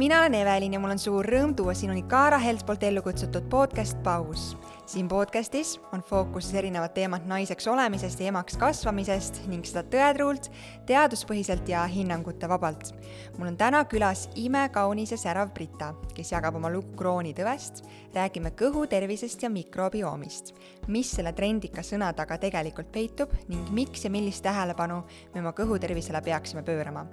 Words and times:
mina 0.00 0.18
olen 0.20 0.34
Evelin 0.34 0.72
ja 0.72 0.80
mul 0.80 0.94
on 0.94 0.98
suur 0.98 1.26
rõõm 1.28 1.50
tuua 1.52 1.74
sinuni 1.76 2.00
Kaara 2.08 2.38
Helts 2.40 2.64
poolt 2.64 2.86
ellu 2.88 3.02
kutsutud 3.04 3.50
podcast 3.52 3.98
Paus 4.00 4.54
siin 4.90 5.08
podcastis 5.08 5.80
on 5.92 6.02
fookuses 6.02 6.54
erinevad 6.54 6.90
teemad 6.90 7.22
naiseks 7.30 7.68
olemisest 7.70 8.20
ja 8.20 8.26
emaks 8.32 8.56
kasvamisest 8.58 9.36
ning 9.46 9.62
seda 9.66 9.84
tõetruult, 9.86 10.48
teaduspõhiselt 10.88 11.68
ja 11.70 11.84
hinnangute 11.86 12.48
vabalt. 12.50 12.90
mul 13.38 13.52
on 13.52 13.56
täna 13.56 13.84
külas 13.84 14.26
imekaunis 14.34 15.12
ja 15.14 15.18
särav 15.18 15.52
Brita, 15.54 15.94
kes 16.14 16.32
jagab 16.32 16.56
oma 16.58 16.70
lugu 16.70 16.96
kroonitõvest, 16.98 17.84
räägime 18.14 18.50
kõhu 18.50 18.88
tervisest 18.90 19.42
ja 19.42 19.50
mikrobioomist, 19.50 20.54
mis 20.88 21.10
selle 21.10 21.32
trendika 21.32 21.82
sõna 21.86 22.10
taga 22.12 22.38
tegelikult 22.38 22.90
peitub 22.90 23.30
ning 23.48 23.70
miks 23.70 24.04
ja 24.04 24.10
millist 24.10 24.42
tähelepanu 24.42 25.04
me 25.34 25.40
oma 25.40 25.52
kõhu 25.52 25.78
tervisele 25.78 26.22
peaksime 26.22 26.62
pöörama. 26.66 27.06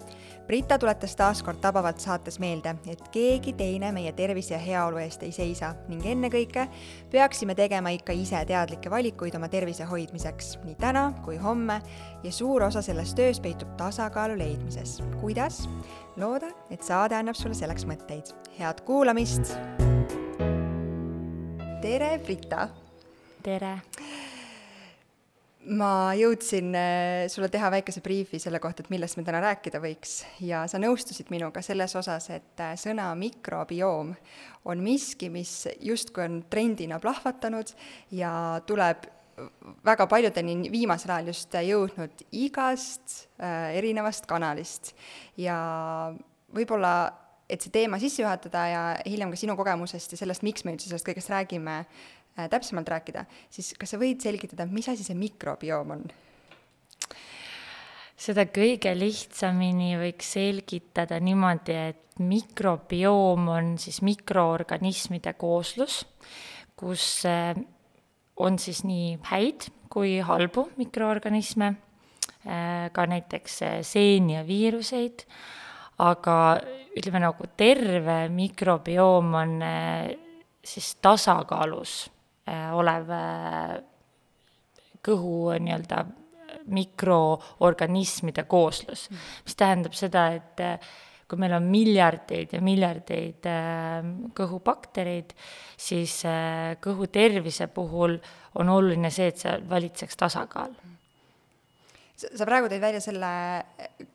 Brita 0.48 0.80
tuletas 0.80 1.16
taas 1.16 1.44
kord 1.44 1.62
tabavalt 1.62 2.00
saates 2.00 2.40
meelde, 2.40 2.74
et 2.90 3.04
keegi 3.12 3.54
teine 3.54 3.92
meie 3.92 4.12
tervise 4.12 4.56
ja 4.56 4.60
heaolu 4.60 4.98
eest 4.98 5.24
ei 5.24 5.32
seisa 5.32 5.76
ning 5.88 6.06
ennekõike 6.06 6.68
peaksime 7.12 7.54
tegema 7.54 7.67
tegema 7.68 7.92
ikka 7.92 8.16
ise 8.16 8.40
teadlikke 8.48 8.92
valikuid 8.92 9.36
oma 9.36 9.50
tervise 9.52 9.84
hoidmiseks 9.90 10.54
nii 10.64 10.76
täna 10.80 11.10
kui 11.26 11.36
homme 11.42 11.82
ja 12.24 12.32
suur 12.32 12.64
osa 12.64 12.82
sellest 12.86 13.18
töös 13.20 13.42
peitub 13.44 13.74
tasakaalu 13.80 14.38
leidmises. 14.40 15.02
kuidas? 15.20 15.66
looda, 16.18 16.48
et 16.72 16.84
saade 16.84 17.18
annab 17.18 17.36
sulle 17.36 17.58
selleks 17.58 17.84
mõtteid. 17.90 18.32
head 18.60 18.80
kuulamist! 18.88 19.52
tere, 21.84 22.16
Brita! 22.24 22.70
tere! 23.44 23.76
Ma 25.68 26.14
jõudsin 26.16 26.72
äh, 26.78 27.26
sulle 27.32 27.50
teha 27.52 27.70
väikese 27.72 28.02
briifi 28.06 28.40
selle 28.42 28.60
kohta, 28.64 28.84
et 28.84 28.92
millest 28.94 29.18
me 29.20 29.26
täna 29.28 29.42
rääkida 29.44 29.82
võiks. 29.84 30.22
Ja 30.44 30.64
sa 30.70 30.80
nõustusid 30.82 31.32
minuga 31.34 31.64
selles 31.66 31.96
osas, 32.00 32.30
et 32.34 32.64
äh, 32.64 32.76
sõna 32.80 33.10
mikrobioom 33.20 34.14
on 34.68 34.82
miski, 34.84 35.30
mis 35.34 35.68
justkui 35.84 36.26
on 36.26 36.42
trendina 36.52 37.02
plahvatanud 37.04 37.74
ja 38.16 38.32
tuleb 38.68 39.08
väga 39.86 40.08
paljudeni 40.10 40.72
viimasel 40.74 41.14
ajal 41.14 41.32
just 41.34 41.54
jõudnud 41.68 42.26
igast 42.32 43.28
äh, 43.38 43.78
erinevast 43.78 44.28
kanalist. 44.30 44.96
Ja 45.38 45.58
võib-olla 46.56 46.98
et 47.48 47.64
see 47.64 47.72
teema 47.72 47.96
sisse 48.00 48.24
juhatada 48.24 48.64
ja 48.68 48.80
hiljem 49.08 49.30
ka 49.32 49.38
sinu 49.40 49.56
kogemusest 49.56 50.12
ja 50.12 50.20
sellest, 50.20 50.44
miks 50.44 50.66
me 50.66 50.74
üldse 50.74 50.90
sellest 50.90 51.08
kõigest 51.08 51.32
räägime, 51.32 51.84
Äh, 51.86 52.17
täpsemalt 52.52 52.90
rääkida, 52.94 53.26
siis 53.50 53.74
kas 53.80 53.96
sa 53.96 54.00
võid 54.02 54.22
selgitada, 54.22 54.68
mis 54.70 54.90
asi 54.92 55.06
see 55.06 55.18
mikrobioom 55.18 55.94
on? 55.98 56.08
seda 58.18 58.48
kõige 58.50 58.92
lihtsamini 58.98 59.94
võiks 60.00 60.32
selgitada 60.38 61.20
niimoodi, 61.22 61.76
et 61.92 62.22
mikrobioom 62.22 63.50
on 63.54 63.76
siis 63.82 64.02
mikroorganismide 64.06 65.36
kooslus, 65.38 66.02
kus 66.78 67.06
äh, 67.30 67.54
on 68.42 68.58
siis 68.62 68.82
nii 68.90 69.20
häid 69.30 69.70
kui 69.94 70.18
halbu 70.26 70.68
mikroorganisme, 70.82 71.72
äh, 72.50 72.90
ka 72.94 73.06
näiteks 73.06 73.62
seeni 73.86 74.40
ja 74.40 74.44
viiruseid, 74.48 75.28
aga 76.02 76.36
ütleme 76.98 77.22
nagu 77.22 77.50
terve 77.58 78.24
mikrobioom 78.34 79.34
on 79.38 79.58
siis 80.66 80.96
tasakaalus 81.02 82.08
Äh, 82.08 82.17
olev 82.74 83.12
äh, 83.14 83.76
kõhu 85.04 85.52
nii-öelda 85.64 86.06
mikroorganismide 86.68 88.44
kooslus, 88.50 89.08
mm. 89.12 89.28
mis 89.46 89.60
tähendab 89.60 89.96
seda, 89.96 90.28
et 90.36 90.64
äh, 90.64 90.90
kui 91.28 91.40
meil 91.40 91.58
on 91.58 91.68
miljardeid 91.68 92.56
ja 92.56 92.62
miljardeid 92.64 93.48
kõhubaktereid, 94.36 95.34
siis 95.76 96.22
kõhu 96.80 97.10
tervise 97.12 97.68
puhul 97.68 98.16
on 98.56 98.72
oluline 98.72 99.12
see, 99.12 99.28
et 99.34 99.44
seal 99.44 99.66
valitseks 99.68 100.16
tasakaal 100.24 100.72
sa 102.18 102.48
praegu 102.48 102.70
tõid 102.72 102.82
välja 102.82 103.02
selle 103.04 103.30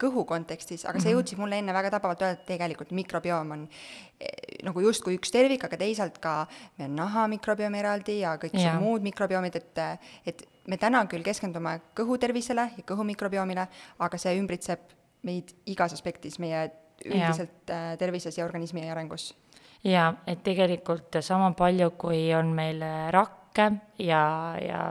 kõhu 0.01 0.25
kontekstis, 0.29 0.85
aga 0.89 0.99
sa 0.99 1.09
mhm. 1.09 1.17
jõudsid 1.17 1.41
mulle 1.41 1.61
enne 1.63 1.75
väga 1.75 1.93
tabavalt 1.95 2.25
öelda, 2.25 2.41
et 2.41 2.49
tegelikult 2.49 2.91
mikrobioom 2.97 3.53
on 3.57 3.67
eh, 3.69 4.59
nagu 4.67 4.83
justkui 4.83 5.17
üks 5.19 5.31
tervik, 5.35 5.67
aga 5.69 5.79
teisalt 5.81 6.19
ka 6.23 6.41
meil 6.79 6.91
on 6.91 6.99
naha 6.99 7.29
mikrobioom 7.37 7.77
eraldi 7.79 8.19
ja 8.23 8.35
kõik 8.43 8.59
ja. 8.59 8.75
muud 8.83 9.07
mikrobiomid, 9.07 9.59
et, 9.61 9.83
et 10.27 10.43
me 10.71 10.79
täna 10.83 11.05
küll 11.11 11.27
keskendume 11.27 11.79
kõhu 11.99 12.19
tervisele 12.23 12.69
ja 12.79 12.87
kõhu 12.89 13.07
mikrobiomile, 13.07 13.69
aga 14.03 14.21
see 14.21 14.35
ümbritseb 14.41 14.83
meid 15.27 15.55
igas 15.71 15.95
aspektis, 15.95 16.41
meie 16.43 16.67
üldiselt 17.07 17.71
ja. 17.71 17.93
Eh, 17.93 17.95
tervises 18.03 18.39
ja 18.39 18.47
organismi 18.49 18.83
arengus. 18.91 19.31
jaa, 19.87 20.11
et 20.27 20.43
tegelikult 20.43 21.23
sama 21.23 21.55
palju, 21.59 21.93
kui 21.99 22.29
on 22.35 22.51
meil 22.55 22.83
rakke 23.15 23.71
ja, 24.03 24.27
ja 24.59 24.83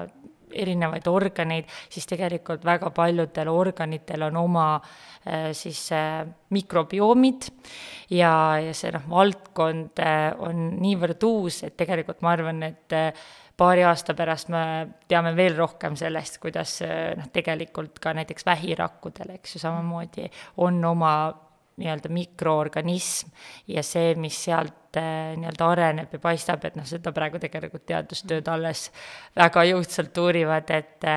erinevaid 0.54 1.08
organeid, 1.08 1.70
siis 1.90 2.08
tegelikult 2.10 2.66
väga 2.66 2.92
paljudel 2.96 3.52
organitel 3.52 4.28
on 4.28 4.40
oma 4.44 4.66
äh, 4.78 5.52
siis 5.58 5.84
äh, 5.96 6.24
mikrobioomid 6.50 7.50
ja, 8.10 8.34
ja 8.62 8.74
see 8.78 8.94
noh, 8.96 9.06
valdkond 9.12 10.02
äh, 10.04 10.32
on 10.40 10.76
niivõrd 10.82 11.24
uus, 11.28 11.62
et 11.68 11.78
tegelikult 11.80 12.24
ma 12.26 12.36
arvan, 12.36 12.64
et 12.68 12.98
paari 13.58 13.86
aasta 13.86 14.16
pärast 14.18 14.50
me 14.50 14.64
teame 15.12 15.36
veel 15.38 15.56
rohkem 15.60 15.96
sellest, 16.00 16.40
kuidas 16.42 16.80
noh, 16.82 17.30
tegelikult 17.34 18.00
ka 18.02 18.16
näiteks 18.18 18.48
vähirakkudel, 18.48 19.36
eks 19.38 19.56
ju, 19.56 19.64
samamoodi 19.64 20.30
on 20.66 20.82
oma 20.86 21.14
nii-öelda 21.82 22.12
mikroorganism 22.14 23.32
ja 23.72 23.84
see, 23.86 24.16
mis 24.22 24.38
sealt 24.48 25.00
äh, 25.00 25.34
nii-öelda 25.42 25.70
areneb 25.74 26.16
ja 26.16 26.24
paistab, 26.24 26.66
et 26.70 26.80
noh, 26.80 26.88
seda 26.88 27.14
praegu 27.16 27.42
tegelikult 27.42 27.86
teadustööd 27.90 28.50
alles 28.52 28.88
väga 29.38 29.66
jõudsalt 29.72 30.18
uurivad, 30.24 30.74
et 30.78 31.08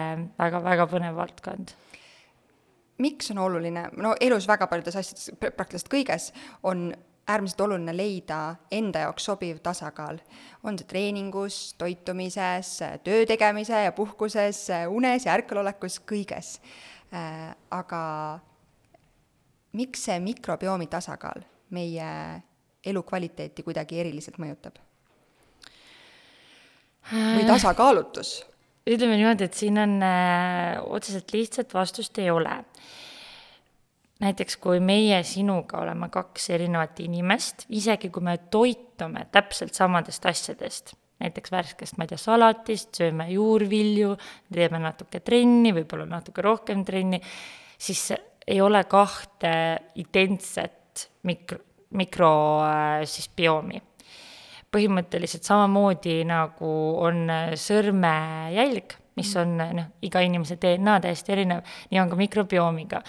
väga-väga 0.41 0.89
äh, 0.89 0.93
põnev 0.97 1.19
valdkond 1.23 1.77
miks 2.99 3.33
on 3.35 3.41
oluline, 3.43 3.89
no 3.99 4.15
elus 4.23 4.47
väga 4.49 4.69
paljudes 4.71 4.97
asjades, 5.01 5.31
praktiliselt 5.41 5.91
kõiges, 5.91 6.29
on 6.63 6.93
äärmiselt 7.27 7.61
oluline 7.65 7.95
leida 7.97 8.39
enda 8.73 9.07
jaoks 9.07 9.25
sobiv 9.25 9.61
tasakaal. 9.65 10.19
on 10.63 10.79
see 10.79 10.87
treeningus, 10.87 11.75
toitumises, 11.79 12.79
töö 13.05 13.27
tegemise 13.27 13.85
ja 13.85 13.93
puhkuses, 13.93 14.67
unes 14.89 15.27
ja 15.27 15.35
ärkvelolekus, 15.35 16.01
kõiges 16.01 16.61
äh,. 17.13 17.55
aga 17.71 18.41
miks 19.75 20.07
see 20.09 20.19
mikrobiomi 20.23 20.87
tasakaal 20.91 21.45
meie 21.75 22.09
elukvaliteeti 22.87 23.65
kuidagi 23.67 24.01
eriliselt 24.01 24.39
mõjutab? 24.43 24.79
või 27.13 27.43
äh. 27.43 27.49
tasakaalutus? 27.49 28.43
ütleme 28.85 29.17
niimoodi, 29.17 29.49
et 29.49 29.57
siin 29.57 29.81
on 29.81 29.97
äh, 30.05 30.77
otseselt 30.85 31.33
lihtsat 31.33 31.75
vastust 31.75 32.19
ei 32.21 32.31
ole. 32.31 32.59
näiteks 34.21 34.57
kui 34.57 34.81
meie 34.81 35.23
sinuga 35.27 35.81
oleme 35.83 36.09
kaks 36.13 36.51
erinevat 36.55 37.01
inimest, 37.01 37.67
isegi 37.69 38.11
kui 38.11 38.23
me 38.23 38.37
toitume 38.51 39.27
täpselt 39.33 39.75
samadest 39.75 40.27
asjadest, 40.27 40.95
näiteks 41.21 41.53
värskest, 41.53 41.97
ma 41.99 42.05
ei 42.05 42.13
tea, 42.13 42.21
salatist, 42.21 42.93
sööme 43.01 43.27
juurvilju, 43.33 44.15
teeme 44.53 44.81
natuke 44.81 45.21
trenni, 45.21 45.73
võib-olla 45.77 46.07
natuke 46.09 46.45
rohkem 46.45 46.85
trenni, 46.85 47.21
siis 47.79 48.13
ei 48.49 48.61
ole 48.61 48.85
kahte 48.85 49.55
identset 50.01 51.09
mikro, 51.23 51.59
mikro 51.97 52.31
äh, 52.67 53.03
siis 53.09 53.29
bioomi. 53.37 53.83
põhimõtteliselt 54.75 55.47
samamoodi 55.47 56.25
nagu 56.27 56.71
on 57.07 57.29
äh, 57.31 57.53
sõrmejälg, 57.59 58.97
mis 59.17 59.31
on 59.39 59.55
äh, 59.63 59.75
noh, 59.79 59.93
iga 60.03 60.23
inimese 60.25 60.59
DNA 60.61 60.99
täiesti 61.05 61.33
erinev, 61.37 61.63
nii 61.91 62.01
on 62.03 62.11
ka 62.11 62.19
mikrobiomiga. 62.19 63.03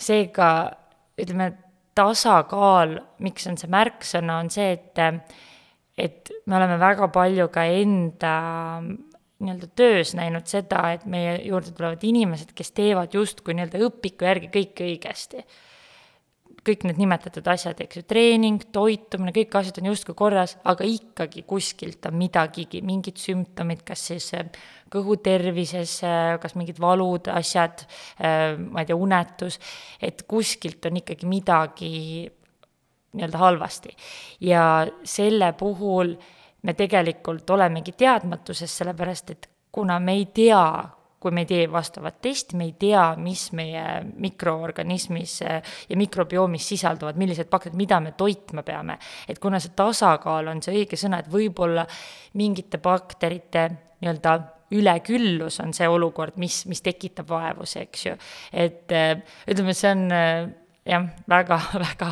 seega 0.00 0.48
ütleme, 1.20 1.52
tasakaal, 1.94 2.96
miks 3.22 3.46
on 3.46 3.58
see 3.60 3.70
märksõna, 3.70 4.40
on 4.42 4.50
see, 4.50 4.72
et 4.74 4.98
et 5.94 6.30
me 6.50 6.56
oleme 6.56 6.74
väga 6.80 7.06
palju 7.14 7.46
ka 7.54 7.68
enda 7.70 8.32
nii-öelda 9.44 9.68
töös 9.76 10.14
näinud 10.18 10.48
seda, 10.50 10.86
et 10.94 11.04
meie 11.10 11.36
juurde 11.46 11.74
tulevad 11.76 12.02
inimesed, 12.04 12.54
kes 12.56 12.74
teevad 12.76 13.14
justkui 13.14 13.56
nii-öelda 13.56 13.82
õpiku 13.88 14.28
järgi 14.28 14.50
kõike 14.54 14.88
õigesti. 14.88 15.44
kõik 16.64 16.86
need 16.88 16.96
nimetatud 16.96 17.44
asjad, 17.52 17.80
eks 17.84 17.98
ju, 17.98 18.02
treening, 18.08 18.62
toitumine, 18.72 19.34
kõik 19.36 19.52
asjad 19.58 19.82
on 19.82 19.90
justkui 19.90 20.14
korras, 20.16 20.54
aga 20.64 20.86
ikkagi 20.88 21.42
kuskilt 21.44 22.06
on 22.08 22.16
midagigi, 22.16 22.80
mingid 22.80 23.20
sümptomid, 23.20 23.82
kas 23.84 24.06
siis 24.08 24.30
äh, 24.32 24.48
kõhu 24.88 25.18
tervises, 25.20 25.98
äh, 26.08 26.38
kas 26.40 26.56
mingid 26.56 26.80
valud, 26.80 27.28
asjad, 27.28 27.84
äh, 28.16 28.54
ma 28.56 28.80
ei 28.80 28.88
tea, 28.88 28.96
unetus, 28.96 29.60
et 30.00 30.24
kuskilt 30.30 30.88
on 30.88 31.02
ikkagi 31.02 31.28
midagi 31.28 31.92
nii-öelda 33.14 33.38
halvasti. 33.38 33.96
ja 34.40 34.86
selle 35.04 35.52
puhul 35.52 36.16
me 36.64 36.74
tegelikult 36.74 37.50
olemegi 37.50 37.94
teadmatuses, 37.98 38.78
sellepärast 38.80 39.32
et 39.34 39.48
kuna 39.74 39.98
me 40.00 40.14
ei 40.16 40.26
tea, 40.34 40.64
kui 41.20 41.32
me 41.32 41.44
ei 41.44 41.48
tee 41.48 41.64
vastavat 41.72 42.20
testi, 42.24 42.56
me 42.56 42.68
ei 42.68 42.74
tea, 42.78 43.04
mis 43.20 43.46
meie 43.56 43.84
mikroorganismis 44.20 45.38
ja 45.44 45.96
mikrobioomis 45.96 46.68
sisalduvad, 46.74 47.16
millised 47.20 47.48
bakterid, 47.52 47.76
mida 47.80 48.00
me 48.00 48.12
toitma 48.16 48.62
peame. 48.62 48.98
et 49.28 49.38
kuna 49.38 49.60
see 49.60 49.72
tasakaal 49.76 50.52
on 50.52 50.62
see 50.62 50.76
õige 50.82 51.00
sõna, 51.00 51.22
et 51.24 51.30
võib-olla 51.32 51.86
mingite 52.40 52.78
bakterite 52.78 53.70
nii-öelda 54.00 54.36
üleküllus 54.74 55.60
on 55.60 55.72
see 55.76 55.88
olukord, 55.88 56.36
mis, 56.40 56.64
mis 56.66 56.82
tekitab 56.82 57.28
vaevusi, 57.30 57.80
eks 57.86 58.06
ju. 58.06 58.14
et 58.52 58.92
ütleme, 59.48 59.74
see 59.76 59.90
on 59.92 60.06
jah, 60.86 61.06
väga, 61.30 61.60
väga 61.86 62.10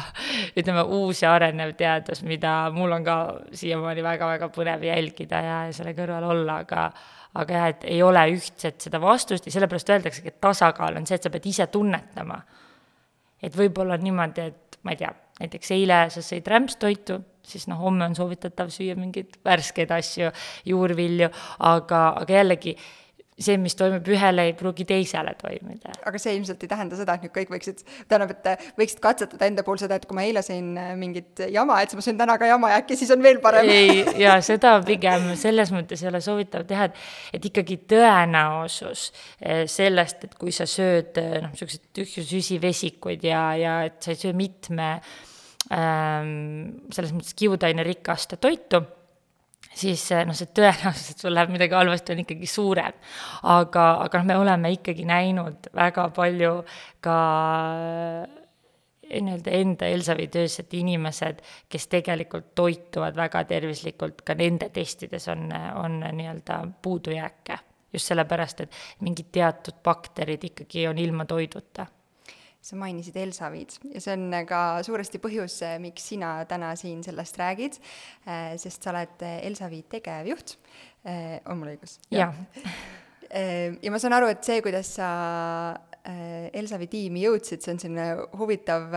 ütleme, 0.59 0.85
uus 0.99 1.23
ja 1.23 1.35
arenev 1.37 1.75
teadus, 1.79 2.23
mida 2.27 2.71
mul 2.75 2.93
on 2.99 3.05
ka 3.07 3.17
siiamaani 3.57 4.05
väga-väga 4.05 4.49
põnev 4.55 4.87
jälgida 4.89 5.43
ja 5.45 5.59
selle 5.77 5.97
kõrval 5.99 6.31
olla, 6.33 6.63
aga 6.67 6.87
aga 7.41 7.57
jah, 7.57 7.69
et 7.73 7.85
ei 7.89 8.03
ole 8.05 8.23
ühtset 8.35 8.85
seda 8.85 9.01
vastust 9.01 9.47
ja 9.49 9.55
sellepärast 9.55 9.89
öeldaksegi, 9.95 10.35
et 10.35 10.41
tasakaal 10.43 10.99
on 11.01 11.07
see, 11.09 11.17
et 11.17 11.25
sa 11.25 11.33
pead 11.33 11.49
ise 11.49 11.67
tunnetama. 11.73 12.43
et 13.43 13.57
võib-olla 13.59 13.97
on 13.97 14.05
niimoodi, 14.05 14.49
et 14.53 14.77
ma 14.85 14.93
ei 14.93 15.01
tea, 15.01 15.13
näiteks 15.41 15.73
eile 15.75 16.05
sa 16.13 16.23
sõid 16.23 16.47
rämpstoitu, 16.47 17.17
siis 17.43 17.67
noh, 17.71 17.81
homme 17.81 18.05
on 18.05 18.15
soovitatav 18.15 18.71
süüa 18.71 18.95
mingeid 18.99 19.41
värskeid 19.45 19.91
asju, 19.91 20.31
juurvilju, 20.69 21.31
aga, 21.73 22.03
aga 22.21 22.37
jällegi 22.37 22.77
see, 23.45 23.59
mis 23.61 23.77
toimib 23.79 24.07
ühele, 24.13 24.47
ei 24.49 24.55
pruugi 24.59 24.87
teisele 24.89 25.35
toimida. 25.41 25.93
aga 26.09 26.21
see 26.23 26.35
ilmselt 26.37 26.63
ei 26.65 26.71
tähenda 26.71 26.99
seda, 26.99 27.17
et 27.17 27.27
nüüd 27.27 27.35
kõik 27.35 27.53
võiksid, 27.55 27.83
tähendab, 28.11 28.35
et 28.37 28.69
võiksid 28.79 29.03
katsetada 29.05 29.49
enda 29.49 29.65
puhul 29.67 29.81
seda, 29.83 29.99
et 29.99 30.07
kui 30.09 30.19
ma 30.19 30.27
eile 30.27 30.45
sõin 30.47 30.73
äh, 30.81 30.93
mingit 30.99 31.45
jama, 31.53 31.81
et 31.83 31.93
siis 31.93 32.01
ma 32.01 32.07
söön 32.07 32.21
täna 32.21 32.39
ka 32.41 32.49
jama 32.51 32.73
ja 32.73 32.81
äkki 32.83 32.99
siis 33.01 33.13
on 33.15 33.25
veel 33.25 33.43
parem. 33.45 33.69
ei, 33.69 34.05
ja 34.25 34.39
seda 34.45 34.77
pigem 34.87 35.33
selles 35.41 35.75
mõttes 35.75 36.05
ei 36.05 36.13
ole 36.13 36.23
soovitav 36.25 36.67
teha, 36.69 36.89
et, 36.91 37.03
et 37.39 37.51
ikkagi 37.53 37.81
tõenäosus 37.93 39.09
äh, 39.11 39.65
sellest, 39.71 40.27
et 40.29 40.39
kui 40.41 40.55
sa 40.55 40.69
sööd 40.71 41.21
äh, 41.23 41.39
noh, 41.43 41.53
niisuguseid 41.53 41.91
tühju 41.99 42.27
süsivesikuid 42.29 43.29
ja, 43.29 43.45
ja 43.59 43.77
et 43.89 44.01
sa 44.05 44.15
ei 44.15 44.23
söö 44.25 44.35
mitme 44.37 44.95
ähm, 45.73 46.35
selles 46.93 47.15
mõttes 47.15 47.37
kiudainerikast 47.39 48.37
toitu 48.43 48.83
siis 49.75 50.05
noh, 50.27 50.37
see 50.37 50.51
tõenäosus, 50.55 51.15
et 51.15 51.25
sul 51.25 51.35
läheb 51.35 51.53
midagi 51.55 51.77
halvasti, 51.77 52.15
on 52.15 52.23
ikkagi 52.25 52.49
suurem. 52.51 53.01
aga, 53.43 53.89
aga 54.05 54.21
noh, 54.21 54.29
me 54.29 54.37
oleme 54.43 54.73
ikkagi 54.77 55.07
näinud 55.09 55.71
väga 55.77 56.09
palju 56.17 56.53
ka 57.05 57.17
eh, 57.79 59.21
nii-öelda 59.21 59.57
enda 59.59 59.89
Elsavi 59.93 60.29
töös, 60.33 60.59
et 60.61 60.75
inimesed, 60.75 61.43
kes 61.69 61.89
tegelikult 61.93 62.55
toituvad 62.55 63.17
väga 63.17 63.45
tervislikult, 63.45 64.23
ka 64.25 64.37
nende 64.39 64.71
testides 64.73 65.29
on, 65.29 65.51
on 65.81 66.01
nii-öelda 66.01 66.63
puudujääke. 66.83 67.59
just 67.93 68.09
sellepärast, 68.09 68.61
et 68.61 68.77
mingid 69.05 69.27
teatud 69.33 69.83
bakterid 69.85 70.45
ikkagi 70.49 70.87
on 70.89 70.99
ilma 70.99 71.25
toiduta 71.29 71.87
sa 72.63 72.79
mainisid 72.79 73.17
Elsavid 73.19 73.75
ja 73.91 74.03
see 74.03 74.15
on 74.15 74.29
ka 74.47 74.63
suuresti 74.87 75.19
põhjus, 75.23 75.59
miks 75.83 76.07
sina 76.13 76.35
täna 76.51 76.73
siin 76.79 77.03
sellest 77.05 77.39
räägid, 77.41 77.79
äh, 78.29 78.53
sest 78.61 78.85
sa 78.85 78.93
oled 78.95 79.25
Elsavi 79.33 79.83
tegevjuht, 79.91 80.57
äh, 81.03 81.41
on 81.51 81.59
mul 81.63 81.75
õigus? 81.75 81.99
jah. 82.15 82.37
Ja 83.33 83.89
ma 83.89 83.97
saan 83.97 84.13
aru, 84.13 84.27
et 84.29 84.45
see, 84.45 84.59
kuidas 84.61 84.91
sa 84.99 85.07
Elsavi 86.05 86.85
tiimi 86.93 87.23
jõudsid, 87.23 87.63
see 87.65 87.73
on 87.73 87.79
selline 87.81 88.05
huvitav 88.37 88.93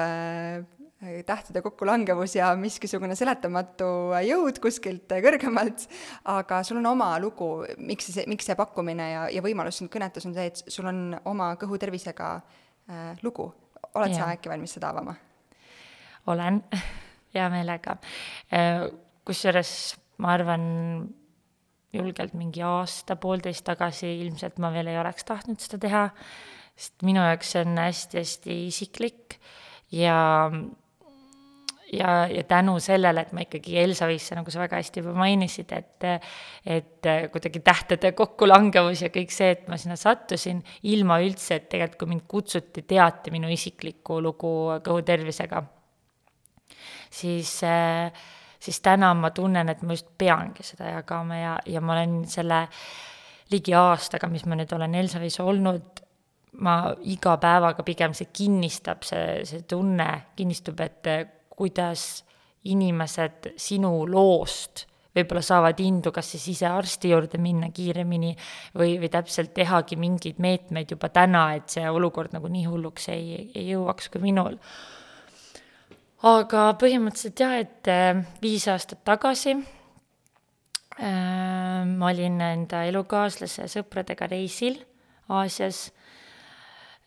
tähtede 1.24 1.62
kokkulangevus 1.64 2.34
ja 2.36 2.50
miskisugune 2.60 3.16
seletamatu 3.16 3.88
jõud 4.26 4.60
kuskilt 4.60 5.08
kõrgemalt, 5.24 5.86
aga 6.34 6.60
sul 6.68 6.82
on 6.82 6.90
oma 6.92 7.14
lugu, 7.24 7.62
miks 7.80 8.12
see, 8.12 8.28
miks 8.28 8.50
see 8.50 8.60
pakkumine 8.60 9.08
ja, 9.14 9.24
ja 9.32 9.46
võimalus 9.46 9.80
sind 9.80 9.94
kõnetas, 9.94 10.28
on 10.28 10.36
see, 10.36 10.50
et 10.52 10.66
sul 10.68 10.92
on 10.92 11.02
oma 11.32 11.54
kõhutervisega 11.62 12.34
äh, 12.42 12.65
äh, 12.90 13.14
lugu. 13.24 13.52
oled 13.94 14.12
ja. 14.12 14.26
sa 14.26 14.32
äkki 14.36 14.50
valmis 14.50 14.76
seda 14.78 14.90
avama? 14.94 15.16
olen, 16.28 16.64
hea 17.36 17.50
meelega. 17.54 17.98
Äh, 18.54 18.88
kusjuures 19.26 19.96
ma 20.22 20.34
arvan, 20.36 20.66
julgelt 21.96 22.36
mingi 22.36 22.64
aasta-poolteist 22.66 23.66
tagasi 23.68 24.10
ilmselt 24.26 24.60
ma 24.60 24.72
veel 24.74 24.92
ei 24.92 25.00
oleks 25.00 25.28
tahtnud 25.28 25.62
seda 25.64 25.80
teha, 25.86 26.04
sest 26.76 27.06
minu 27.08 27.24
jaoks 27.24 27.54
see 27.54 27.64
on 27.64 27.78
hästi-hästi 27.80 28.58
isiklik 28.68 29.38
ja 29.96 30.18
ja, 31.98 32.28
ja 32.32 32.44
tänu 32.48 32.76
sellele, 32.84 33.26
et 33.26 33.34
ma 33.36 33.46
ikkagi 33.46 33.78
Elsavisse, 33.82 34.36
nagu 34.38 34.52
sa 34.54 34.62
väga 34.64 34.80
hästi 34.82 35.04
juba 35.04 35.16
mainisid, 35.18 35.72
et 35.76 36.08
et 36.66 37.10
kuidagi 37.32 37.62
tähtede 37.66 38.12
kokkulangevus 38.18 39.06
ja 39.06 39.12
kõik 39.14 39.34
see, 39.34 39.52
et 39.56 39.68
ma 39.72 39.78
sinna 39.82 39.98
sattusin, 40.00 40.62
ilma 40.92 41.20
üldse, 41.24 41.60
et 41.60 41.68
tegelikult 41.72 42.00
kui 42.00 42.12
mind 42.12 42.26
kutsuti, 42.28 42.86
teati 42.88 43.32
minu 43.34 43.50
isiklikku 43.54 44.20
lugu 44.24 44.56
kõhutervisega, 44.86 45.62
siis 47.14 47.60
siis 48.66 48.82
täna 48.82 49.14
ma 49.14 49.32
tunnen, 49.36 49.70
et 49.70 49.84
ma 49.86 49.94
just 49.94 50.10
peangi 50.18 50.64
seda 50.66 50.96
jagama 50.98 51.38
ja, 51.38 51.54
ja 51.70 51.82
ma 51.82 51.94
olen 51.94 52.24
selle 52.30 52.66
ligi 53.54 53.76
aastaga, 53.78 54.30
mis 54.32 54.46
ma 54.50 54.58
nüüd 54.58 54.72
olen 54.74 54.96
Elsavis 54.98 55.38
olnud, 55.44 56.02
ma 56.66 56.76
iga 57.12 57.36
päevaga 57.42 57.84
pigem 57.86 58.16
see 58.18 58.32
kinnistab, 58.34 59.04
see, 59.06 59.44
see 59.48 59.66
tunne 59.70 60.08
kinnistub, 60.38 60.80
et 60.82 61.12
kuidas 61.56 62.24
inimesed 62.66 63.54
sinu 63.62 63.92
loost 64.10 64.86
võib-olla 65.16 65.44
saavad 65.46 65.80
indu 65.84 66.12
kas 66.16 66.34
siis 66.34 66.48
ise 66.56 66.68
arsti 66.68 67.14
juurde 67.14 67.40
minna 67.42 67.70
kiiremini 67.74 68.34
või, 68.76 68.98
või 69.00 69.10
täpselt 69.12 69.54
tehagi 69.56 69.98
mingeid 70.00 70.42
meetmeid 70.44 70.92
juba 70.92 71.10
täna, 71.14 71.48
et 71.56 71.72
see 71.72 71.86
olukord 71.90 72.36
nagu 72.36 72.52
nii 72.52 72.66
hulluks 72.68 73.10
ei, 73.14 73.52
ei 73.56 73.70
jõuaks 73.72 74.12
kui 74.12 74.22
minul. 74.26 74.58
aga 76.26 76.68
põhimõtteliselt 76.82 77.40
jah, 77.40 77.56
et 77.62 77.92
äh, 77.92 78.26
viis 78.42 78.68
aastat 78.72 79.06
tagasi 79.08 79.56
äh, 79.56 79.64
ma 81.86 82.12
olin 82.12 82.42
enda 82.42 82.84
elukaaslase 82.90 83.70
sõpradega 83.72 84.28
reisil 84.32 84.82
Aasias 85.26 85.88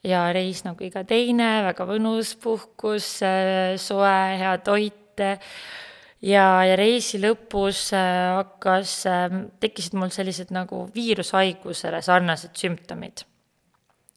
ja 0.06 0.26
reis 0.34 0.62
nagu 0.66 0.84
iga 0.86 1.04
teine, 1.08 1.48
väga 1.68 1.86
mõnus, 1.88 2.34
puhkus, 2.42 3.18
äh, 3.26 3.76
soe, 3.80 4.14
hea 4.40 4.56
toit. 4.64 4.94
Ja, 6.18 6.44
ja 6.66 6.74
reisi 6.78 7.20
lõpus 7.22 7.88
äh, 7.94 8.34
hakkas, 8.40 9.00
ähm, 9.06 9.48
tekkisid 9.62 9.94
mul 9.98 10.10
sellised 10.14 10.50
nagu 10.54 10.88
viirushaigusele 10.94 12.02
sarnased 12.02 12.58
sümptomid. 12.58 13.22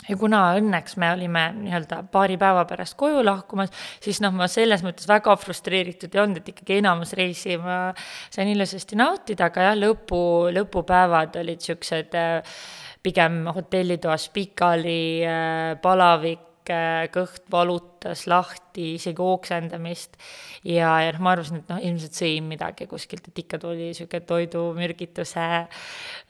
Ja 0.10 0.18
kuna 0.18 0.40
õnneks 0.58 0.96
me 0.98 1.12
olime 1.14 1.44
nii-öelda 1.60 2.00
paari 2.14 2.40
päeva 2.42 2.64
pärast 2.70 2.96
koju 2.98 3.22
lahkumas, 3.22 3.70
siis 4.02 4.18
noh, 4.24 4.34
ma 4.34 4.48
selles 4.50 4.82
mõttes 4.82 5.06
väga 5.10 5.36
frustreeritud 5.38 6.18
ei 6.18 6.24
olnud, 6.24 6.42
et 6.42 6.50
ikkagi 6.56 6.80
enamus 6.80 7.14
reisi 7.18 7.60
ma 7.62 7.92
sain 8.34 8.50
ilusasti 8.50 8.98
nautida, 8.98 9.52
aga 9.52 9.70
jah, 9.70 9.78
lõpu, 9.78 10.22
lõpupäevad 10.58 11.38
olid 11.44 11.62
niisugused 11.62 12.18
äh, 12.18 12.58
pigem 13.04 13.46
hotellitoas 13.56 14.30
pikali, 14.34 15.24
äh, 15.26 15.76
palavik, 15.82 16.70
äh, 16.70 17.08
kõht 17.14 17.48
valutas 17.52 18.28
lahti, 18.30 18.96
isegi 19.00 19.22
oksendamist. 19.26 20.18
ja, 20.64 20.92
ja 21.02 21.12
noh, 21.16 21.24
ma 21.26 21.34
arvasin, 21.34 21.64
et 21.64 21.72
noh, 21.72 21.80
ilmselt 21.82 22.18
sõin 22.18 22.46
midagi 22.50 22.86
kuskilt, 22.88 23.28
et 23.28 23.42
ikka 23.44 23.58
tuli 23.62 23.90
niisugune 23.90 24.26
toidumürgituse 24.30 25.48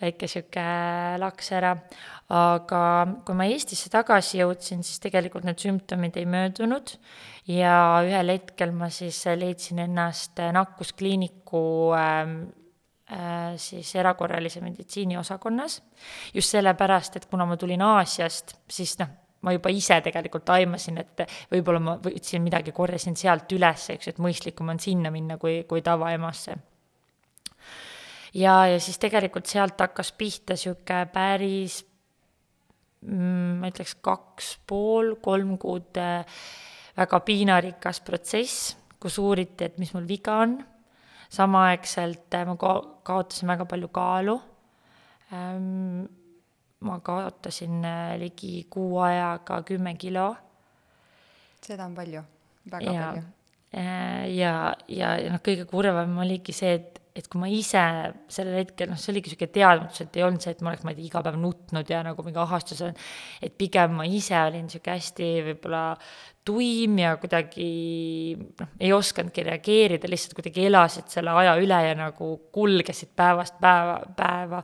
väike 0.01 0.29
niisugune 0.29 1.19
laks 1.19 1.51
ära. 1.51 1.75
aga 2.31 2.81
kui 3.27 3.35
ma 3.35 3.49
Eestisse 3.51 3.91
tagasi 3.91 4.39
jõudsin, 4.39 4.85
siis 4.87 5.03
tegelikult 5.03 5.43
need 5.43 5.59
sümptomid 5.59 6.15
ei 6.15 6.25
möödunud 6.25 6.95
ja 7.51 7.99
ühel 8.07 8.31
hetkel 8.31 8.71
ma 8.71 8.87
siis 8.89 9.25
leidsin 9.35 9.83
ennast 9.83 10.39
nakkuskliiniku 10.39 11.91
ähm, 11.99 12.39
Äh, 12.51 12.60
siis 13.59 13.95
erakorralise 13.95 14.61
meditsiini 14.61 15.17
osakonnas. 15.17 15.81
just 16.33 16.49
sellepärast, 16.49 17.15
et 17.15 17.25
kuna 17.25 17.45
ma 17.45 17.57
tulin 17.57 17.81
Aasiast, 17.81 18.55
siis 18.69 18.95
noh, 18.99 19.09
ma 19.41 19.53
juba 19.55 19.71
ise 19.73 19.97
tegelikult 20.05 20.49
aimasin, 20.53 21.01
et 21.01 21.23
võib-olla 21.51 21.81
ma 21.81 21.95
võtsin 22.01 22.43
midagi, 22.43 22.73
korjasin 22.75 23.17
sealt 23.17 23.51
üles, 23.51 23.89
eks 23.93 24.07
ju, 24.07 24.15
et 24.15 24.21
mõistlikum 24.21 24.69
on 24.73 24.79
sinna 24.79 25.11
minna 25.11 25.37
kui, 25.41 25.63
kui 25.69 25.81
tavaemasse. 25.81 26.55
ja, 28.33 28.55
ja 28.71 28.79
siis 28.79 28.99
tegelikult 29.01 29.45
sealt 29.45 29.81
hakkas 29.81 30.11
pihta 30.11 30.55
niisugune 30.55 31.05
päris 31.13 31.81
mm, 33.01 33.61
ma 33.61 33.71
ütleks 33.71 33.97
kaks 34.01 34.57
pool, 34.67 35.15
kolm 35.23 35.57
kuud 35.61 35.97
äh, 35.99 36.25
väga 36.97 37.19
piinarikas 37.25 38.01
protsess, 38.05 38.75
kus 39.01 39.17
uuriti, 39.17 39.65
et 39.65 39.81
mis 39.81 39.93
mul 39.95 40.07
viga 40.07 40.41
on 40.45 40.59
samaaegselt 41.31 42.33
äh, 42.35 42.47
ma 42.47 42.57
ka-, 42.59 42.81
kaotasin 43.07 43.53
väga 43.53 43.67
palju 43.69 43.91
kaalu 43.95 44.39
ma 46.81 46.99
kaotasin 46.99 47.85
äh, 47.85 48.17
ligi 48.19 48.65
kuu 48.69 48.99
ajaga 48.99 49.61
kümme 49.63 49.93
kilo. 49.97 50.35
seda 51.61 51.85
on 51.85 51.95
palju, 51.95 52.23
väga 52.71 52.93
ja, 52.93 53.03
palju. 53.07 53.23
Äh, 53.73 54.25
ja, 54.35 54.53
ja, 54.87 55.11
ja 55.21 55.33
noh, 55.33 55.41
kõige 55.45 55.67
kurvem 55.69 56.17
oligi 56.23 56.55
see, 56.57 56.73
et 56.79 57.00
et 57.15 57.27
kui 57.27 57.41
ma 57.41 57.49
ise 57.51 57.81
sellel 58.31 58.61
hetkel, 58.61 58.89
noh, 58.91 58.99
see 58.99 59.11
oligi 59.11 59.31
niisugune 59.31 59.51
teadmatus, 59.55 60.03
et 60.05 60.19
ei 60.19 60.23
olnud 60.23 60.43
see, 60.43 60.53
et 60.55 60.61
ma 60.63 60.71
oleks, 60.71 60.85
ma 60.87 60.93
ei 60.93 60.99
tea, 60.99 61.07
iga 61.09 61.23
päev 61.25 61.39
nutnud 61.41 61.91
ja 61.91 62.01
nagu 62.07 62.23
mingi 62.23 62.39
ahastus 62.39 62.83
on, 62.87 62.99
et 63.43 63.55
pigem 63.59 63.97
ma 63.99 64.05
ise 64.07 64.37
olin 64.39 64.67
niisugune 64.67 64.95
hästi 64.95 65.31
võib-olla 65.49 65.81
tuim 66.47 66.95
ja 67.01 67.15
kuidagi 67.21 67.67
noh, 68.37 68.69
ei 68.79 68.93
osanudki 68.95 69.43
reageerida, 69.45 70.09
lihtsalt 70.09 70.37
kuidagi 70.39 70.65
elasid 70.69 71.11
selle 71.11 71.35
aja 71.43 71.57
üle 71.61 71.81
ja 71.85 71.97
nagu 71.99 72.31
kulgesid 72.55 73.11
päevast 73.17 73.59
päeva, 73.61 73.99
päeva, 74.17 74.63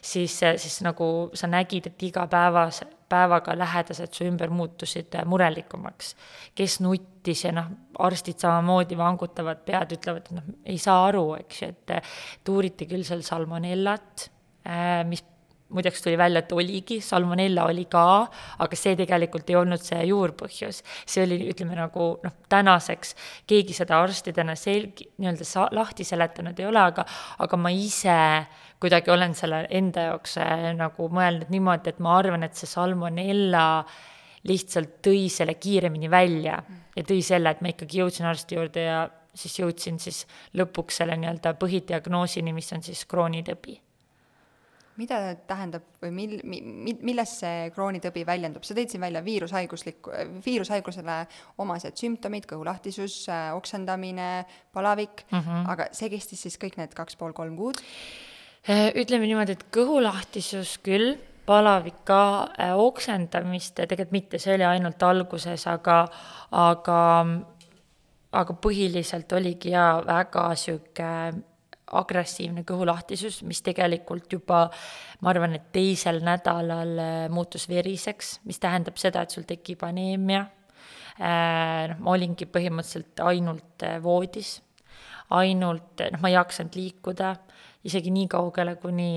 siis, 0.00 0.38
siis 0.38 0.78
nagu 0.86 1.10
sa 1.36 1.50
nägid, 1.50 1.90
et 1.90 2.08
igapäevas, 2.08 2.84
päevaga 3.08 3.54
lähedased 3.58 4.12
su 4.14 4.26
ümber 4.28 4.50
muutusid 4.50 5.16
murelikumaks. 5.26 6.14
kes 6.54 6.80
nuttis 6.80 7.44
ja 7.44 7.52
noh, 7.52 7.70
arstid 7.98 8.38
samamoodi 8.38 8.98
vangutavad 8.98 9.64
pead, 9.66 9.96
ütlevad, 9.98 10.26
et 10.26 10.36
noh, 10.36 10.52
ei 10.64 10.78
saa 10.78 11.06
aru, 11.08 11.24
eks 11.40 11.62
ju, 11.62 11.68
et 11.68 11.96
et 11.98 12.52
uuriti 12.52 12.86
küll 12.86 13.04
seal 13.06 13.22
salmonellat, 13.26 14.28
äh, 14.68 15.04
mis 15.08 15.24
muideks 15.74 16.02
tuli 16.02 16.18
välja, 16.18 16.42
et 16.42 16.52
oligi, 16.52 17.00
salmonella 17.04 17.66
oli 17.68 17.84
ka, 17.90 18.04
aga 18.64 18.78
see 18.78 18.96
tegelikult 18.96 19.50
ei 19.50 19.58
olnud 19.60 19.82
see 19.84 20.00
juurpõhjus. 20.08 20.82
see 21.06 21.24
oli, 21.24 21.40
ütleme 21.52 21.76
nagu 21.76 22.08
noh, 22.24 22.36
tänaseks 22.48 23.14
keegi 23.48 23.76
seda 23.76 24.00
arstidena 24.02 24.56
selg-, 24.56 25.04
nii-öelda 25.18 25.46
sa-, 25.48 25.68
lahti 25.76 26.06
seletanud 26.08 26.58
ei 26.60 26.68
ole, 26.68 26.80
aga 26.92 27.04
aga 27.44 27.60
ma 27.60 27.72
ise 27.74 28.18
kuidagi 28.80 29.10
olen 29.10 29.34
selle 29.34 29.64
enda 29.74 30.08
jaoks 30.12 30.38
äh, 30.42 30.70
nagu 30.78 31.08
mõelnud 31.12 31.50
niimoodi, 31.52 31.92
et 31.92 32.00
ma 32.04 32.16
arvan, 32.18 32.46
et 32.46 32.56
see 32.56 32.70
salmonella 32.70 33.64
lihtsalt 34.48 35.00
tõi 35.04 35.26
selle 35.32 35.58
kiiremini 35.58 36.10
välja 36.10 36.60
ja 36.96 37.04
tõi 37.04 37.20
selle, 37.26 37.52
et 37.52 37.60
ma 37.64 37.74
ikkagi 37.74 38.00
jõudsin 38.00 38.28
arsti 38.30 38.56
juurde 38.56 38.86
ja 38.86 39.02
siis 39.34 39.58
jõudsin 39.60 39.98
siis 40.02 40.24
lõpuks 40.56 41.02
selle 41.02 41.18
nii-öelda 41.18 41.52
põhidiagnoosini, 41.60 42.54
mis 42.56 42.72
on 42.72 42.86
siis 42.86 43.04
kroonitõbi 43.10 43.76
mida 44.98 45.18
tähendab 45.48 45.86
või 46.02 46.10
mil-, 46.14 46.40
mi-, 46.44 46.96
milles 47.06 47.36
see 47.40 47.68
kroonitõbi 47.74 48.24
väljendub, 48.28 48.66
sa 48.66 48.76
tõid 48.76 48.92
siin 48.92 49.02
välja 49.04 49.22
viirushaiguslik, 49.24 50.10
viirushaigusele 50.44 51.18
omased 51.62 51.98
sümptomid, 52.00 52.48
kõhulahtisus, 52.50 53.20
oksendamine, 53.56 54.30
palavik 54.74 55.24
mm, 55.30 55.38
-hmm. 55.38 55.70
aga 55.74 55.88
see 55.96 56.10
kestis 56.12 56.42
siis 56.46 56.58
kõik 56.60 56.78
need 56.80 56.94
kaks 56.98 57.16
pool 57.16 57.32
kolm 57.36 57.56
kuud? 57.56 57.82
Äh, 58.68 58.90
ütleme 58.98 59.26
niimoodi, 59.26 59.54
et 59.54 59.68
kõhulahtisus 59.74 60.78
küll, 60.84 61.14
palavik 61.48 62.02
ka, 62.04 62.22
äh, 62.58 62.74
oksendamist 62.76 63.78
tegelikult 63.78 64.12
mitte, 64.12 64.38
see 64.42 64.58
oli 64.58 64.66
ainult 64.66 65.02
alguses, 65.02 65.66
aga, 65.70 66.02
aga 66.50 66.98
aga 68.32 68.54
põhiliselt 68.60 69.32
oligi 69.32 69.72
jaa 69.72 70.02
väga 70.04 70.48
sihuke 70.58 71.12
agressiivne 71.96 72.64
kõhulahtisus, 72.68 73.42
mis 73.48 73.62
tegelikult 73.64 74.32
juba, 74.32 74.66
ma 75.24 75.32
arvan, 75.32 75.56
et 75.58 75.70
teisel 75.74 76.20
nädalal 76.24 76.94
äh, 77.00 77.16
muutus 77.32 77.68
veriseks, 77.70 78.38
mis 78.48 78.60
tähendab 78.62 79.00
seda, 79.00 79.24
et 79.24 79.34
sul 79.34 79.46
tekib 79.48 79.84
aneemia. 79.88 80.44
Äh, 81.18 81.88
noh, 81.92 82.02
ma 82.04 82.14
olingi 82.14 82.46
põhimõtteliselt 82.50 83.24
ainult 83.26 83.86
äh, 83.86 83.98
voodis, 84.02 84.58
ainult, 85.34 86.04
noh, 86.12 86.22
ma 86.22 86.30
ei 86.30 86.38
jaksanud 86.38 86.78
liikuda, 86.78 87.34
isegi 87.88 88.12
nii 88.12 88.28
kaugele, 88.30 88.74
kuni 88.80 89.10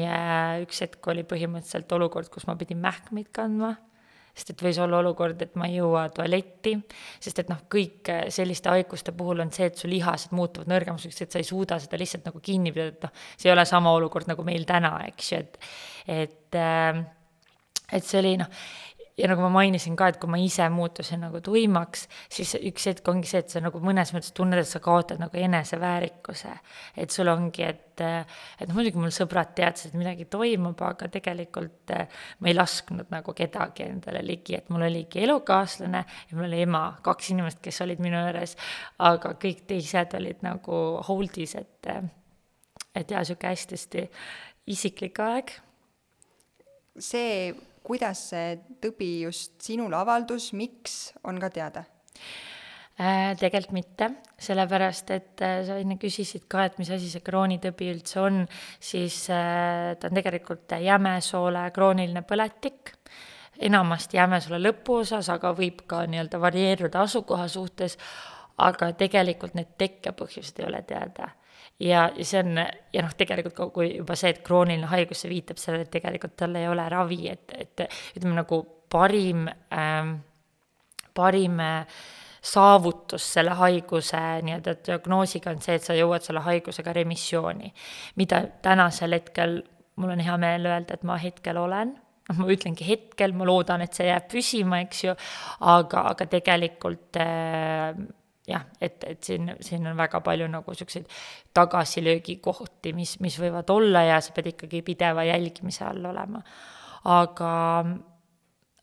üks 0.63 0.84
hetk 0.84 1.08
oli 1.12 1.24
põhimõtteliselt 1.28 1.92
olukord, 1.98 2.30
kus 2.32 2.46
ma 2.48 2.56
pidin 2.60 2.80
mähkmeid 2.84 3.32
kandma 3.36 3.75
sest 4.36 4.54
et 4.54 4.64
võis 4.64 4.80
olla 4.82 5.02
olukord, 5.02 5.42
et 5.44 5.56
ma 5.60 5.68
ei 5.70 5.78
jõua 5.80 6.08
tualetti, 6.16 6.76
sest 7.22 7.44
et 7.44 7.52
noh, 7.52 7.64
kõik 7.72 8.12
selliste 8.34 8.72
haiguste 8.72 9.14
puhul 9.18 9.44
on 9.44 9.52
see, 9.54 9.70
et 9.72 9.80
su 9.80 9.90
lihased 9.92 10.36
muutuvad 10.38 10.72
nõrgemaks, 10.72 11.10
et 11.12 11.32
sa 11.32 11.42
ei 11.42 11.48
suuda 11.48 11.80
seda 11.84 12.00
lihtsalt 12.00 12.28
nagu 12.30 12.44
kinni 12.44 12.74
pidada, 12.74 12.96
et 12.96 13.08
noh, 13.08 13.26
see 13.38 13.50
ei 13.52 13.56
ole 13.56 13.66
sama 13.70 13.94
olukord 13.98 14.30
nagu 14.32 14.46
meil 14.48 14.68
täna, 14.70 14.98
eks 15.12 15.34
ju, 15.34 15.42
et 15.42 15.60
et 16.12 16.58
äh, 16.58 17.04
et 17.92 18.06
see 18.08 18.22
oli 18.22 18.38
noh, 18.40 18.48
ja 19.22 19.30
nagu 19.30 19.44
ma 19.46 19.51
mainisin 19.54 19.96
ka, 19.98 20.08
et 20.10 20.18
kui 20.22 20.30
ma 20.32 20.40
ise 20.42 20.66
muutusin 20.74 21.22
nagu 21.22 21.42
tuimaks, 21.46 22.08
siis 22.32 22.56
üks 22.58 22.88
hetk 22.90 23.08
ongi 23.12 23.30
see, 23.30 23.44
et 23.44 23.54
sa 23.54 23.62
nagu 23.62 23.82
mõnes 23.84 24.12
mõttes 24.16 24.34
tunned, 24.38 24.58
et 24.58 24.70
sa 24.70 24.82
kaotad 24.84 25.22
nagu 25.22 25.38
eneseväärikuse. 25.38 26.54
et 26.98 27.13
sul 27.13 27.30
ongi, 27.30 27.63
et, 27.68 28.01
et 28.01 28.68
noh, 28.68 28.75
muidugi 28.78 29.01
mul 29.01 29.13
sõbrad 29.13 29.54
teadsid, 29.58 29.92
et 29.92 30.00
midagi 30.00 30.25
toimub, 30.32 30.82
aga 30.88 31.10
tegelikult 31.13 31.94
eh, 31.96 32.22
ma 32.40 32.50
ei 32.50 32.58
lasknud 32.58 33.13
nagu 33.13 33.36
kedagi 33.38 33.86
endale 33.86 34.24
ligi, 34.25 34.58
et 34.58 34.70
mul 34.74 34.88
oligi 34.90 35.24
elukaaslane 35.25 36.06
ja 36.06 36.38
mul 36.38 36.50
oli 36.50 36.63
ema, 36.66 36.86
kaks 37.06 37.34
inimest, 37.36 37.62
kes 37.62 37.82
olid 37.86 38.01
minu 38.01 38.20
juures, 38.25 38.58
aga 39.12 39.36
kõik 39.42 39.66
teised 39.70 40.18
olid 40.18 40.42
nagu 40.46 40.84
hold'is, 41.08 41.58
et, 41.62 41.92
et 42.96 43.12
jaa, 43.12 43.22
niisugune 43.22 43.54
hästi-hästi 43.54 44.08
isiklik 44.72 45.20
aeg. 45.22 45.60
see 47.00 47.54
kuidas 47.84 48.22
see 48.32 48.56
tõbi 48.84 49.12
just 49.26 49.58
sinule 49.64 49.98
avaldus, 49.98 50.52
miks, 50.58 51.12
on 51.28 51.40
ka 51.42 51.50
teada? 51.54 51.86
Äh, 53.02 53.32
tegelikult 53.40 53.74
mitte, 53.74 54.10
sellepärast 54.42 55.10
et 55.16 55.42
äh, 55.42 55.62
sa 55.66 55.78
enne 55.82 55.96
küsisid 55.98 56.44
ka, 56.52 56.68
et 56.68 56.78
mis 56.78 56.92
asi 56.94 57.08
see 57.10 57.24
kroonitõbi 57.26 57.88
üldse 57.96 58.20
on, 58.22 58.42
siis 58.84 59.24
äh, 59.34 59.96
ta 59.98 60.12
on 60.12 60.20
tegelikult 60.20 60.76
jämesoole 60.78 61.64
krooniline 61.74 62.22
põletik, 62.28 62.94
enamasti 63.58 64.20
jämesoole 64.20 64.60
lõpuosas, 64.62 65.32
aga 65.34 65.54
võib 65.58 65.82
ka 65.90 66.04
nii-öelda 66.12 66.42
varieeruda 66.44 67.06
asukoha 67.08 67.48
suhtes, 67.50 67.98
aga 68.62 68.92
tegelikult 69.00 69.56
need 69.58 69.74
tekkepõhjused 69.82 70.62
ei 70.62 70.68
ole 70.68 70.84
teada 70.86 71.32
ja, 71.82 72.08
ja 72.16 72.26
see 72.28 72.42
on, 72.44 72.62
ja 72.94 73.06
noh, 73.06 73.14
tegelikult 73.18 73.58
ka 73.58 73.70
kui 73.74 73.92
juba 73.98 74.18
see, 74.20 74.34
et 74.36 74.42
krooniline 74.46 74.90
haigus, 74.92 75.24
see 75.24 75.32
viitab 75.32 75.62
sellele, 75.62 75.88
et 75.88 75.94
tegelikult 75.94 76.38
tal 76.40 76.56
ei 76.60 76.70
ole 76.70 76.88
ravi, 76.92 77.24
et, 77.32 77.56
et 77.58 77.86
ütleme 78.18 78.38
nagu 78.42 78.64
parim 78.92 79.48
ähm,, 79.74 80.18
parim 81.18 81.60
äh, 81.60 82.02
saavutus 82.42 83.26
selle 83.36 83.54
haiguse 83.58 84.20
nii-öelda 84.46 84.76
diagnoosiga 84.88 85.52
on 85.54 85.60
see, 85.62 85.78
et 85.78 85.86
sa 85.86 85.96
jõuad 85.98 86.26
selle 86.26 86.42
haigusega 86.46 86.94
remissiooni. 86.98 87.74
mida 88.16 88.42
tänasel 88.62 89.14
hetkel, 89.14 89.60
mul 89.96 90.16
on 90.16 90.24
hea 90.26 90.38
meel 90.42 90.66
öelda, 90.66 90.98
et 90.98 91.04
ma 91.06 91.18
hetkel 91.22 91.58
olen, 91.62 91.94
noh, 92.30 92.40
ma 92.42 92.48
ütlengi 92.50 92.88
hetkel, 92.88 93.36
ma 93.38 93.46
loodan, 93.46 93.86
et 93.86 93.94
see 93.94 94.10
jääb 94.10 94.28
püsima, 94.32 94.82
eks 94.88 95.04
ju, 95.06 95.16
aga, 95.74 96.08
aga 96.16 96.28
tegelikult 96.32 97.22
äh, 97.22 97.94
jah, 98.51 98.65
et, 98.81 99.03
et 99.08 99.24
siin, 99.24 99.53
siin 99.63 99.88
on 99.89 99.98
väga 99.98 100.22
palju 100.25 100.48
nagu 100.51 100.74
niisuguseid 100.74 101.10
tagasilöögikohti, 101.58 102.93
mis, 102.98 103.17
mis 103.24 103.38
võivad 103.41 103.70
olla 103.74 104.05
ja 104.08 104.22
sa 104.22 104.36
pead 104.36 104.51
ikkagi 104.53 104.84
pideva 104.86 105.25
jälgimise 105.27 105.86
all 105.88 106.05
olema. 106.12 106.43
aga, 107.12 107.53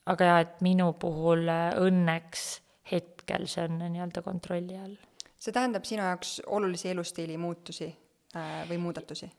aga 0.07 0.31
jah, 0.33 0.41
et 0.47 0.63
minu 0.67 0.93
puhul 1.01 1.47
õnneks 1.49 2.49
hetkel 2.93 3.47
see 3.51 3.67
on 3.69 3.83
nii-öelda 3.85 4.25
kontrolli 4.25 4.79
all. 4.79 4.97
see 5.39 5.55
tähendab 5.55 5.85
sinu 5.87 6.03
jaoks 6.03 6.39
olulisi 6.47 6.91
elustiili 6.91 7.37
muutusi 7.39 7.91
äh, 8.37 8.65
või 8.71 8.81
muudatusi? 8.89 9.31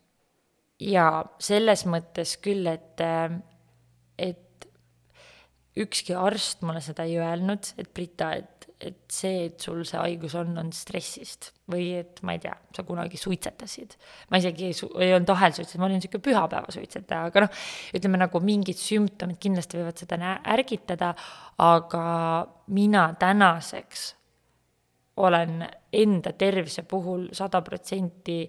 jaa, 0.79 1.24
selles 1.43 1.86
mõttes 1.89 2.38
küll, 2.43 2.67
et, 2.71 3.03
et 4.17 4.69
ükski 5.79 6.15
arst 6.17 6.63
mulle 6.65 6.81
seda 6.83 7.05
ei 7.07 7.19
öelnud, 7.19 7.74
et 7.79 7.91
Brita, 7.93 8.31
et, 8.39 8.59
et 8.79 9.00
see, 9.12 9.45
et 9.50 9.59
sul 9.59 9.81
see 9.88 10.00
haigus 10.00 10.33
on, 10.39 10.53
on 10.62 10.69
stressist 10.75 11.50
või 11.71 11.89
et 12.00 12.21
ma 12.24 12.38
ei 12.38 12.39
tea, 12.45 12.53
sa 12.75 12.86
kunagi 12.88 13.19
suitsetasid. 13.19 13.95
ma 14.31 14.39
isegi 14.39 14.69
ei, 14.69 14.77
su-, 14.77 14.91
ei 15.03 15.12
olnud 15.15 15.33
ahelsuitsetaja, 15.33 15.81
ma 15.81 15.89
olin 15.89 16.00
niisugune 16.00 16.24
pühapäevasuitsetaja, 16.29 17.25
aga 17.27 17.43
noh, 17.43 17.59
ütleme 18.00 18.21
nagu 18.21 18.41
mingid 18.43 18.79
sümptomid 18.79 19.41
kindlasti 19.43 19.81
võivad 19.81 20.00
seda 20.00 20.19
nä-, 20.21 20.39
ärgitada, 20.55 21.12
aga 21.65 22.05
mina 22.71 23.09
tänaseks 23.19 24.07
olen 25.19 25.65
enda 25.91 26.31
tervise 26.39 26.86
puhul 26.88 27.27
sada 27.36 27.59
protsenti 27.65 28.45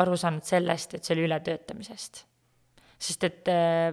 aru 0.00 0.16
saanud 0.16 0.48
sellest, 0.48 0.96
et 0.96 1.04
see 1.04 1.14
oli 1.18 1.28
ületöötamisest. 1.28 2.24
sest 3.04 3.24
et 3.28 3.48
äh, 3.52 3.92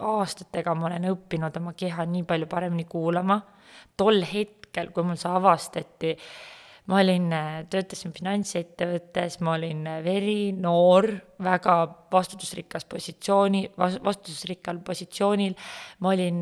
aastatega 0.00 0.74
ma 0.74 0.90
olen 0.90 1.08
õppinud 1.12 1.56
oma 1.60 1.72
keha 1.78 2.04
nii 2.08 2.26
palju 2.28 2.48
paremini 2.50 2.84
kuulama. 2.84 3.40
tol 3.96 4.22
hetkel, 4.22 4.90
kui 4.92 5.04
mul 5.04 5.16
see 5.20 5.30
avastati, 5.32 6.12
ma 6.92 7.00
olin, 7.00 7.32
töötasin 7.72 8.12
finantsettevõttes, 8.14 9.40
ma 9.40 9.56
olin 9.56 9.82
veri, 10.04 10.52
noor, 10.52 11.08
väga 11.42 11.76
vastutusrikas 12.12 12.86
positsiooni, 12.88 13.64
vastutusrikkal 13.76 14.80
positsioonil, 14.84 15.56
ma 16.00 16.12
olin 16.12 16.40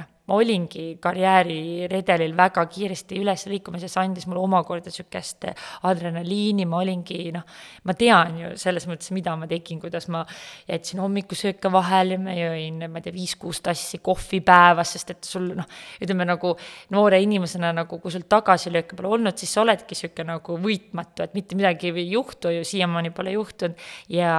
noh, 0.00 0.13
ma 0.24 0.38
olingi 0.40 0.96
karjääriredelil 1.04 2.32
väga 2.36 2.64
kiiresti 2.72 3.18
üles 3.20 3.44
liikumas 3.50 3.82
ja 3.84 3.90
see 3.92 4.00
andis 4.00 4.24
mulle 4.28 4.40
omakorda 4.40 4.88
niisugust 4.88 5.44
adrenaliini, 5.84 6.64
ma 6.68 6.80
olingi 6.80 7.28
noh, 7.34 7.44
ma 7.84 7.96
tean 7.98 8.38
ju 8.40 8.52
selles 8.60 8.86
mõttes, 8.88 9.10
mida 9.12 9.34
ma 9.36 9.48
tegin, 9.50 9.80
kuidas 9.82 10.08
ma 10.12 10.22
jätsin 10.68 11.02
hommikusööke 11.04 11.68
vahele, 11.72 12.16
ma 12.22 12.32
jõin, 12.36 12.86
ma 12.88 13.02
ei 13.02 13.04
tea, 13.04 13.14
viis-kuus 13.16 13.60
tassi 13.64 14.00
kohvi 14.04 14.40
päevas, 14.44 14.94
sest 14.96 15.12
et 15.12 15.28
sul 15.28 15.50
noh, 15.58 15.68
ütleme 16.00 16.24
nagu 16.28 16.54
noore 16.96 17.20
inimesena 17.24 17.74
nagu, 17.76 18.00
kui 18.00 18.14
sul 18.14 18.24
tagasilööke 18.30 18.96
pole 18.96 19.12
olnud, 19.18 19.36
siis 19.40 19.52
sa 19.52 19.64
oledki 19.64 19.92
niisugune 19.94 20.32
nagu 20.32 20.58
võitmatu, 20.64 21.26
et 21.26 21.36
mitte 21.36 21.58
midagi 21.58 21.92
ei 21.92 22.08
juhtu 22.14 22.52
ju, 22.54 22.64
siiamaani 22.64 23.12
pole 23.14 23.36
juhtunud, 23.36 23.76
ja, 24.08 24.32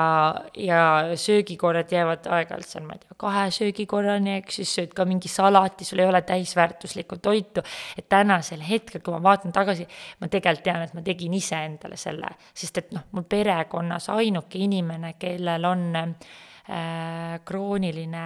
ja 0.58 0.82
söögikorrad 1.14 1.94
jäävad 1.94 2.26
aeg-ajalt 2.26 2.74
seal, 2.74 2.90
ma 2.90 2.98
ei 2.98 3.06
tea, 3.06 3.16
kahe 3.22 3.48
söögikorrani, 3.54 4.40
eks, 4.42 4.60
siis 4.64 4.76
sööd 4.80 4.98
ka 4.98 5.06
mingi 5.08 5.30
salat, 5.32 5.75
alati 5.76 5.86
sul 5.86 6.00
ei 6.00 6.06
ole 6.06 6.22
täisväärtuslikku 6.22 7.18
toitu, 7.18 7.62
et 7.98 8.08
tänasel 8.10 8.62
hetkel, 8.62 9.02
kui 9.02 9.14
ma 9.14 9.22
vaatan 9.22 9.52
tagasi, 9.52 9.88
ma 10.22 10.28
tegelikult 10.28 10.64
tean, 10.64 10.82
et 10.82 10.94
ma 10.94 11.02
tegin 11.02 11.34
ise 11.34 11.60
endale 11.66 11.98
selle, 11.98 12.32
sest 12.54 12.78
et 12.78 12.92
noh, 12.96 13.04
mul 13.12 13.28
perekonnas 13.28 14.10
ainuke 14.10 14.60
inimene, 14.60 15.16
kellel 15.20 15.66
on 15.66 15.86
äh, 16.00 17.40
krooniline 17.46 18.26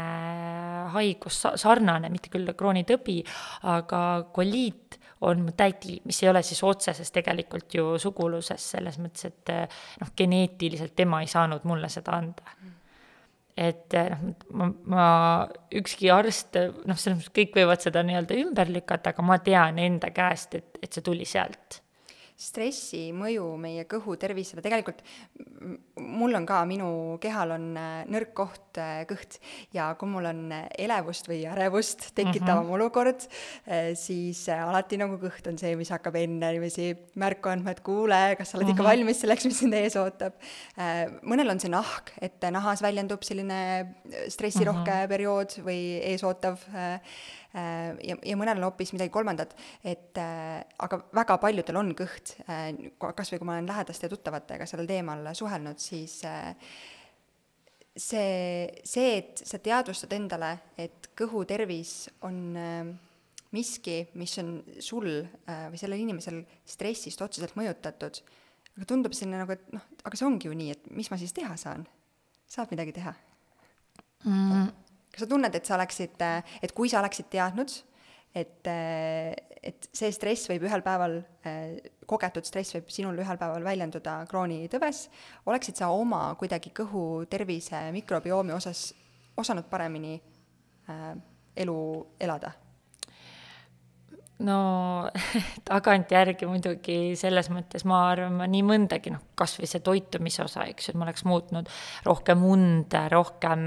haigus, 0.94 1.44
sarnane, 1.56 2.10
mitte 2.10 2.30
küll 2.30 2.54
kroonitõbi, 2.54 3.22
aga 3.64 4.26
koliit 4.34 5.00
on 5.22 5.42
mu 5.44 5.52
tädi, 5.52 5.98
mis 6.06 6.22
ei 6.24 6.30
ole 6.30 6.44
siis 6.44 6.62
otseses 6.64 7.12
tegelikult 7.12 7.74
ju 7.76 7.98
suguluses, 8.00 8.72
selles 8.76 9.00
mõttes, 9.02 9.28
et 9.28 9.56
noh, 10.00 10.14
geneetiliselt 10.16 10.96
tema 10.96 11.20
ei 11.22 11.28
saanud 11.28 11.66
mulle 11.68 11.90
seda 11.92 12.16
anda 12.16 12.78
et 13.60 13.98
eh, 13.98 14.10
noh, 14.14 14.48
ma, 14.56 14.70
ma, 14.94 15.06
ükski 15.76 16.12
arst, 16.14 16.56
noh, 16.88 16.96
selles 16.96 17.20
mõttes 17.20 17.36
kõik 17.36 17.60
võivad 17.60 17.84
seda 17.84 18.04
nii-öelda 18.08 18.40
ümber 18.40 18.72
lükata, 18.72 19.14
aga 19.14 19.26
ma 19.26 19.40
tean 19.44 19.82
enda 19.84 20.14
käest, 20.16 20.56
et, 20.56 20.80
et 20.84 20.94
see 20.94 21.06
tuli 21.06 21.28
sealt 21.28 21.82
stressi 22.40 23.10
mõju 23.12 23.46
meie 23.60 23.84
kõhu 23.90 24.16
tervisele, 24.20 24.64
tegelikult 24.64 25.04
mul 26.00 26.36
on 26.38 26.46
ka, 26.48 26.62
minu 26.68 26.90
kehal 27.22 27.52
on 27.56 27.66
äh, 27.78 28.04
nõrk 28.12 28.32
koht 28.38 28.80
äh, 28.80 29.02
kõht 29.10 29.40
ja 29.76 29.90
kui 30.00 30.10
mul 30.12 30.30
on 30.30 30.40
äh, 30.56 30.68
elevust 30.86 31.28
või 31.30 31.42
ärevust 31.52 32.10
tekitavam 32.16 32.64
mm 32.64 32.70
-hmm. 32.70 32.76
olukord, 32.78 33.26
siis 34.00 34.46
alati 34.50 34.98
nagu 34.98 35.18
kõht 35.20 35.48
on 35.52 35.58
see, 35.60 35.76
mis 35.76 35.92
hakkab 35.92 36.16
enne 36.16 36.52
niiviisi 36.54 36.94
märku 37.20 37.52
andma, 37.52 37.72
et 37.76 37.82
kuule, 37.84 38.36
kas 38.38 38.52
sa 38.52 38.58
oled 38.58 38.68
mm 38.68 38.70
-hmm. 38.70 38.74
ikka 38.74 38.84
mhm. 38.84 38.92
valmis 38.92 39.22
selleks, 39.22 39.46
mis 39.46 39.60
sind 39.60 39.74
ees 39.74 39.96
ootab. 39.96 40.34
mõnel 41.24 41.52
on 41.52 41.60
see 41.60 41.70
nahk, 41.70 42.14
et 42.22 42.42
nahas 42.52 42.82
väljendub 42.82 43.24
selline 43.24 43.96
stressirohke 44.28 44.92
mm 44.92 45.04
-hmm. 45.04 45.08
periood 45.08 45.60
või 45.66 46.00
eesootav 46.14 46.58
ja, 47.54 48.16
ja 48.16 48.38
mõnel 48.38 48.60
on 48.60 48.68
hoopis 48.68 48.94
midagi 48.94 49.12
kolmandat, 49.14 49.56
et 49.84 50.18
äh, 50.22 50.60
aga 50.86 51.02
väga 51.18 51.40
paljudel 51.42 51.80
on 51.82 51.92
kõht, 51.98 52.36
äh, 52.46 52.70
kas 53.00 53.34
või 53.34 53.42
kui 53.42 53.50
ma 53.50 53.58
olen 53.58 53.70
lähedaste 53.70 54.08
ja 54.08 54.14
tuttavatega 54.14 54.68
sellel 54.70 54.90
teemal 54.90 55.32
suhelnud, 55.38 55.82
siis 55.82 56.20
see, 58.00 58.34
see, 58.86 59.12
et 59.18 59.44
sa 59.44 59.60
teadvustad 59.64 60.14
endale, 60.16 60.56
et 60.80 61.10
kõhutervis 61.20 61.94
on 62.28 62.42
miski, 63.56 64.04
mis 64.20 64.36
on 64.42 64.60
sul 64.84 65.10
või 65.10 65.80
sellel 65.82 66.04
inimesel 66.06 66.44
stressist 66.70 67.22
otseselt 67.26 67.58
mõjutatud, 67.58 68.22
aga 68.78 68.88
tundub 68.88 69.16
selline 69.18 69.42
nagu, 69.42 69.58
et 69.58 69.74
noh, 69.74 69.88
aga 70.06 70.20
see 70.20 70.28
ongi 70.28 70.48
ju 70.48 70.56
nii, 70.56 70.76
et 70.76 70.92
mis 70.96 71.10
ma 71.12 71.18
siis 71.20 71.34
teha 71.36 71.58
saan? 71.60 71.88
saab 72.50 72.72
midagi 72.74 72.96
teha 72.96 73.12
mm.? 74.26 74.89
Kas 75.20 75.28
sa 75.28 75.34
tunned, 75.36 75.56
et 75.56 75.68
sa 75.68 75.76
oleksid, 75.76 76.22
et 76.64 76.72
kui 76.76 76.90
sa 76.90 77.02
oleksid 77.02 77.28
teadnud, 77.34 77.74
et, 78.40 78.68
et 78.70 79.90
see 79.92 80.12
stress 80.16 80.48
võib 80.48 80.64
ühel 80.70 80.84
päeval, 80.86 81.20
kogetud 82.08 82.48
stress 82.48 82.78
võib 82.78 82.88
sinul 82.94 83.20
ühel 83.20 83.40
päeval 83.42 83.66
väljenduda 83.66 84.22
kroonitõves, 84.30 85.08
oleksid 85.50 85.82
sa 85.82 85.92
oma 85.92 86.30
kuidagi 86.40 86.72
kõhu 86.76 87.26
tervise 87.30 87.90
mikrobiomi 87.96 88.56
osas 88.56 88.94
osanud 89.40 89.68
paremini 89.72 90.16
äh, 90.90 91.14
elu 91.60 91.78
elada? 92.22 92.56
no 94.40 94.60
tagantjärgi 95.70 96.48
muidugi 96.48 97.00
selles 97.20 97.50
mõttes 97.52 97.84
ma 97.84 98.06
arvan, 98.14 98.38
ma 98.40 98.48
nii 98.48 98.64
mõndagi, 98.64 99.12
noh, 99.12 99.26
kas 99.40 99.56
või 99.60 99.70
see 99.70 99.84
toitumise 99.86 100.44
osa, 100.44 100.66
eks 100.70 100.90
ju, 100.90 100.94
et 100.94 101.00
ma 101.00 101.08
oleks 101.08 101.26
muutnud 101.28 101.70
rohkem 102.06 102.44
und, 102.48 102.96
rohkem 103.14 103.66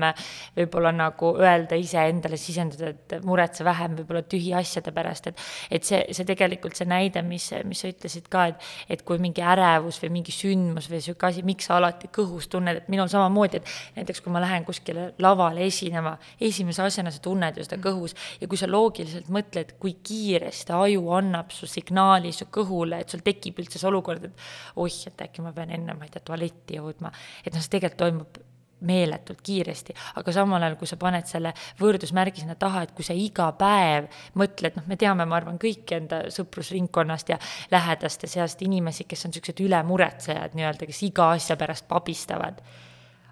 võib-olla 0.57 0.93
nagu 0.95 1.33
öelda 1.41 1.79
iseendale, 1.81 2.39
sisendada, 2.41 2.93
et 2.93 3.27
muretse 3.27 3.65
vähem 3.67 3.97
võib-olla 4.01 4.25
tühiasjade 4.27 4.95
pärast, 4.95 5.31
et 5.33 5.43
et 5.73 5.87
see, 5.87 6.03
see 6.13 6.29
tegelikult 6.29 6.77
see 6.77 6.89
näide, 6.89 7.23
mis, 7.27 7.49
mis 7.69 7.83
sa 7.85 7.91
ütlesid 7.93 8.29
ka, 8.33 8.47
et 8.53 8.71
et 8.93 9.05
kui 9.07 9.21
mingi 9.23 9.43
ärevus 9.45 10.01
või 10.03 10.13
mingi 10.19 10.35
sündmus 10.35 10.89
või 10.91 11.01
niisugune 11.01 11.31
asi, 11.31 11.45
miks 11.47 11.69
sa 11.69 11.79
alati 11.79 12.11
kõhus 12.13 12.49
tunned, 12.53 12.83
et 12.83 12.91
minul 12.93 13.11
samamoodi, 13.13 13.61
et 13.63 13.99
näiteks 13.99 14.23
kui 14.25 14.33
ma 14.35 14.43
lähen 14.43 14.67
kuskile 14.69 15.13
lavale 15.23 15.65
esinema, 15.67 16.17
esimese 16.41 16.83
asjana 16.85 17.13
sa 17.15 17.23
tunned 17.23 17.59
ju 17.59 17.67
seda 17.67 17.81
kõhus 17.83 18.17
ja 18.41 18.49
kui 18.51 18.61
sa 18.61 18.69
loogiliselt 18.71 19.31
mõtled, 19.33 19.77
kui 19.83 19.97
kiiresti 20.03 20.63
kiiresti 20.63 20.73
aju 20.73 21.11
annab 21.13 21.51
su 21.51 21.67
signaali 21.67 22.33
su 22.33 22.47
kõhule, 22.51 23.01
et 23.01 23.09
sul 23.09 23.23
tekib 23.25 23.59
üldse 23.59 23.79
see 23.79 23.89
olukord, 23.89 24.25
et 24.25 24.33
oih, 24.77 24.99
et 25.07 25.23
äkki 25.23 25.43
ma 25.43 25.53
pean 25.53 25.62
enne, 25.71 25.95
ma 25.95 26.05
ei 26.05 26.11
tea, 26.11 26.25
tualetti 26.25 26.81
jõudma. 26.81 27.13
et 27.45 27.53
noh, 27.55 27.61
see 27.61 27.77
tegelikult 27.77 28.03
toimub 28.03 28.41
meeletult 28.83 29.41
kiiresti, 29.47 29.95
aga 30.19 30.33
samal 30.35 30.63
ajal, 30.63 30.77
kui 30.81 30.91
sa 30.91 30.99
paned 30.99 31.29
selle 31.31 31.53
võrdusmärgi 31.79 32.43
sinna 32.43 32.57
taha, 32.59 32.83
et 32.87 32.95
kui 32.97 33.07
sa 33.07 33.15
iga 33.15 33.47
päev 33.59 34.09
mõtled, 34.39 34.77
noh, 34.79 34.89
me 34.91 34.99
teame, 34.99 35.27
ma 35.29 35.39
arvan, 35.39 35.61
kõiki 35.63 35.99
enda 36.01 36.23
sõprusringkonnast 36.35 37.31
ja 37.31 37.39
lähedaste 37.71 38.31
seast 38.31 38.63
inimesi, 38.67 39.07
kes 39.09 39.27
on 39.27 39.35
niisugused 39.35 39.63
ülemuretsejad 39.63 40.59
nii-öelda, 40.59 40.89
kes 40.91 41.03
iga 41.07 41.31
asja 41.37 41.57
pärast 41.61 41.87
pabistavad. 41.89 42.59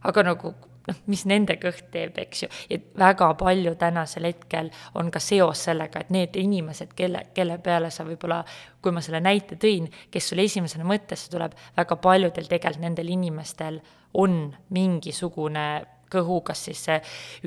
aga 0.07 0.23
nagu 0.23 0.55
noh, 0.91 1.01
mis 1.11 1.25
nende 1.31 1.57
kõht 1.63 1.89
teeb, 1.95 2.19
eks 2.25 2.45
ju, 2.45 2.51
ja 2.71 2.81
väga 3.01 3.31
palju 3.41 3.75
tänasel 3.81 4.29
hetkel 4.31 4.71
on 5.01 5.13
ka 5.15 5.23
seos 5.23 5.65
sellega, 5.69 6.03
et 6.03 6.11
need 6.15 6.37
inimesed, 6.41 6.95
kelle, 6.99 7.27
kelle 7.37 7.61
peale 7.63 7.93
sa 7.95 8.07
võib-olla, 8.09 8.43
kui 8.83 8.95
ma 8.95 9.03
selle 9.05 9.23
näite 9.25 9.59
tõin, 9.61 9.89
kes 10.11 10.33
sul 10.33 10.43
esimesena 10.45 10.87
mõttesse 10.89 11.31
tuleb, 11.33 11.57
väga 11.77 11.97
paljudel 12.03 12.51
tegelikult 12.51 12.81
nendel 12.81 13.11
inimestel 13.13 13.81
on 14.21 14.47
mingisugune 14.75 15.67
kõhu, 16.11 16.41
kas 16.47 16.65
siis 16.69 16.83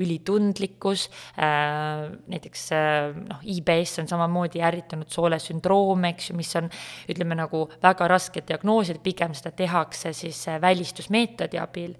ülitundlikkus 0.00 1.08
äh,, 1.36 2.08
näiteks 2.30 2.64
äh, 2.72 3.12
noh, 3.28 3.44
IBS 3.56 3.98
on 4.02 4.10
samamoodi 4.10 4.62
ärritunud 4.64 5.10
soolesündroom, 5.12 6.08
eks 6.12 6.30
ju, 6.30 6.38
mis 6.38 6.52
on 6.60 6.70
ütleme 7.10 7.38
nagu 7.38 7.66
väga 7.82 8.08
raske 8.10 8.44
diagnoosida, 8.46 9.02
pigem 9.04 9.36
seda 9.36 9.54
tehakse 9.56 10.14
siis 10.16 10.46
äh, 10.48 10.60
välistusmeetodi 10.62 11.60
abil 11.60 11.96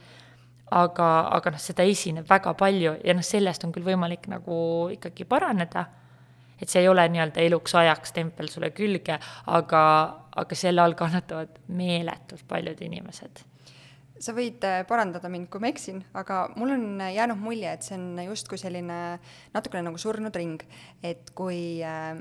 aga, 0.73 1.09
aga 1.37 1.53
noh, 1.55 1.61
seda 1.61 1.85
esineb 1.89 2.29
väga 2.29 2.55
palju 2.59 2.97
ja 3.05 3.15
noh, 3.17 3.25
sellest 3.25 3.67
on 3.67 3.73
küll 3.75 3.87
võimalik 3.87 4.29
nagu 4.33 4.57
ikkagi 4.95 5.27
paraneda, 5.29 5.87
et 6.61 6.71
see 6.71 6.85
ei 6.85 6.89
ole 6.89 7.05
nii-öelda 7.11 7.43
eluks 7.45 7.75
ajaks 7.77 8.15
tempel 8.17 8.49
sulle 8.49 8.71
külge, 8.77 9.19
aga, 9.47 9.83
aga 10.37 10.59
selle 10.59 10.85
all 10.85 10.97
kannatavad 10.99 11.59
meeletult 11.69 12.47
paljud 12.49 12.81
inimesed. 12.87 13.45
Sa 14.25 14.33
võid 14.33 14.63
äh, 14.65 14.85
parandada 14.87 15.29
mind, 15.29 15.49
kui 15.51 15.61
ma 15.61 15.69
eksin, 15.73 15.99
aga 16.17 16.47
mul 16.57 16.71
on 16.77 16.85
jäänud 17.03 17.41
mulje, 17.43 17.73
et 17.75 17.83
see 17.85 17.99
on 17.99 18.23
justkui 18.29 18.61
selline 18.61 19.19
natukene 19.53 19.89
nagu 19.89 19.99
surnud 20.01 20.37
ring, 20.39 20.63
et 21.03 21.35
kui 21.37 21.83
äh, 21.83 22.15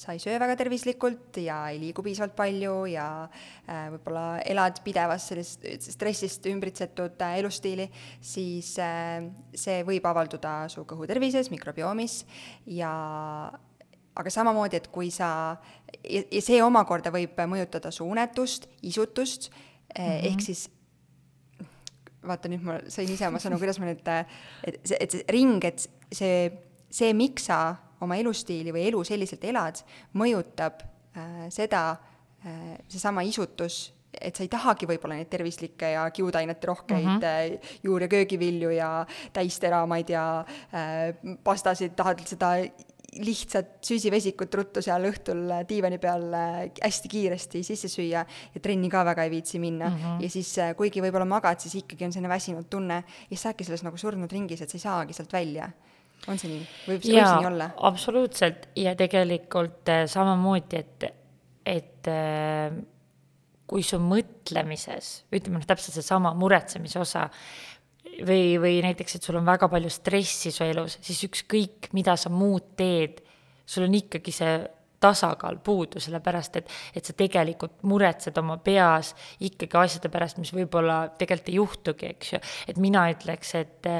sa 0.00 0.14
ei 0.16 0.20
söö 0.22 0.38
väga 0.40 0.56
tervislikult 0.56 1.36
ja 1.44 1.58
ei 1.68 1.80
liigu 1.82 2.02
piisavalt 2.04 2.32
palju 2.38 2.74
ja 2.88 3.06
äh, 3.68 3.88
võib-olla 3.92 4.40
elad 4.48 4.80
pidevas 4.84 5.26
sellist 5.28 5.66
stressist 5.92 6.46
ümbritsetud 6.48 7.20
äh, 7.26 7.36
elustiili, 7.42 7.90
siis 8.24 8.72
äh, 8.80 9.26
see 9.52 9.82
võib 9.88 10.06
avalduda 10.08 10.62
su 10.72 10.86
kõhu 10.88 11.08
tervises, 11.10 11.50
mikrobiomis 11.52 12.22
ja 12.72 12.92
aga 14.20 14.32
samamoodi, 14.32 14.80
et 14.80 14.88
kui 14.92 15.10
sa, 15.14 15.30
ja, 16.00 16.24
ja 16.24 16.42
see 16.44 16.62
omakorda 16.64 17.12
võib 17.14 17.36
mõjutada 17.50 17.92
su 17.94 18.08
unetust, 18.08 18.70
isutust 18.82 19.50
mm, 19.50 20.00
-hmm. 20.00 20.30
ehk 20.32 20.46
siis 20.48 20.68
vaata 22.24 22.48
nüüd 22.52 22.64
ma 22.64 22.80
sain 22.88 23.08
ise 23.08 23.28
oma 23.28 23.40
sõnu, 23.40 23.60
kuidas 23.60 23.78
ma 23.80 23.88
nüüd, 23.88 24.02
et 24.64 24.80
see, 24.84 24.96
et 24.96 25.14
see 25.14 25.24
ring, 25.32 25.64
et 25.64 25.86
see, 26.12 26.50
see, 26.88 27.12
miks 27.16 27.48
sa 27.48 27.60
oma 28.00 28.16
elustiili 28.16 28.72
või 28.72 28.88
elu 28.88 29.04
selliselt 29.04 29.44
elad, 29.44 29.82
mõjutab 30.18 30.82
äh, 30.82 31.48
seda 31.52 31.84
äh,, 32.44 32.76
seesama 32.88 33.24
isutus, 33.26 33.92
et 34.10 34.36
sa 34.36 34.42
ei 34.42 34.50
tahagi 34.50 34.88
võib-olla 34.90 35.20
neid 35.20 35.30
tervislikke 35.30 35.92
ja 35.94 36.04
kiudainete 36.10 36.66
rohkeid 36.66 37.06
mm 37.06 37.18
-hmm. 37.22 37.74
juur- 37.84 38.02
ja 38.02 38.08
köögivilju 38.08 38.70
ja 38.70 39.06
täisteramaid 39.32 40.10
ja 40.10 40.44
äh, 40.74 41.36
pastasid, 41.44 41.94
tahad 41.96 42.26
seda 42.26 42.56
lihtsat 43.18 43.80
süsivesikut 43.84 44.54
ruttu 44.54 44.82
seal 44.84 45.04
õhtul 45.08 45.50
diivani 45.68 45.98
peal 45.98 46.26
äh, 46.36 46.58
hästi 46.82 47.10
kiiresti 47.10 47.62
sisse 47.66 47.88
süüa 47.90 48.22
ja 48.54 48.62
trenni 48.62 48.90
ka 48.90 49.02
väga 49.04 49.24
ei 49.26 49.30
viitsi 49.30 49.58
minna 49.58 49.88
mm. 49.88 49.96
-hmm. 49.96 50.22
ja 50.22 50.30
siis 50.30 50.58
äh, 50.58 50.74
kuigi 50.76 51.02
võib-olla 51.02 51.26
magad, 51.26 51.60
siis 51.60 51.74
ikkagi 51.74 52.04
on 52.04 52.12
selline 52.12 52.28
väsinud 52.28 52.68
tunne 52.70 53.02
ja 53.04 53.28
siis 53.28 53.42
sa 53.42 53.48
oledki 53.48 53.64
selles 53.64 53.82
nagu 53.82 53.96
surnud 53.96 54.32
ringis, 54.32 54.62
et 54.62 54.70
sa 54.70 54.76
ei 54.76 54.80
saagi 54.80 55.12
sealt 55.12 55.32
välja 55.32 55.70
on 56.28 56.40
see 56.40 56.50
nii, 56.52 56.62
võib, 56.86 57.00
võib 57.00 57.06
see 57.06 57.24
nii 57.24 57.48
olla? 57.50 57.70
absoluutselt 57.88 58.68
ja 58.78 58.94
tegelikult 58.98 59.88
äh, 59.92 60.04
samamoodi, 60.10 60.80
et, 60.80 61.08
et 61.68 62.10
äh, 62.10 62.74
kui 63.70 63.84
su 63.86 64.00
mõtlemises, 64.02 65.10
ütleme 65.30 65.60
noh, 65.60 65.66
täpselt 65.68 65.96
seesama 65.96 66.32
muretsemise 66.38 67.00
osa 67.00 67.28
või, 68.26 68.58
või 68.60 68.80
näiteks, 68.84 69.16
et 69.16 69.26
sul 69.26 69.38
on 69.40 69.46
väga 69.46 69.70
palju 69.70 69.92
stressi 69.92 70.52
su 70.54 70.66
elus, 70.66 70.98
siis 71.04 71.22
ükskõik, 71.28 71.92
mida 71.96 72.16
sa 72.20 72.32
muud 72.32 72.74
teed, 72.78 73.22
sul 73.64 73.86
on 73.86 73.96
ikkagi 74.00 74.34
see 74.34 74.58
tasakaal 75.00 75.60
puudu, 75.64 76.00
sellepärast 76.02 76.60
et, 76.60 76.72
et 76.96 77.06
sa 77.06 77.14
tegelikult 77.16 77.84
muretsed 77.88 78.36
oma 78.40 78.58
peas 78.64 79.14
ikkagi 79.40 79.78
asjade 79.80 80.10
pärast, 80.12 80.40
mis 80.42 80.52
võib-olla 80.54 80.98
tegelikult 81.18 81.52
ei 81.52 81.56
juhtugi, 81.56 82.10
eks 82.14 82.32
ju. 82.34 82.40
et 82.68 82.80
mina 82.82 83.06
ütleks, 83.12 83.54
et 83.60 83.90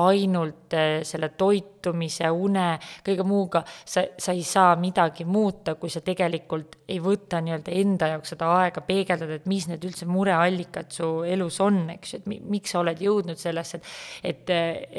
ainult 0.00 0.76
eh, 0.76 1.00
selle 1.06 1.30
toitumise, 1.40 2.28
une, 2.30 2.66
kõige 3.06 3.24
muuga 3.26 3.64
sa, 3.84 4.04
sa 4.18 4.34
ei 4.36 4.44
saa 4.46 4.74
midagi 4.80 5.24
muuta, 5.24 5.76
kui 5.80 5.92
sa 5.92 6.02
tegelikult 6.04 6.80
ei 6.90 6.98
võta 7.00 7.40
nii-öelda 7.44 7.74
enda 7.80 8.10
jaoks 8.14 8.34
seda 8.34 8.50
aega 8.58 8.82
peegeldada, 8.84 9.38
et 9.38 9.48
mis 9.50 9.68
need 9.70 9.84
üldse 9.86 10.08
mureallikad 10.10 10.90
su 10.92 11.10
elus 11.24 11.60
on, 11.64 11.84
eks 11.94 12.14
ju, 12.14 12.22
et 12.22 12.30
mi, 12.30 12.40
miks 12.58 12.74
sa 12.74 12.82
oled 12.82 13.00
jõudnud 13.00 13.40
sellesse, 13.40 13.80
et 14.26 14.40
et, 14.40 14.50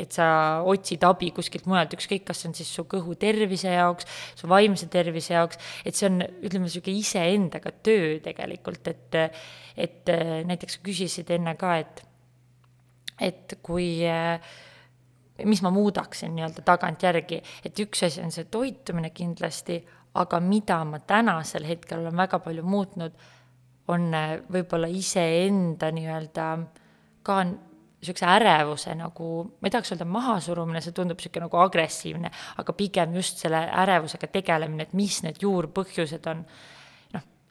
et 0.04 0.14
sa 0.14 0.28
otsid 0.68 1.04
abi 1.08 1.32
kuskilt 1.36 1.68
mujalt, 1.70 1.96
ükskõik, 1.98 2.26
kas 2.28 2.42
see 2.42 2.52
on 2.52 2.56
siis 2.58 2.72
su 2.72 2.86
kõhu 2.90 3.16
tervise 3.20 3.74
jaoks, 3.74 4.08
su 4.40 4.50
vaimse 4.52 4.88
tervise 4.92 5.34
jaoks, 5.36 5.51
et 5.86 5.98
see 5.98 6.08
on, 6.10 6.22
ütleme, 6.22 6.68
niisugune 6.68 7.02
iseendaga 7.02 7.74
töö 7.84 8.20
tegelikult, 8.24 8.88
et 8.88 9.20
et 9.82 10.10
näiteks 10.46 10.82
küsisid 10.84 11.32
enne 11.34 11.56
ka, 11.60 11.78
et 11.82 12.04
et 13.22 13.58
kui 13.64 14.02
mis 15.46 15.62
ma 15.62 15.72
muudaksin 15.74 16.36
nii-öelda 16.36 16.62
tagantjärgi, 16.66 17.42
et 17.66 17.80
üks 17.80 18.04
asi 18.06 18.22
on 18.22 18.34
see 18.34 18.48
toitumine 18.52 19.10
kindlasti, 19.16 19.80
aga 20.22 20.40
mida 20.44 20.82
ma 20.86 21.00
tänasel 21.00 21.66
hetkel 21.68 22.02
olen 22.04 22.18
väga 22.18 22.40
palju 22.44 22.64
muutnud, 22.68 23.16
on 23.92 24.14
äh, 24.16 24.36
võib-olla 24.52 24.90
iseenda 24.92 25.92
nii-öelda 25.92 26.48
ka 27.26 27.42
niisuguse 28.02 28.26
ärevuse 28.26 28.96
nagu, 28.98 29.30
ma 29.62 29.70
ei 29.70 29.74
tahaks 29.74 29.94
öelda 29.94 30.08
mahasurumine, 30.10 30.82
see 30.82 30.96
tundub 30.98 31.20
niisugune 31.22 31.46
nagu 31.46 31.62
agressiivne, 31.62 32.32
aga 32.64 32.74
pigem 32.78 33.16
just 33.20 33.42
selle 33.44 33.62
ärevusega 33.84 34.32
tegelemine, 34.34 34.90
et 34.90 34.96
mis 34.98 35.22
need 35.26 35.42
juurpõhjused 35.46 36.30
on 36.32 36.46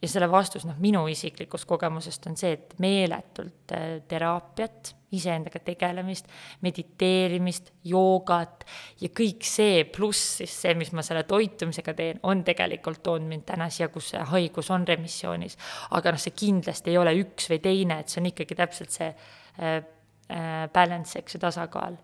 ja 0.01 0.09
selle 0.09 0.29
vastus 0.31 0.65
noh, 0.65 0.77
minu 0.81 1.03
isiklikust 1.11 1.67
kogemusest 1.69 2.25
on 2.29 2.37
see, 2.39 2.55
et 2.57 2.73
meeletult 2.81 3.73
äh, 3.77 4.01
teraapiat, 4.09 4.95
iseendaga 5.11 5.59
tegelemist, 5.63 6.29
mediteerimist, 6.63 7.73
joogat 7.85 8.65
ja 9.01 9.11
kõik 9.15 9.45
see, 9.45 9.83
pluss 9.91 10.37
siis 10.39 10.55
see, 10.63 10.73
mis 10.79 10.93
ma 10.95 11.03
selle 11.05 11.25
toitumisega 11.29 11.93
teen, 11.97 12.21
on 12.27 12.45
tegelikult 12.47 13.03
toonud 13.05 13.27
mind 13.29 13.45
täna 13.51 13.67
siia, 13.73 13.91
kus 13.93 14.13
see 14.13 14.23
haigus 14.31 14.71
on 14.73 14.87
remissioonis. 14.87 15.57
aga 15.97 16.15
noh, 16.15 16.21
see 16.21 16.35
kindlasti 16.45 16.93
ei 16.93 17.01
ole 17.01 17.15
üks 17.21 17.51
või 17.51 17.61
teine, 17.63 18.01
et 18.01 18.09
see 18.09 18.23
on 18.23 18.31
ikkagi 18.31 18.57
täpselt 18.57 18.95
see 18.95 19.11
äh, 19.11 19.81
balance, 20.73 21.19
eks 21.19 21.35
ju, 21.35 21.39
tasakaal. 21.43 21.97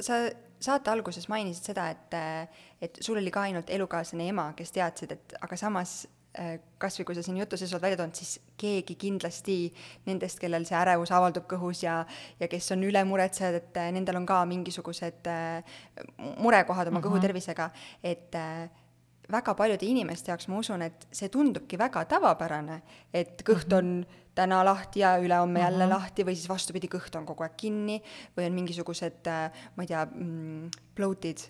sa 0.00 0.22
saate 0.60 0.90
alguses 0.90 1.28
mainisid 1.28 1.70
seda, 1.72 1.88
et, 1.90 2.14
äh, 2.14 2.64
et 2.80 2.98
sul 3.00 3.16
oli 3.16 3.30
ka 3.30 3.46
ainult 3.48 3.70
elukaaslane 3.70 4.28
ema, 4.28 4.52
kes 4.56 4.72
teadsid, 4.76 5.12
et 5.16 5.36
aga 5.40 5.56
samas 5.56 6.02
Äh, 6.38 6.60
kas 6.78 6.94
või 7.00 7.08
kui 7.08 7.16
sa 7.18 7.24
siin 7.26 7.40
jutu 7.40 7.58
sees 7.58 7.72
oled 7.74 7.82
välja 7.82 7.96
toonud, 7.98 8.14
siis 8.14 8.36
keegi 8.60 8.94
kindlasti 8.94 9.56
nendest, 10.06 10.38
kellel 10.38 10.62
see 10.68 10.76
ärevus 10.78 11.10
avaldub 11.10 11.48
kõhus 11.50 11.80
ja, 11.82 11.96
ja 12.38 12.46
kes 12.46 12.70
on 12.70 12.84
ülemuretsejad, 12.86 13.56
et 13.58 13.80
äh, 13.82 13.88
nendel 13.96 14.20
on 14.20 14.28
ka 14.28 14.36
mingisugused 14.46 15.26
äh, 15.26 15.74
murekohad 16.38 16.86
oma 16.86 17.00
uh 17.00 17.02
-huh. 17.02 17.08
kõhu 17.08 17.20
tervisega, 17.24 17.70
et 18.04 18.38
väga 19.30 19.54
paljude 19.54 19.86
inimeste 19.86 20.30
jaoks 20.30 20.46
ma 20.48 20.58
usun, 20.58 20.82
et 20.82 21.08
see 21.10 21.28
tundubki 21.28 21.78
väga 21.78 22.04
tavapärane, 22.04 22.80
et 23.12 23.42
kõht 23.42 23.66
mhm. 23.66 23.78
on 23.78 24.06
täna 24.40 24.60
lahti 24.66 25.02
ja 25.04 25.14
ülehomme 25.20 25.60
jälle 25.60 25.84
mm 25.84 25.90
-hmm. 25.90 25.94
lahti 25.94 26.26
või 26.26 26.36
siis 26.36 26.48
vastupidi, 26.48 26.90
kõht 26.92 27.16
on 27.18 27.26
kogu 27.28 27.44
aeg 27.46 27.56
kinni 27.56 27.98
või 28.36 28.46
on 28.48 28.56
mingisugused, 28.56 29.28
ma 29.76 29.84
ei 29.84 29.90
tea 29.90 30.04
mm,, 30.06 30.70
bloated, 30.96 31.44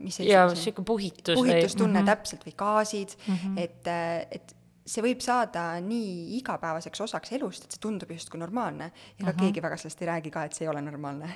mis 0.00 0.20
see 0.20 0.28
jaa, 0.28 0.50
niisugune 0.52 0.84
puhitus 0.84 1.38
puhitustunne 1.38 1.98
või... 1.98 2.02
-hmm. 2.02 2.12
täpselt 2.12 2.46
või 2.46 2.54
gaasid 2.56 3.16
mm, 3.16 3.34
-hmm. 3.34 3.58
et, 3.58 3.88
et 4.30 4.54
see 4.84 5.02
võib 5.04 5.20
saada 5.24 5.80
nii 5.80 6.36
igapäevaseks 6.38 7.00
osaks 7.00 7.32
elust, 7.32 7.64
et 7.64 7.76
see 7.76 7.80
tundub 7.80 8.10
justkui 8.10 8.40
normaalne. 8.40 8.92
ega 9.18 9.26
mm 9.26 9.32
-hmm. 9.32 9.40
keegi 9.40 9.62
väga 9.62 9.76
sellest 9.76 10.02
ei 10.02 10.08
räägi 10.08 10.30
ka, 10.30 10.44
et 10.44 10.52
see 10.52 10.64
ei 10.64 10.72
ole 10.72 10.80
normaalne 10.80 11.34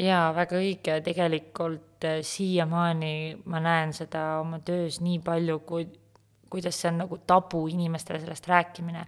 jaa, 0.00 0.30
väga 0.36 0.58
õige, 0.60 0.98
tegelikult 1.04 2.06
äh, 2.08 2.20
siiamaani 2.26 3.42
ma 3.50 3.60
näen 3.60 3.92
seda 3.96 4.40
oma 4.40 4.60
töös 4.64 5.00
nii 5.04 5.20
palju, 5.24 5.60
kui, 5.68 5.86
kuidas 6.50 6.80
see 6.80 6.90
on 6.92 7.02
nagu 7.04 7.20
tabu 7.26 7.66
inimestele 7.70 8.20
sellest 8.20 8.48
rääkimine. 8.50 9.04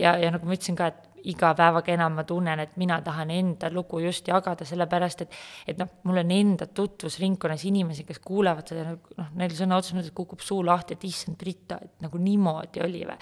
Ja, 0.00 0.16
ja 0.18 0.32
nagu 0.34 0.48
ma 0.48 0.56
ütlesin 0.56 0.78
ka, 0.78 0.90
et 0.90 1.10
iga 1.28 1.52
päevaga 1.56 1.92
enam 1.94 2.14
ma 2.18 2.24
tunnen, 2.24 2.60
et 2.62 2.76
mina 2.80 3.00
tahan 3.04 3.30
enda 3.34 3.70
lugu 3.72 4.00
just 4.00 4.28
jagada, 4.28 4.64
sellepärast 4.64 5.24
et 5.24 5.38
et 5.68 5.78
noh, 5.78 5.88
mul 6.08 6.20
on 6.22 6.30
enda 6.34 6.66
tutvusringkonnas 6.66 7.64
inimesi, 7.68 8.04
kes 8.08 8.20
kuulevad 8.24 8.70
seda 8.70 8.94
noh, 8.94 9.30
neil 9.38 9.52
sõna 9.56 9.78
otseses 9.78 9.98
mõttes 9.98 10.14
kukub 10.16 10.40
suu 10.44 10.62
lahti, 10.66 10.96
et 10.96 11.04
issand, 11.08 11.40
Rita, 11.44 11.78
et 11.82 12.04
nagu 12.04 12.18
niimoodi 12.20 12.82
oli 12.84 13.02
või. 13.08 13.16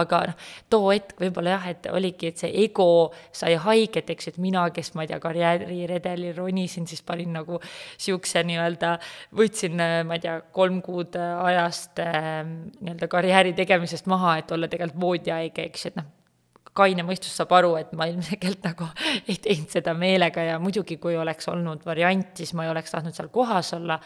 aga 0.00 0.22
noh, 0.30 0.46
too 0.70 0.90
hetk 0.90 1.20
võib-olla 1.20 1.56
jah, 1.56 1.68
et 1.74 1.88
oligi, 1.92 2.32
et 2.32 2.42
see 2.42 2.52
ego 2.64 3.12
sai 3.32 3.54
haiget, 3.60 4.10
eks 4.14 4.32
et 4.32 4.40
mina, 4.42 4.64
kes 4.74 4.94
ma 4.96 5.04
ei 5.04 5.12
tea, 5.12 5.20
karjääriredelil 5.22 6.36
ronisin, 6.36 6.86
siis 6.88 7.02
panin 7.06 7.32
nagu 7.36 7.60
niisuguse 7.62 8.44
nii-öelda, 8.48 8.96
võtsin, 9.36 9.76
ma 10.06 10.18
ei 10.18 10.24
tea, 10.24 10.38
kolm 10.54 10.80
kuud 10.84 11.16
ajast 11.20 12.00
äh, 12.02 12.42
nii-öelda 12.80 13.08
karjääri 13.12 13.54
tegemisest 13.56 14.08
maha, 14.10 14.38
et 14.40 14.52
olla 14.52 14.68
tegelikult 14.68 15.00
voodihaige, 15.02 15.68
eks 15.68 15.90
et 15.90 15.96
noh, 16.00 16.08
kaine 16.76 17.04
mõistus 17.06 17.34
saab 17.36 17.52
aru, 17.58 17.74
et 17.80 17.92
ma 17.96 18.08
ilmselgelt 18.10 18.64
nagu 18.64 18.88
ei 19.28 19.38
teinud 19.42 19.72
seda 19.72 19.94
meelega 19.98 20.44
ja 20.52 20.58
muidugi, 20.62 20.98
kui 21.02 21.16
oleks 21.18 21.48
olnud 21.52 21.86
variant, 21.86 22.34
siis 22.38 22.54
ma 22.56 22.66
ei 22.66 22.72
oleks 22.72 22.94
tahtnud 22.94 23.16
seal 23.16 23.32
kohas 23.32 23.74
olla, 23.76 23.98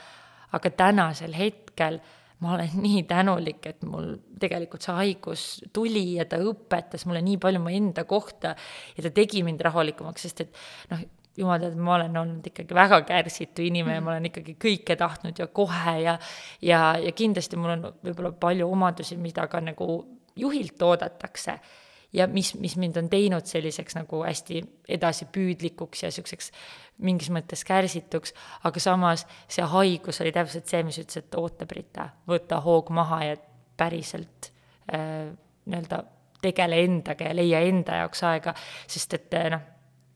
aga 0.57 0.72
tänasel 0.79 1.35
hetkel 1.37 2.00
ma 2.44 2.55
olen 2.55 2.72
nii 2.87 3.05
tänulik, 3.09 3.66
et 3.70 3.85
mul 3.88 4.14
tegelikult 4.40 4.85
see 4.85 4.96
haigus 4.96 5.44
tuli 5.74 6.16
ja 6.18 6.26
ta 6.29 6.40
õpetas 6.42 7.07
mulle 7.09 7.22
nii 7.24 7.38
palju 7.42 7.62
mu 7.62 7.72
enda 7.72 8.05
kohta 8.09 8.57
ja 8.96 9.07
ta 9.07 9.12
tegi 9.14 9.44
mind 9.46 9.62
rahulikumaks, 9.64 10.26
sest 10.26 10.44
et 10.44 10.61
noh, 10.92 11.07
jumal 11.37 11.61
teab, 11.61 11.79
ma 11.81 11.96
olen 11.98 12.16
olnud 12.16 12.50
ikkagi 12.50 12.76
väga 12.76 13.00
kärsitu 13.09 13.64
inimene 13.64 14.00
ma 14.05 14.14
olen 14.14 14.29
ikkagi 14.31 14.57
kõike 14.61 14.96
tahtnud 14.98 15.38
ja 15.38 15.46
kohe 15.46 15.96
ja 16.02 16.18
ja, 16.64 16.81
ja 17.00 17.12
kindlasti 17.16 17.59
mul 17.61 17.76
on 17.76 17.88
võib-olla 18.05 18.33
palju 18.40 18.68
omadusi, 18.72 19.18
mida 19.20 19.46
ka 19.52 19.61
nagu 19.64 19.98
juhilt 20.37 20.83
oodatakse 20.83 21.59
ja 22.16 22.26
mis, 22.31 22.55
mis 22.61 22.76
mind 22.81 22.96
on 22.96 23.11
teinud 23.12 23.46
selliseks 23.46 23.98
nagu 23.98 24.22
hästi 24.24 24.62
edasipüüdlikuks 24.96 26.02
ja 26.02 26.11
niisuguseks 26.11 26.50
mingis 27.05 27.31
mõttes 27.35 27.64
kärsituks, 27.68 28.33
aga 28.64 28.81
samas 28.81 29.26
see 29.52 29.64
haigus 29.68 30.20
oli 30.24 30.33
täpselt 30.33 30.70
see, 30.70 30.83
mis 30.87 30.98
ütles, 31.02 31.20
et 31.20 31.38
oota, 31.38 31.68
Brita, 31.68 32.09
võta 32.29 32.61
hoog 32.64 32.90
maha 32.96 33.22
ja 33.24 33.38
päriselt 33.76 34.50
äh, 34.92 35.29
nii-öelda 35.66 36.02
tegele 36.42 36.81
endaga 36.85 37.29
ja 37.29 37.37
leia 37.37 37.61
enda 37.66 38.02
jaoks 38.02 38.22
aega, 38.29 38.55
sest 38.88 39.18
et 39.18 39.37
äh, 39.37 39.50
noh, 39.52 39.64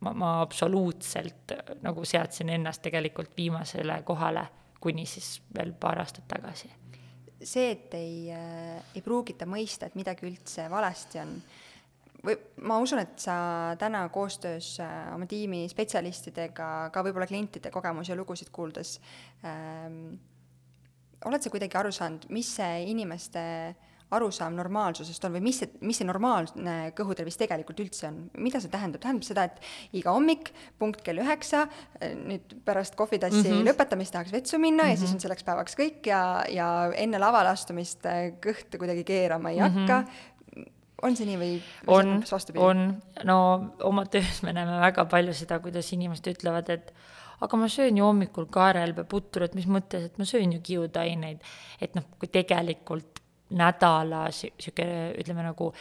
ma, 0.07 0.15
ma 0.17 0.35
absoluutselt 0.41 1.57
äh, 1.57 1.75
nagu 1.85 2.05
seadsin 2.09 2.53
ennast 2.57 2.83
tegelikult 2.87 3.37
viimasele 3.37 4.01
kohale, 4.09 4.47
kuni 4.81 5.05
siis 5.07 5.41
veel 5.57 5.75
paar 5.77 6.01
aastat 6.01 6.29
tagasi. 6.31 6.71
See, 7.41 7.71
et 7.73 7.95
ei 7.97 8.29
äh,, 8.37 8.81
ei 8.95 9.03
pruugita 9.05 9.49
mõista, 9.49 9.89
et 9.89 9.97
midagi 9.97 10.27
üldse 10.29 10.67
valesti 10.73 11.21
on, 11.23 11.37
või 12.25 12.37
ma 12.69 12.79
usun, 12.83 13.03
et 13.03 13.21
sa 13.23 13.37
täna 13.81 14.07
koostöös 14.13 14.75
äh, 14.81 15.15
oma 15.15 15.29
tiimi 15.31 15.65
spetsialistidega, 15.71 16.91
ka 16.93 17.05
võib-olla 17.07 17.29
klientide 17.31 17.73
kogemusi 17.73 18.13
ja 18.13 18.19
lugusid 18.19 18.51
kuuldes 18.53 18.99
ähm,, 19.45 20.19
oled 21.25 21.45
sa 21.45 21.53
kuidagi 21.53 21.79
aru 21.81 21.93
saanud, 21.93 22.27
mis 22.33 22.57
see 22.57 22.85
inimeste 22.91 23.43
arusaam 24.11 24.57
normaalsusest 24.59 25.25
on 25.27 25.37
või 25.37 25.43
mis 25.45 25.61
see, 25.63 25.71
mis 25.87 26.01
see 26.01 26.07
normaalne 26.09 26.75
kõhutervis 26.99 27.39
tegelikult 27.39 27.79
üldse 27.85 28.09
on, 28.09 28.17
mida 28.43 28.59
see 28.63 28.73
tähendab, 28.73 29.03
tähendab 29.05 29.27
seda, 29.27 29.45
et 29.47 30.01
iga 30.01 30.15
hommik 30.17 30.51
punkt 30.81 31.05
kell 31.07 31.23
üheksa, 31.23 31.67
äh, 32.01 32.17
nüüd 32.19 32.57
pärast 32.67 32.99
kohvitassi 32.99 33.45
mm 33.45 33.53
-hmm. 33.53 33.71
lõpetamist 33.71 34.17
tahaks 34.17 34.33
vetsu 34.35 34.59
minna 34.59 34.83
mm 34.83 34.89
-hmm. 34.89 34.93
ja 34.93 34.97
siis 34.97 35.11
mhm. 35.11 35.17
on 35.17 35.21
selleks 35.27 35.45
päevaks 35.45 35.79
kõik 35.79 36.11
ja, 36.11 36.45
ja 36.49 36.91
enne 36.97 37.19
lavale 37.19 37.55
astumist 37.55 38.07
äh, 38.07 38.35
kõhtu 38.47 38.79
kuidagi 38.79 39.05
keerama 39.05 39.51
ei 39.51 39.61
mm 39.61 39.67
-hmm. 39.67 39.89
hakka 39.89 40.05
on 41.03 41.17
see 41.17 41.29
nii 41.29 41.39
või, 41.41 41.55
on, 41.93 42.19
on, 42.61 42.83
no 43.29 43.39
oma 43.89 44.05
töös 44.13 44.43
me 44.45 44.55
näeme 44.57 44.81
väga 44.83 45.07
palju 45.11 45.35
seda, 45.37 45.61
kuidas 45.65 45.89
inimesed 45.97 46.33
ütlevad, 46.35 46.69
et 46.73 46.93
aga 47.41 47.61
ma 47.61 47.69
söön 47.73 47.97
ju 47.97 48.05
hommikul 48.05 48.51
kaerahelbeputru, 48.53 49.47
et 49.47 49.57
mis 49.57 49.69
mõttes, 49.71 50.11
et 50.11 50.21
ma 50.21 50.29
söön 50.29 50.53
ju 50.57 50.61
kiudaineid. 50.65 51.41
et 51.81 51.97
noh, 51.97 52.05
kui 52.21 52.29
tegelikult 52.29 53.23
nädala 53.51 54.27
niisugune, 54.31 55.15
ütleme 55.19 55.47
nagu 55.47 55.73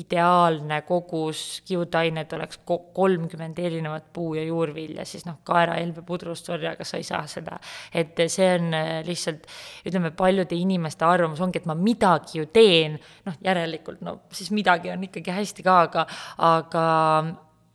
ideaalne 0.00 0.78
kogus 0.88 1.60
kiudained 1.68 2.32
oleks 2.32 2.60
kolmkümmend 2.64 3.58
erinevat 3.58 4.06
puu- 4.12 4.34
ja 4.34 4.44
juurvilja, 4.44 5.04
siis 5.04 5.26
noh, 5.28 5.42
kaerahelbepudrust, 5.44 6.48
sorry, 6.48 6.66
aga 6.70 6.84
sa 6.84 6.96
ei 6.96 7.04
saa 7.04 7.26
seda. 7.28 7.58
et 7.94 8.16
see 8.32 8.48
on 8.54 8.72
äh, 8.74 8.92
lihtsalt, 9.04 9.44
ütleme, 9.86 10.10
paljude 10.16 10.56
inimeste 10.56 11.04
arvamus 11.04 11.40
ongi, 11.44 11.60
et 11.60 11.68
ma 11.68 11.76
midagi 11.76 12.40
ju 12.40 12.46
teen, 12.52 12.96
noh, 13.26 13.36
järelikult 13.44 14.00
no 14.00 14.20
siis 14.32 14.50
midagi 14.50 14.90
on 14.90 15.04
ikkagi 15.04 15.34
hästi 15.36 15.66
ka, 15.66 15.80
aga, 15.88 16.06
aga, 16.48 16.86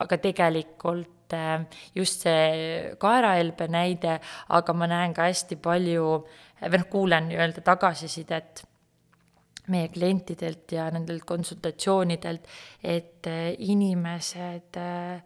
aga 0.02 0.20
tegelikult 0.24 1.38
äh, 1.38 1.68
just 1.96 2.26
see 2.26 2.96
kaerahelbe 2.98 3.70
näide, 3.70 4.18
aga 4.50 4.74
ma 4.74 4.90
näen 4.90 5.14
ka 5.14 5.30
hästi 5.30 5.60
palju 5.62 6.10
või 6.66 6.82
noh, 6.82 6.90
kuulen 6.90 7.30
nii-öelda 7.30 7.62
tagasisidet 7.62 8.66
meie 9.74 9.90
klientidelt 9.94 10.72
ja 10.72 10.88
nendelt 10.94 11.26
konsultatsioonidelt, 11.28 12.48
et 12.84 13.28
äh, 13.28 13.52
inimesed 13.60 14.80
äh, 14.82 15.22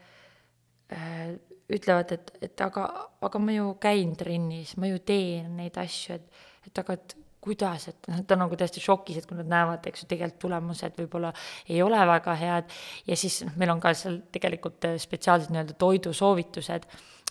äh, 0.94 1.34
ütlevad, 1.72 2.14
et, 2.18 2.32
et 2.42 2.64
aga, 2.66 2.88
aga 3.24 3.42
ma 3.42 3.56
ju 3.56 3.74
käin 3.82 4.16
trennis, 4.20 4.76
ma 4.82 4.90
ju 4.92 5.02
teen 5.06 5.56
neid 5.60 5.78
asju, 5.80 6.18
et, 6.18 6.46
et 6.68 6.84
aga 6.84 6.98
et 6.98 7.16
kuidas, 7.42 7.88
et 7.90 8.10
noh, 8.12 8.20
ta 8.28 8.36
on 8.36 8.44
nagu 8.44 8.58
täiesti 8.58 8.84
šokis, 8.84 9.18
et 9.18 9.30
kui 9.30 9.38
nad 9.40 9.50
näevad, 9.50 9.88
eks 9.90 10.04
ju, 10.04 10.10
tegelikult 10.12 10.44
tulemused 10.44 10.98
võib-olla 11.00 11.32
ei 11.66 11.80
ole 11.82 12.02
väga 12.12 12.36
head. 12.38 12.76
Ja 13.10 13.18
siis 13.18 13.40
noh, 13.48 13.56
meil 13.58 13.74
on 13.74 13.82
ka 13.82 13.96
seal 13.98 14.20
tegelikult 14.34 14.86
spetsiaalsed 15.02 15.54
nii-öelda 15.54 15.78
toidusoovitused 15.82 16.86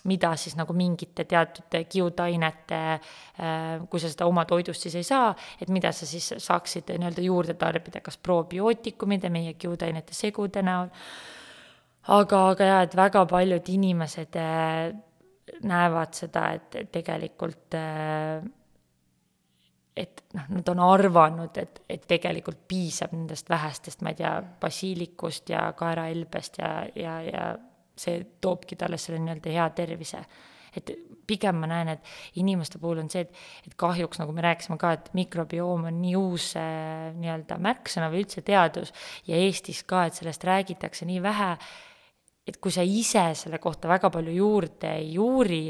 mida 0.09 0.33
siis 0.39 0.55
nagu 0.57 0.73
mingite 0.77 1.25
teatud 1.29 1.75
kiudainete, 1.89 2.81
äh, 2.93 3.83
kui 3.89 4.01
sa 4.01 4.09
seda 4.11 4.27
oma 4.29 4.45
toidust 4.49 4.87
siis 4.87 4.97
ei 4.99 5.07
saa, 5.07 5.33
et 5.61 5.69
mida 5.73 5.91
sa 5.95 6.07
siis 6.09 6.31
saaksid 6.37 6.93
nii-öelda 6.95 7.25
juurde 7.25 7.57
tarbida, 7.59 8.01
kas 8.01 8.17
probiootikumide, 8.17 9.29
meie 9.33 9.53
kiudainete 9.59 10.17
segude 10.17 10.63
näol, 10.65 10.89
aga, 12.07 12.47
aga 12.55 12.71
jaa, 12.71 12.81
et 12.87 12.97
väga 12.97 13.25
paljud 13.29 13.69
inimesed 13.75 14.39
äh, 14.41 14.89
näevad 15.67 16.17
seda, 16.17 16.47
et 16.57 16.81
tegelikult 16.93 17.77
äh, 17.77 18.41
et 20.01 20.23
noh, 20.33 20.45
nad 20.55 20.69
on 20.71 20.79
arvanud, 20.85 21.57
et, 21.59 21.81
et 21.89 22.05
tegelikult 22.07 22.61
piisab 22.67 23.11
nendest 23.15 23.49
vähestest, 23.51 24.01
ma 24.01 24.13
ei 24.13 24.21
tea, 24.21 24.31
basiilikust 24.61 25.51
ja 25.51 25.65
kaerahelbest 25.77 26.61
ja, 26.61 26.71
ja, 26.95 27.17
ja 27.27 27.43
see 27.97 28.21
toobki 28.41 28.77
talle 28.79 28.99
selle 29.01 29.19
nii-öelda 29.21 29.53
hea 29.57 29.69
tervise. 29.75 30.23
et 30.71 30.87
pigem 31.27 31.57
ma 31.59 31.67
näen, 31.67 31.89
et 31.91 32.39
inimeste 32.39 32.79
puhul 32.79 33.01
on 33.03 33.09
see, 33.11 33.25
et, 33.25 33.39
et 33.67 33.73
kahjuks, 33.79 34.21
nagu 34.21 34.31
me 34.35 34.43
rääkisime 34.45 34.77
ka, 34.79 34.93
et 34.95 35.09
mikrobioom 35.17 35.89
on 35.89 35.97
nii 35.99 36.13
uus 36.15 36.53
äh, 36.59 37.09
nii-öelda 37.17 37.57
märksõna 37.59 38.07
või 38.11 38.23
üldse 38.23 38.43
teadus 38.47 38.93
ja 39.27 39.39
Eestis 39.39 39.83
ka, 39.87 40.05
et 40.07 40.15
sellest 40.15 40.45
räägitakse 40.47 41.07
nii 41.09 41.19
vähe, 41.23 41.49
et 42.47 42.61
kui 42.63 42.71
sa 42.71 42.85
ise 42.87 43.25
selle 43.37 43.59
kohta 43.59 43.91
väga 43.91 44.09
palju 44.13 44.37
juurde 44.37 44.95
ei 45.01 45.17
uuri, 45.19 45.65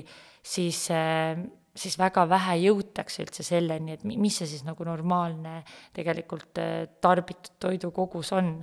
siis 0.45 0.85
äh, 0.93 1.41
siis 1.75 1.95
väga 1.99 2.25
vähe 2.29 2.57
jõutakse 2.65 3.23
üldse 3.23 3.45
selleni, 3.47 3.95
et 3.95 4.03
mis 4.05 4.37
see 4.41 4.49
siis 4.49 4.65
nagu 4.67 4.85
normaalne 4.87 5.61
tegelikult 5.95 6.59
äh, 6.61 6.85
tarbitud 7.01 7.57
toidu 7.61 7.91
kogus 7.95 8.33
on 8.35 8.57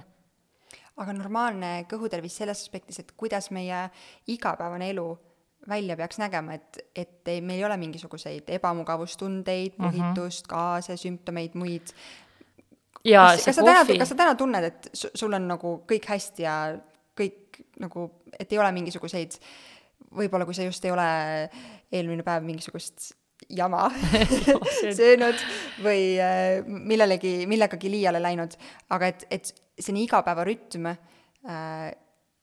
aga 0.99 1.15
normaalne 1.15 1.73
kõhutervis 1.91 2.41
selles 2.41 2.61
aspektis, 2.65 3.01
et 3.03 3.13
kuidas 3.17 3.51
meie 3.55 3.87
igapäevane 4.31 4.91
elu 4.93 5.07
välja 5.69 5.97
peaks 5.99 6.19
nägema, 6.19 6.57
et, 6.57 6.81
et 6.97 7.29
ei, 7.29 7.43
meil 7.45 7.61
ei 7.61 7.67
ole 7.67 7.77
mingisuguseid 7.81 8.49
ebamugavustundeid, 8.59 9.77
mhm. 9.77 9.85
põhitust 9.85 10.47
uh, 10.47 10.49
-huh. 10.49 10.55
kaase, 10.55 10.97
sümptomeid, 10.97 11.55
muid. 11.55 11.93
kas, 13.05 13.45
kas 13.45 13.57
sa 13.57 13.63
täna, 13.63 13.85
kas 13.99 14.09
sa 14.09 14.19
täna 14.19 14.35
tunned, 14.35 14.65
et 14.65 14.91
sul 14.95 15.33
on 15.33 15.49
nagu 15.49 15.79
kõik 15.89 16.09
hästi 16.09 16.43
ja 16.43 16.59
kõik 17.19 17.63
nagu, 17.83 18.11
et 18.39 18.53
ei 18.53 18.59
ole 18.59 18.73
mingisuguseid, 18.73 19.39
võib-olla 20.15 20.47
kui 20.47 20.55
sa 20.55 20.63
just 20.63 20.85
ei 20.85 20.91
ole 20.95 21.09
eelmine 21.93 22.23
päev 22.23 22.45
mingisugust 22.47 23.13
jama. 23.49 23.87
Söönud 24.99 25.41
või 25.85 26.19
äh, 26.23 26.59
millelegi, 26.67 27.47
millegagi 27.51 27.93
liiale 27.93 28.23
läinud, 28.23 28.59
aga 28.95 29.13
et, 29.13 29.25
et 29.31 29.55
selline 29.79 30.05
igapäevarütm 30.07 30.91
äh, 30.91 31.89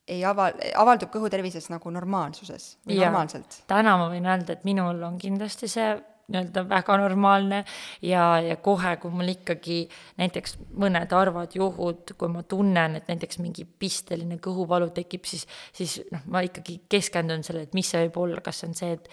ei 0.08 0.26
ava-, 0.28 0.54
avaldub 0.78 1.12
kõhutervises 1.14 1.70
nagu 1.74 1.92
normaalsuses 1.94 2.76
või 2.86 3.00
ja, 3.00 3.10
normaalselt? 3.10 3.64
täna 3.70 3.96
ma 4.00 4.10
võin 4.12 4.28
öelda, 4.30 4.58
et 4.58 4.68
minul 4.68 5.02
on 5.06 5.18
kindlasti 5.22 5.70
see 5.72 5.96
nii-öelda 6.26 6.64
väga 6.70 6.98
normaalne 6.98 7.60
ja, 8.02 8.24
ja 8.42 8.56
kohe, 8.66 8.96
kui 9.02 9.14
mul 9.14 9.30
ikkagi 9.36 9.84
näiteks 10.18 10.58
mõned 10.82 11.12
harvad 11.14 11.54
juhud, 11.58 12.16
kui 12.18 12.32
ma 12.34 12.42
tunnen, 12.50 12.98
et 12.98 13.10
näiteks 13.12 13.38
mingi 13.44 13.66
pisteline 13.66 14.40
kõhuvalu 14.42 14.90
tekib, 14.96 15.28
siis, 15.30 15.46
siis 15.76 16.00
noh, 16.10 16.24
ma 16.34 16.42
ikkagi 16.46 16.80
keskendun 16.90 17.46
sellele, 17.46 17.70
et 17.70 17.78
mis 17.78 17.94
see 17.94 18.08
võib 18.08 18.18
olla, 18.26 18.42
kas 18.46 18.64
see 18.64 18.72
on 18.72 18.78
see, 18.80 18.96
et 18.98 19.12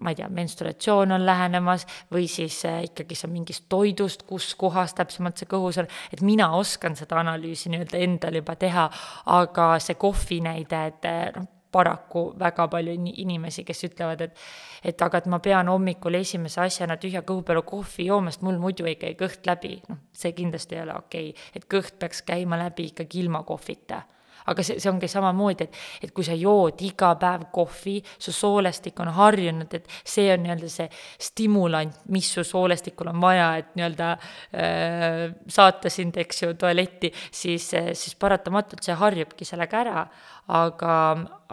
ma 0.00 0.12
ei 0.12 0.18
tea, 0.18 0.28
menstruatsioon 0.32 1.12
on 1.12 1.26
lähenemas 1.26 1.86
või 2.12 2.28
siis 2.30 2.62
äh, 2.68 2.82
ikkagi 2.88 3.18
see 3.18 3.28
on 3.28 3.34
mingist 3.34 3.66
toidust, 3.68 4.22
kus 4.28 4.54
kohas 4.58 4.94
täpsemalt 4.96 5.40
see 5.40 5.50
kõhus 5.50 5.80
on, 5.82 5.88
et 6.12 6.22
mina 6.24 6.50
oskan 6.56 6.96
seda 6.96 7.20
analüüsi 7.20 7.72
nii-öelda 7.72 8.00
endal 8.00 8.38
juba 8.40 8.56
teha, 8.56 8.86
aga 9.34 9.72
see 9.82 9.98
kohvi 10.00 10.40
näide, 10.46 10.84
et 10.92 11.08
äh, 11.10 11.24
noh, 11.36 11.48
paraku 11.70 12.32
väga 12.38 12.66
palju 12.68 12.96
inimesi, 13.14 13.64
kes 13.64 13.84
ütlevad, 13.90 14.24
et 14.26 14.38
et 14.84 15.02
aga 15.02 15.18
et 15.20 15.26
ma 15.30 15.38
pean 15.44 15.68
hommikul 15.68 16.16
esimese 16.18 16.62
asjana 16.64 16.96
tühja 16.96 17.20
kõhu 17.26 17.44
peale 17.46 17.62
kohvi 17.62 18.06
jooma, 18.08 18.32
sest 18.32 18.42
mul 18.42 18.58
muidu 18.58 18.88
ei 18.88 18.96
käi 18.96 19.12
kõht 19.18 19.46
läbi, 19.46 19.76
noh, 19.88 20.00
see 20.12 20.32
kindlasti 20.32 20.78
ei 20.78 20.82
ole 20.86 20.96
okei. 20.96 21.28
Okay., 21.30 21.50
et 21.54 21.68
kõht 21.70 21.98
peaks 22.00 22.24
käima 22.26 22.58
läbi 22.58 22.88
ikkagi 22.90 23.20
ilma 23.20 23.44
kohvita 23.46 24.02
aga 24.46 24.64
see, 24.64 24.78
see 24.80 24.90
ongi 24.90 25.08
samamoodi, 25.10 25.66
et, 25.66 25.78
et 26.06 26.14
kui 26.14 26.24
sa 26.26 26.36
jood 26.38 26.80
iga 26.86 27.12
päev 27.20 27.48
kohvi, 27.52 27.98
su 28.18 28.32
soolestik 28.34 29.00
on 29.04 29.12
harjunud, 29.16 29.74
et 29.76 29.88
see 30.04 30.28
on 30.32 30.44
nii-öelda 30.44 30.70
see 30.72 30.88
stimulant, 31.20 32.02
mis 32.14 32.30
su 32.34 32.44
soolestikul 32.46 33.12
on 33.12 33.20
vaja, 33.22 33.50
et 33.60 33.72
nii-öelda 33.78 34.10
äh, 34.16 35.22
saata 35.48 35.92
sind, 35.92 36.18
eks 36.20 36.44
ju, 36.44 36.52
tualetti, 36.60 37.12
siis, 37.30 37.70
siis 37.70 38.18
paratamatult 38.20 38.84
see 38.86 38.96
harjubki 38.96 39.48
sellega 39.48 39.84
ära. 39.84 40.04
aga, 40.50 40.94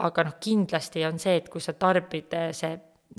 aga 0.01 0.23
noh, 0.25 0.37
kindlasti 0.41 1.03
on 1.05 1.19
see, 1.21 1.35
et 1.37 1.49
kui 1.53 1.61
sa 1.61 1.75
tarbid 1.77 2.33
see 2.57 2.71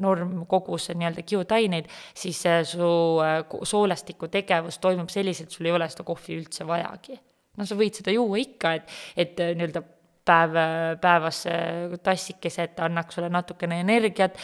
normkoguse 0.02 0.94
nii-öelda 0.98 1.22
kiudaineid, 1.22 1.86
siis 2.14 2.42
su 2.72 2.90
äh, 3.22 3.40
soolestiku 3.62 4.28
tegevus 4.28 4.78
toimub 4.78 5.10
selliselt, 5.10 5.50
sul 5.50 5.66
ei 5.66 5.74
ole 5.74 5.88
seda 5.90 6.06
kohvi 6.06 6.38
üldse 6.38 6.66
vajagi 6.66 7.18
no 7.58 7.68
sa 7.68 7.78
võid 7.78 8.00
seda 8.00 8.14
juua 8.14 8.40
ikka, 8.42 8.74
et, 8.78 8.98
et 9.26 9.44
äh, 9.44 9.54
nii-öelda 9.58 9.84
päev, 10.28 10.58
päevas 11.02 11.44
tassikese, 12.04 12.68
et 12.68 12.82
annaks 12.84 13.16
sulle 13.16 13.30
natukene 13.32 13.80
energiat, 13.80 14.36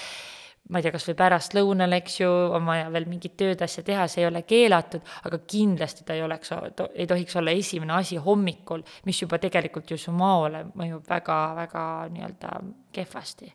ma 0.73 0.81
ei 0.81 0.87
tea, 0.87 0.95
kas 0.95 1.05
või 1.11 1.17
pärastlõunal, 1.19 1.97
eks 1.99 2.21
ju, 2.23 2.31
on 2.57 2.65
vaja 2.69 2.87
veel 2.93 3.09
mingit 3.11 3.35
tööd, 3.41 3.61
asja 3.65 3.85
teha, 3.85 4.07
see 4.09 4.23
ei 4.23 4.31
ole 4.31 4.45
keelatud, 4.49 5.05
aga 5.29 5.41
kindlasti 5.45 6.07
ta 6.09 6.17
ei 6.17 6.25
oleks, 6.25 6.55
ei 6.95 7.09
tohiks 7.11 7.37
olla 7.41 7.53
esimene 7.53 7.99
asi 7.99 8.17
hommikul, 8.17 8.85
mis 9.05 9.21
juba 9.21 9.41
tegelikult 9.43 9.93
ju 9.93 10.01
su 10.01 10.15
maole 10.17 10.65
mõjub 10.73 11.05
väga-väga 11.11 11.85
nii-öelda 12.15 12.55
kehvasti 12.97 13.53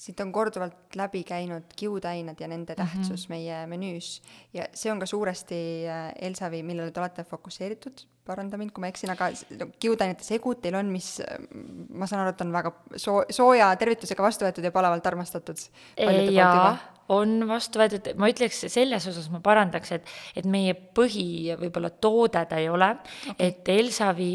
siit 0.00 0.20
on 0.24 0.30
korduvalt 0.32 0.96
läbi 0.96 1.22
käinud 1.28 1.74
kiudained 1.76 2.40
ja 2.40 2.48
nende 2.48 2.74
mhm. 2.74 2.80
tähtsus 2.80 3.28
mm 3.28 3.34
-hmm. 3.34 3.36
meie 3.36 3.66
menüüs 3.66 4.22
ja 4.56 4.68
see 4.74 4.92
on 4.92 5.00
ka 5.00 5.06
suuresti 5.06 5.60
äh, 5.88 6.12
Elsavi, 6.28 6.62
millele 6.62 6.90
te 6.90 7.00
olete 7.00 7.24
fokusseeritud, 7.24 8.04
paranda 8.24 8.56
mind, 8.56 8.72
kui 8.72 8.80
ma 8.80 8.88
eksin, 8.88 9.10
aga 9.10 9.30
kiudainete 9.80 10.24
segud 10.24 10.60
teil 10.62 10.78
on, 10.78 10.86
mis 10.92 11.18
ma 11.92 12.06
saan 12.06 12.22
aru, 12.22 12.34
et 12.34 12.40
on 12.40 12.52
väga 12.52 12.72
soo-, 12.96 13.26
sooja 13.30 13.68
tervitusega 13.76 14.22
vastu 14.22 14.46
võetud 14.46 14.64
ja 14.64 14.72
palavalt 14.72 15.06
armastatud. 15.06 15.66
jaa, 16.30 16.76
on 17.08 17.48
vastu 17.48 17.82
võetud, 17.82 18.12
ma 18.20 18.30
ütleks, 18.32 18.64
selles 18.72 19.08
osas 19.10 19.28
ma 19.32 19.40
parandaks, 19.44 19.92
et, 19.98 20.14
et 20.36 20.46
meie 20.46 20.74
põhi 20.74 21.56
võib-olla 21.60 21.90
toode 21.90 22.44
ta 22.46 22.60
ei 22.62 22.70
ole 22.72 22.94
okay., 22.94 23.50
et 23.50 23.68
Elsavi 23.68 24.32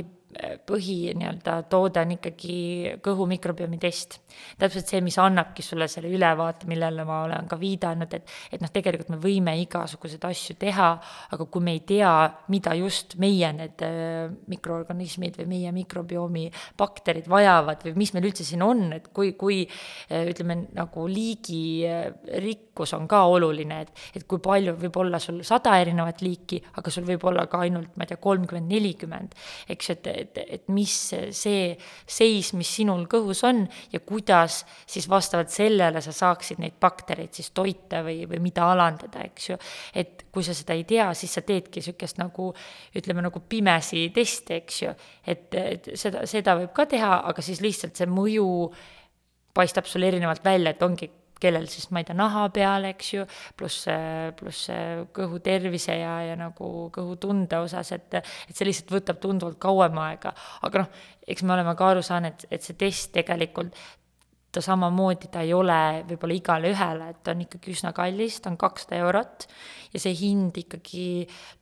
põhi 0.67 1.13
nii-öelda 1.15 1.61
toode 1.71 2.01
on 2.03 2.11
ikkagi 2.17 2.55
kõhu 3.03 3.27
mikrobiomi 3.29 3.77
test. 3.79 4.19
täpselt 4.59 4.89
see, 4.89 4.99
mis 5.03 5.15
annabki 5.21 5.63
sulle 5.63 5.87
selle 5.87 6.09
ülevaate, 6.11 6.67
millele 6.67 7.05
ma 7.07 7.21
olen 7.23 7.47
ka 7.47 7.57
viidanud, 7.59 8.11
et, 8.17 8.33
et 8.51 8.63
noh, 8.63 8.71
tegelikult 8.73 9.13
me 9.13 9.19
võime 9.21 9.53
igasuguseid 9.61 10.25
asju 10.27 10.57
teha, 10.59 10.89
aga 11.35 11.47
kui 11.51 11.63
me 11.63 11.75
ei 11.77 11.83
tea, 11.87 12.11
mida 12.51 12.75
just 12.75 13.15
meie 13.21 13.51
need 13.55 13.83
äh, 13.85 14.27
mikroorganismid 14.51 15.39
või 15.39 15.47
meie 15.53 15.71
mikrobiomi 15.75 16.49
bakterid 16.77 17.29
vajavad 17.31 17.85
või 17.87 17.95
mis 18.03 18.11
meil 18.15 18.27
üldse 18.29 18.47
siin 18.47 18.65
on, 18.65 18.89
et 18.97 19.07
kui, 19.15 19.33
kui 19.39 19.61
äh, 19.63 20.27
ütleme, 20.31 20.65
nagu 20.75 21.07
liigi 21.11 21.63
äh, 21.87 22.09
rikkus 22.43 22.95
on 22.97 23.07
ka 23.11 23.23
oluline, 23.31 23.81
et, 23.85 24.05
et 24.19 24.27
kui 24.27 24.43
palju 24.43 24.75
võib 24.83 24.99
olla 25.05 25.21
sul 25.23 25.41
sada 25.47 25.77
erinevat 25.79 26.23
liiki, 26.25 26.59
aga 26.75 26.91
sul 26.91 27.07
võib 27.07 27.23
olla 27.31 27.47
ka 27.51 27.63
ainult, 27.63 27.95
ma 27.95 28.03
ei 28.03 28.11
tea, 28.11 28.21
kolmkümmend, 28.21 28.67
nelikümmend, 28.71 29.39
eks 29.71 29.91
ju, 29.93 29.99
et 30.03 30.24
et, 30.25 30.39
et 30.57 30.67
mis 30.73 30.91
see 31.35 31.69
seis, 31.77 32.51
mis 32.57 32.71
sinul 32.79 33.05
kõhus 33.11 33.43
on 33.47 33.63
ja 33.93 34.01
kuidas 34.05 34.63
siis 34.89 35.07
vastavalt 35.11 35.53
sellele 35.53 36.01
sa 36.03 36.13
saaksid 36.15 36.61
neid 36.63 36.77
baktereid 36.81 37.33
siis 37.35 37.51
toita 37.55 38.01
või, 38.05 38.25
või 38.29 38.41
mida 38.43 38.67
alandada, 38.71 39.23
eks 39.29 39.49
ju. 39.49 39.59
et 39.95 40.25
kui 40.33 40.45
sa 40.45 40.55
seda 40.57 40.75
ei 40.75 40.83
tea, 40.89 41.07
siis 41.17 41.37
sa 41.37 41.45
teedki 41.45 41.81
niisugust 41.81 42.19
nagu 42.21 42.51
ütleme, 42.95 43.23
nagu 43.25 43.41
pimesi 43.49 44.09
testi, 44.15 44.61
eks 44.61 44.81
ju. 44.83 44.95
et, 45.25 45.47
et 45.61 45.91
seda, 45.99 46.25
seda 46.29 46.57
võib 46.59 46.73
ka 46.75 46.87
teha, 46.91 47.19
aga 47.29 47.45
siis 47.45 47.61
lihtsalt 47.63 47.95
see 47.97 48.09
mõju 48.09 48.47
paistab 49.55 49.87
sul 49.87 50.03
erinevalt 50.03 50.43
välja, 50.43 50.75
et 50.75 50.83
ongi 50.83 51.07
kellel 51.41 51.67
siis, 51.71 51.89
ma 51.91 52.01
ei 52.01 52.07
tea, 52.07 52.15
naha 52.17 52.45
peal, 52.55 52.87
eks 52.91 53.11
ju, 53.13 53.25
pluss, 53.59 53.89
pluss 54.39 54.69
kõhu 55.15 55.41
tervise 55.43 55.97
ja, 55.99 56.15
ja 56.29 56.39
nagu 56.39 56.87
kõhutunde 56.95 57.59
osas, 57.65 57.91
et, 57.95 58.21
et 58.21 58.55
see 58.55 58.69
lihtsalt 58.69 58.95
võtab 58.95 59.21
tunduvalt 59.23 59.59
kauem 59.61 59.99
aega. 60.05 60.33
aga 60.65 60.85
noh, 60.85 61.03
eks 61.27 61.43
me 61.43 61.55
oleme 61.57 61.75
ka 61.77 61.91
aru 61.93 62.05
saanud, 62.05 62.47
et 62.49 62.65
see 62.65 62.77
test 62.79 63.13
tegelikult 63.15 63.75
ta 64.55 64.63
samamoodi, 64.63 65.27
ta 65.31 65.43
ei 65.43 65.51
ole 65.53 65.79
võib-olla 66.07 66.35
igale 66.37 66.71
ühele, 66.71 67.09
et 67.11 67.19
ta 67.23 67.33
on 67.35 67.43
ikkagi 67.43 67.73
üsna 67.75 67.91
kallis, 67.95 68.39
ta 68.39 68.51
on 68.51 68.59
kakssada 68.59 69.01
eurot 69.03 69.47
ja 69.93 70.01
see 70.01 70.15
hind 70.15 70.55
ikkagi 70.61 71.07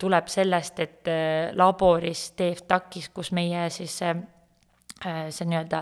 tuleb 0.02 0.30
sellest, 0.32 0.82
et 0.84 1.10
laboris 1.58 2.28
TFTAC-is, 2.38 3.10
kus 3.16 3.34
meie 3.34 3.66
siis 3.74 3.98
see, 4.04 4.14
see 5.04 5.50
nii-öelda 5.50 5.82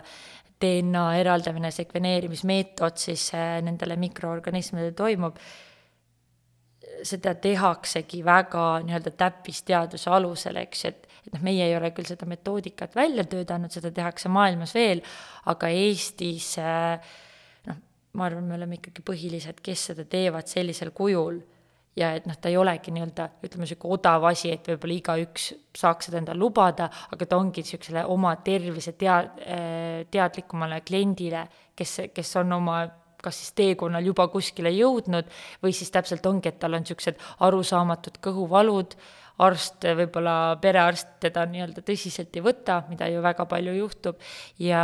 DNA 0.61 1.03
eraldamine, 1.21 1.71
sekveneerimismeetod 1.73 2.99
siis 3.01 3.29
äh, 3.35 3.59
nendele 3.65 3.97
mikroorganismidele 4.01 4.95
toimub, 4.97 5.39
seda 7.07 7.33
tehaksegi 7.41 8.21
väga 8.25 8.65
nii-öelda 8.85 9.13
täppisteaduse 9.17 10.11
alusel, 10.13 10.59
eks, 10.61 10.83
et, 10.89 11.07
et 11.25 11.33
noh, 11.33 11.43
meie 11.45 11.65
ei 11.65 11.75
ole 11.77 11.91
küll 11.95 12.09
seda 12.09 12.27
metoodikat 12.29 12.95
välja 12.95 13.25
töötanud, 13.29 13.73
seda 13.73 13.91
tehakse 13.95 14.29
maailmas 14.29 14.75
veel, 14.77 15.01
aga 15.51 15.71
Eestis 15.73 16.53
äh, 16.61 17.15
noh, 17.69 17.81
ma 18.17 18.27
arvan, 18.29 18.45
me 18.49 18.59
oleme 18.59 18.77
ikkagi 18.77 19.05
põhilised, 19.07 19.63
kes 19.65 19.89
seda 19.91 20.05
teevad 20.09 20.51
sellisel 20.51 20.93
kujul 20.95 21.41
ja 21.97 22.13
et 22.15 22.27
noh, 22.29 22.37
ta 22.39 22.49
ei 22.51 22.57
olegi 22.59 22.93
nii-öelda, 22.95 23.27
ütleme, 23.43 23.65
niisugune 23.65 23.97
odav 23.97 24.25
asi, 24.29 24.53
et 24.55 24.67
võib-olla 24.71 24.95
igaüks 24.95 25.51
saaks 25.77 26.07
seda 26.07 26.21
endale 26.21 26.39
lubada, 26.39 26.87
aga 27.11 27.27
ta 27.27 27.39
ongi 27.39 27.65
niisugusele 27.65 28.05
oma 28.13 28.35
tervise 28.45 28.95
tea-, 28.99 29.19
äh, 29.43 30.01
teadlikumale 30.11 30.81
kliendile, 30.87 31.45
kes, 31.75 31.99
kes 32.15 32.35
on 32.41 32.59
oma 32.61 32.81
kas 33.21 33.37
siis 33.37 33.51
teekonnal 33.53 34.01
juba 34.01 34.25
kuskile 34.33 34.71
jõudnud 34.73 35.27
või 35.61 35.75
siis 35.77 35.91
täpselt 35.93 36.25
ongi, 36.25 36.49
et 36.49 36.57
tal 36.57 36.73
on 36.73 36.81
niisugused 36.81 37.19
arusaamatud 37.45 38.17
kõhuvalud, 38.23 38.95
arst, 39.45 39.85
võib-olla 39.97 40.57
perearst 40.61 41.15
teda 41.21 41.45
nii-öelda 41.49 41.83
tõsiselt 41.85 42.35
ei 42.37 42.43
võta, 42.45 42.81
mida 42.89 43.07
ju 43.11 43.21
väga 43.21 43.45
palju 43.49 43.77
juhtub, 43.77 44.21
ja, 44.61 44.83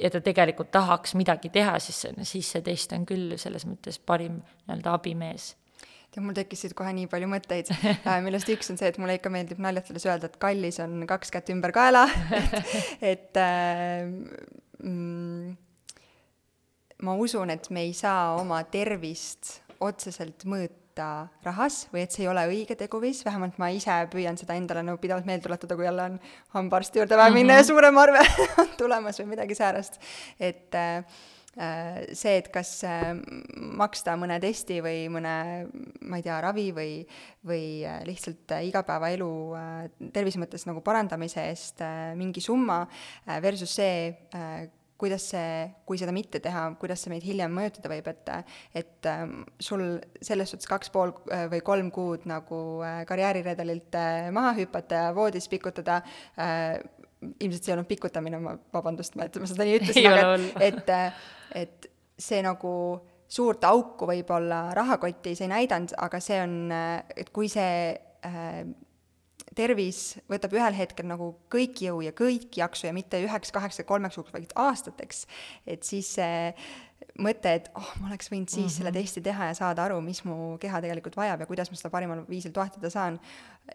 ja 0.00 0.12
ta 0.12 0.24
tegelikult 0.24 0.72
tahaks 0.72 1.16
midagi 1.20 1.52
teha, 1.52 1.78
siis, 1.80 2.06
siis 2.32 2.52
see 2.56 2.64
test 2.64 2.96
on 2.96 3.04
küll 3.08 3.36
selles 3.40 3.68
mõttes 3.68 4.00
parim 4.00 4.40
nii-öelda 4.40 4.96
abimees 4.96 5.54
tead, 6.14 6.24
mul 6.24 6.36
tekkisid 6.36 6.74
kohe 6.78 6.92
nii 6.96 7.08
palju 7.10 7.28
mõtteid, 7.30 7.70
äh, 8.08 8.18
millest 8.24 8.50
üks 8.52 8.72
on 8.72 8.80
see, 8.80 8.90
et 8.90 8.98
mulle 9.00 9.18
ikka 9.18 9.32
meeldib 9.32 9.62
naljatades 9.62 10.06
öelda, 10.08 10.30
et 10.30 10.40
kallis 10.42 10.80
on 10.82 11.04
kaks 11.10 11.32
kätt 11.34 11.52
ümber 11.54 11.74
kaela, 11.76 12.06
et, 12.40 13.06
et 13.12 13.40
äh, 13.40 14.10
mm, 14.82 15.54
ma 17.06 17.16
usun, 17.20 17.54
et 17.54 17.70
me 17.70 17.86
ei 17.88 17.96
saa 17.96 18.34
oma 18.40 18.62
tervist 18.68 19.60
otseselt 19.80 20.44
mõõta 20.50 21.30
rahas 21.46 21.86
või 21.94 22.02
et 22.04 22.12
see 22.12 22.26
ei 22.26 22.28
ole 22.28 22.42
õige 22.50 22.76
teguviis, 22.76 23.22
vähemalt 23.24 23.56
ma 23.62 23.70
ise 23.72 23.94
püüan 24.12 24.36
seda 24.36 24.58
endale 24.58 24.82
nagu 24.84 25.00
pidevalt 25.00 25.28
meelde 25.28 25.46
tuletada, 25.46 25.78
kui 25.78 25.86
jälle 25.86 26.10
on 26.10 26.18
hambaarsti 26.58 27.00
juurde 27.00 27.16
vaja 27.16 27.32
minna 27.32 27.54
mm 27.54 27.56
-hmm. 27.56 27.62
ja 27.62 27.68
suurem 27.70 27.98
arve 28.02 28.24
on 28.60 28.74
tulemas 28.76 29.22
või 29.22 29.30
midagi 29.36 29.56
säärast, 29.56 30.00
et 30.40 30.74
Äh, 30.74 31.04
see, 31.56 32.36
et 32.38 32.48
kas 32.54 32.72
äh, 32.86 33.12
maksta 33.78 34.14
mõne 34.20 34.38
testi 34.42 34.78
või 34.84 35.08
mõne, 35.12 35.34
ma 36.06 36.20
ei 36.20 36.26
tea, 36.26 36.38
ravi 36.44 36.68
või, 36.76 36.92
või 37.46 37.64
äh, 37.82 38.02
lihtsalt 38.06 38.54
igapäevaelu 38.68 39.30
tervise 40.14 40.40
mõttes 40.42 40.66
nagu 40.68 40.82
parandamise 40.84 41.48
eest 41.50 41.82
mingi 42.18 42.42
summa 42.44 42.84
versus 43.42 43.72
see, 43.80 44.12
kuidas 45.00 45.24
see, 45.32 45.64
kui 45.88 45.98
seda 45.98 46.12
mitte 46.14 46.42
teha, 46.44 46.68
kuidas 46.80 47.02
see 47.02 47.10
meid 47.12 47.24
hiljem 47.24 47.52
mõjutada 47.56 47.90
võib, 47.90 48.10
et 48.12 48.30
et 48.76 49.08
sul 49.58 49.84
selles 50.20 50.52
suhtes 50.52 50.68
kaks 50.70 50.92
pool 50.92 51.14
või 51.50 51.62
kolm 51.66 51.90
kuud 51.94 52.28
nagu 52.30 52.60
karjääriredelilt 53.08 53.96
maha 54.36 54.54
hüpata 54.60 55.06
ja 55.06 55.14
voodis 55.16 55.48
pikutada, 55.50 56.02
ilmselt 57.20 57.64
see 57.64 57.72
ei 57.72 57.76
olnud 57.76 57.88
pikutamine, 57.90 58.40
ma, 58.42 58.56
vabandust, 58.74 59.16
ma, 59.18 59.28
et 59.28 59.38
ma 59.40 59.48
seda 59.48 59.66
nii 59.68 59.78
ütlesin, 59.80 60.10
aga 60.10 60.36
et, 60.64 60.92
et 61.62 61.90
see 62.20 62.40
nagu 62.44 62.74
suurt 63.30 63.64
auku 63.68 64.08
võib-olla 64.10 64.70
rahakotis 64.76 65.42
ei 65.44 65.50
näidanud, 65.52 65.94
aga 66.02 66.20
see 66.22 66.40
on, 66.42 66.54
et 66.72 67.30
kui 67.34 67.50
see 67.52 67.92
äh, 68.26 68.62
tervis 69.56 70.02
võtab 70.30 70.54
ühel 70.56 70.76
hetkel 70.76 71.08
nagu 71.10 71.32
kõik 71.52 71.82
jõu 71.84 72.02
ja 72.04 72.12
kõik 72.16 72.60
jaksu 72.60 72.88
ja 72.88 72.94
mitte 72.96 73.20
üheks, 73.22 73.52
kaheks 73.54 73.82
ja 73.82 73.86
kolmeks 73.88 74.18
kuuks, 74.18 74.34
vaid 74.34 74.54
aastateks, 74.58 75.26
et 75.66 75.86
siis 75.86 76.14
see 76.18 76.50
mõte, 77.20 77.54
et 77.60 77.70
oh, 77.78 77.88
ma 78.00 78.10
oleks 78.10 78.30
võinud 78.32 78.48
siis 78.48 78.64
mm 78.64 78.66
-hmm. 78.66 78.76
selle 78.76 78.90
mhm. 78.90 78.98
testi 78.98 79.20
teha 79.20 79.50
ja 79.50 79.54
saada 79.54 79.84
aru, 79.84 80.00
mis 80.00 80.24
mu 80.24 80.58
keha 80.60 80.80
tegelikult 80.80 81.16
vajab 81.16 81.40
ja 81.40 81.46
kuidas 81.46 81.70
ma 81.70 81.76
seda 81.76 81.90
parimal 81.90 82.24
viisil 82.28 82.52
toetada 82.52 82.90
saan, 82.90 83.20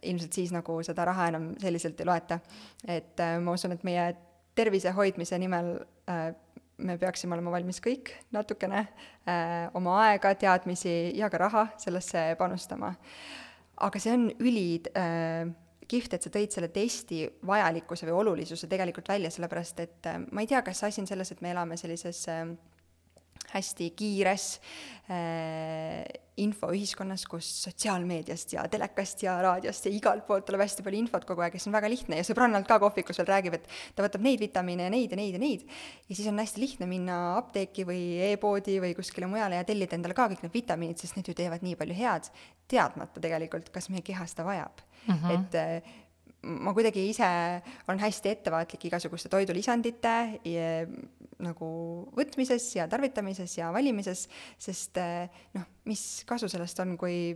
ilmselt 0.01 0.34
siis 0.34 0.51
nagu 0.51 0.84
seda 0.84 1.05
raha 1.05 1.27
enam 1.27 1.53
selliselt 1.60 1.99
ei 1.99 2.05
loeta. 2.05 2.39
et 2.88 3.19
äh, 3.19 3.39
ma 3.39 3.51
usun, 3.51 3.71
et 3.71 3.84
meie 3.84 4.15
tervise 4.55 4.91
hoidmise 4.91 5.39
nimel 5.39 5.79
äh, 6.10 6.34
me 6.77 6.97
peaksime 6.97 7.36
olema 7.36 7.53
valmis 7.55 7.79
kõik 7.84 8.12
natukene 8.36 8.81
äh, 9.27 9.69
oma 9.73 9.99
aega, 10.05 10.34
teadmisi 10.36 11.12
ja 11.15 11.29
ka 11.29 11.38
raha 11.38 11.67
sellesse 11.77 12.36
panustama. 12.39 12.93
aga 13.77 13.99
see 13.99 14.13
on 14.13 14.29
üli 14.39 14.81
äh, 14.95 15.51
kihvt, 15.88 16.15
et 16.15 16.25
sa 16.25 16.31
tõid 16.34 16.53
selle 16.53 16.69
testi 16.73 17.25
vajalikkuse 17.45 18.08
või 18.10 18.17
olulisuse 18.23 18.67
tegelikult 18.71 19.10
välja, 19.10 19.31
sellepärast 19.31 19.79
et 19.84 20.10
äh, 20.12 20.21
ma 20.31 20.43
ei 20.43 20.49
tea, 20.51 20.62
kas 20.65 20.84
asi 20.88 21.03
on 21.03 21.08
selles, 21.08 21.31
et 21.31 21.43
me 21.45 21.51
elame 21.53 21.77
sellises 21.77 22.25
äh, 22.31 22.47
hästi 23.53 23.89
kiires 23.97 24.45
äh, 25.10 26.03
infoühiskonnas, 26.41 27.23
kus 27.31 27.47
sotsiaalmeediast 27.63 28.53
ja 28.58 28.65
telekast 28.71 29.23
ja 29.23 29.38
raadiost 29.43 29.88
ja 29.88 29.91
igalt 29.95 30.25
poolt 30.27 30.45
tuleb 30.47 30.65
hästi 30.65 30.84
palju 30.84 30.99
infot 30.99 31.27
kogu 31.27 31.45
aeg 31.45 31.55
ja 31.55 31.62
see 31.63 31.69
on 31.71 31.77
väga 31.77 31.91
lihtne 31.91 32.19
ja 32.19 32.25
sõbrannalt 32.27 32.67
ka 32.67 32.79
kohvikus 32.84 33.21
veel 33.21 33.29
räägib, 33.29 33.55
et 33.55 33.69
ta 33.95 34.03
võtab 34.03 34.25
neid 34.25 34.43
vitamiine 34.43 34.89
ja 34.89 34.93
neid 34.93 35.15
ja 35.15 35.19
neid 35.19 35.38
ja 35.38 35.41
neid. 35.41 35.63
ja 36.10 36.17
siis 36.17 36.27
on 36.31 36.41
hästi 36.41 36.63
lihtne 36.63 36.89
minna 36.91 37.19
apteeki 37.38 37.88
või 37.88 38.01
e-poodi 38.31 38.81
või 38.84 38.95
kuskile 38.97 39.29
mujale 39.31 39.62
ja 39.62 39.67
tellida 39.67 39.95
endale 39.95 40.17
ka 40.17 40.27
kõik 40.31 40.43
need 40.43 40.58
vitamiinid, 40.58 40.99
sest 40.99 41.15
need 41.15 41.31
ju 41.31 41.38
teevad 41.38 41.63
nii 41.63 41.79
palju 41.79 41.95
head, 41.95 42.27
teadmata 42.67 43.23
tegelikult, 43.23 43.71
kas 43.71 43.88
meie 43.93 44.03
keha 44.03 44.27
seda 44.27 44.47
vajab 44.47 44.84
mm. 45.05 45.15
-hmm. 45.15 45.31
et 45.39 45.55
äh, 45.55 45.95
ma 46.45 46.73
kuidagi 46.77 47.08
ise 47.10 47.27
olen 47.88 48.01
hästi 48.01 48.31
ettevaatlik 48.36 48.88
igasuguste 48.89 49.31
toidulisandite 49.34 50.15
nagu 51.45 51.69
võtmises 52.15 52.69
ja 52.77 52.86
tarvitamises 52.91 53.58
ja 53.58 53.71
valimises, 53.75 54.27
sest 54.62 55.01
noh, 55.58 55.67
mis 55.89 56.23
kasu 56.29 56.49
sellest 56.51 56.79
on, 56.86 56.95
kui 57.01 57.36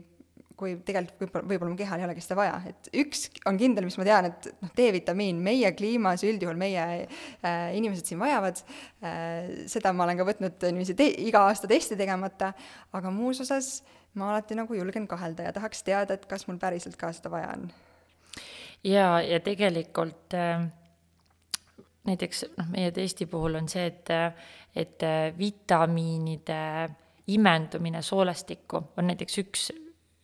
kui 0.59 0.75
tegelikult 0.85 1.21
võib-olla, 1.21 1.47
võib-olla 1.47 1.71
mu 1.71 1.79
kehal 1.79 2.01
ei 2.01 2.05
olegi 2.07 2.23
seda 2.23 2.37
vaja, 2.39 2.57
et 2.67 2.89
üks 3.01 3.27
on 3.49 3.57
kindel, 3.59 3.87
mis 3.87 3.95
ma 3.99 4.05
tean, 4.07 4.29
et 4.29 4.49
noh, 4.59 4.71
D-vitamiin 4.75 5.39
meie 5.43 5.71
kliimas 5.77 6.25
üldjuhul 6.27 6.59
meie 6.59 6.85
äh, 6.99 7.69
inimesed 7.79 8.09
siin 8.09 8.19
vajavad 8.21 8.59
äh,, 8.59 9.65
seda 9.71 9.93
ma 9.95 10.07
olen 10.07 10.19
ka 10.19 10.27
võtnud 10.27 10.67
niiviisi 10.67 10.97
te-, 10.99 11.13
iga 11.29 11.45
aasta 11.47 11.69
testi 11.71 11.97
tegemata, 11.99 12.51
aga 12.95 13.13
muus 13.13 13.39
osas 13.45 13.79
ma 14.19 14.33
alati 14.33 14.57
nagu 14.59 14.75
julgen 14.75 15.07
kahelda 15.07 15.47
ja 15.47 15.55
tahaks 15.55 15.85
teada, 15.87 16.17
et 16.17 16.27
kas 16.29 16.47
mul 16.49 16.59
päriselt 16.61 16.99
ka 16.99 17.13
seda 17.15 17.31
vaja 17.31 17.53
on 17.55 17.69
ja, 18.83 19.21
ja 19.21 19.39
tegelikult 19.43 20.33
äh, 20.37 20.63
näiteks 22.07 22.45
noh, 22.57 22.71
meie 22.73 22.91
testi 22.95 23.27
puhul 23.29 23.59
on 23.59 23.69
see, 23.71 23.85
et, 23.89 24.13
et 24.75 25.05
äh, 25.05 25.19
vitamiinide 25.37 26.63
imendumine 27.29 28.01
soolestikku 28.01 28.83
on 28.97 29.09
näiteks 29.11 29.39
üks 29.43 29.69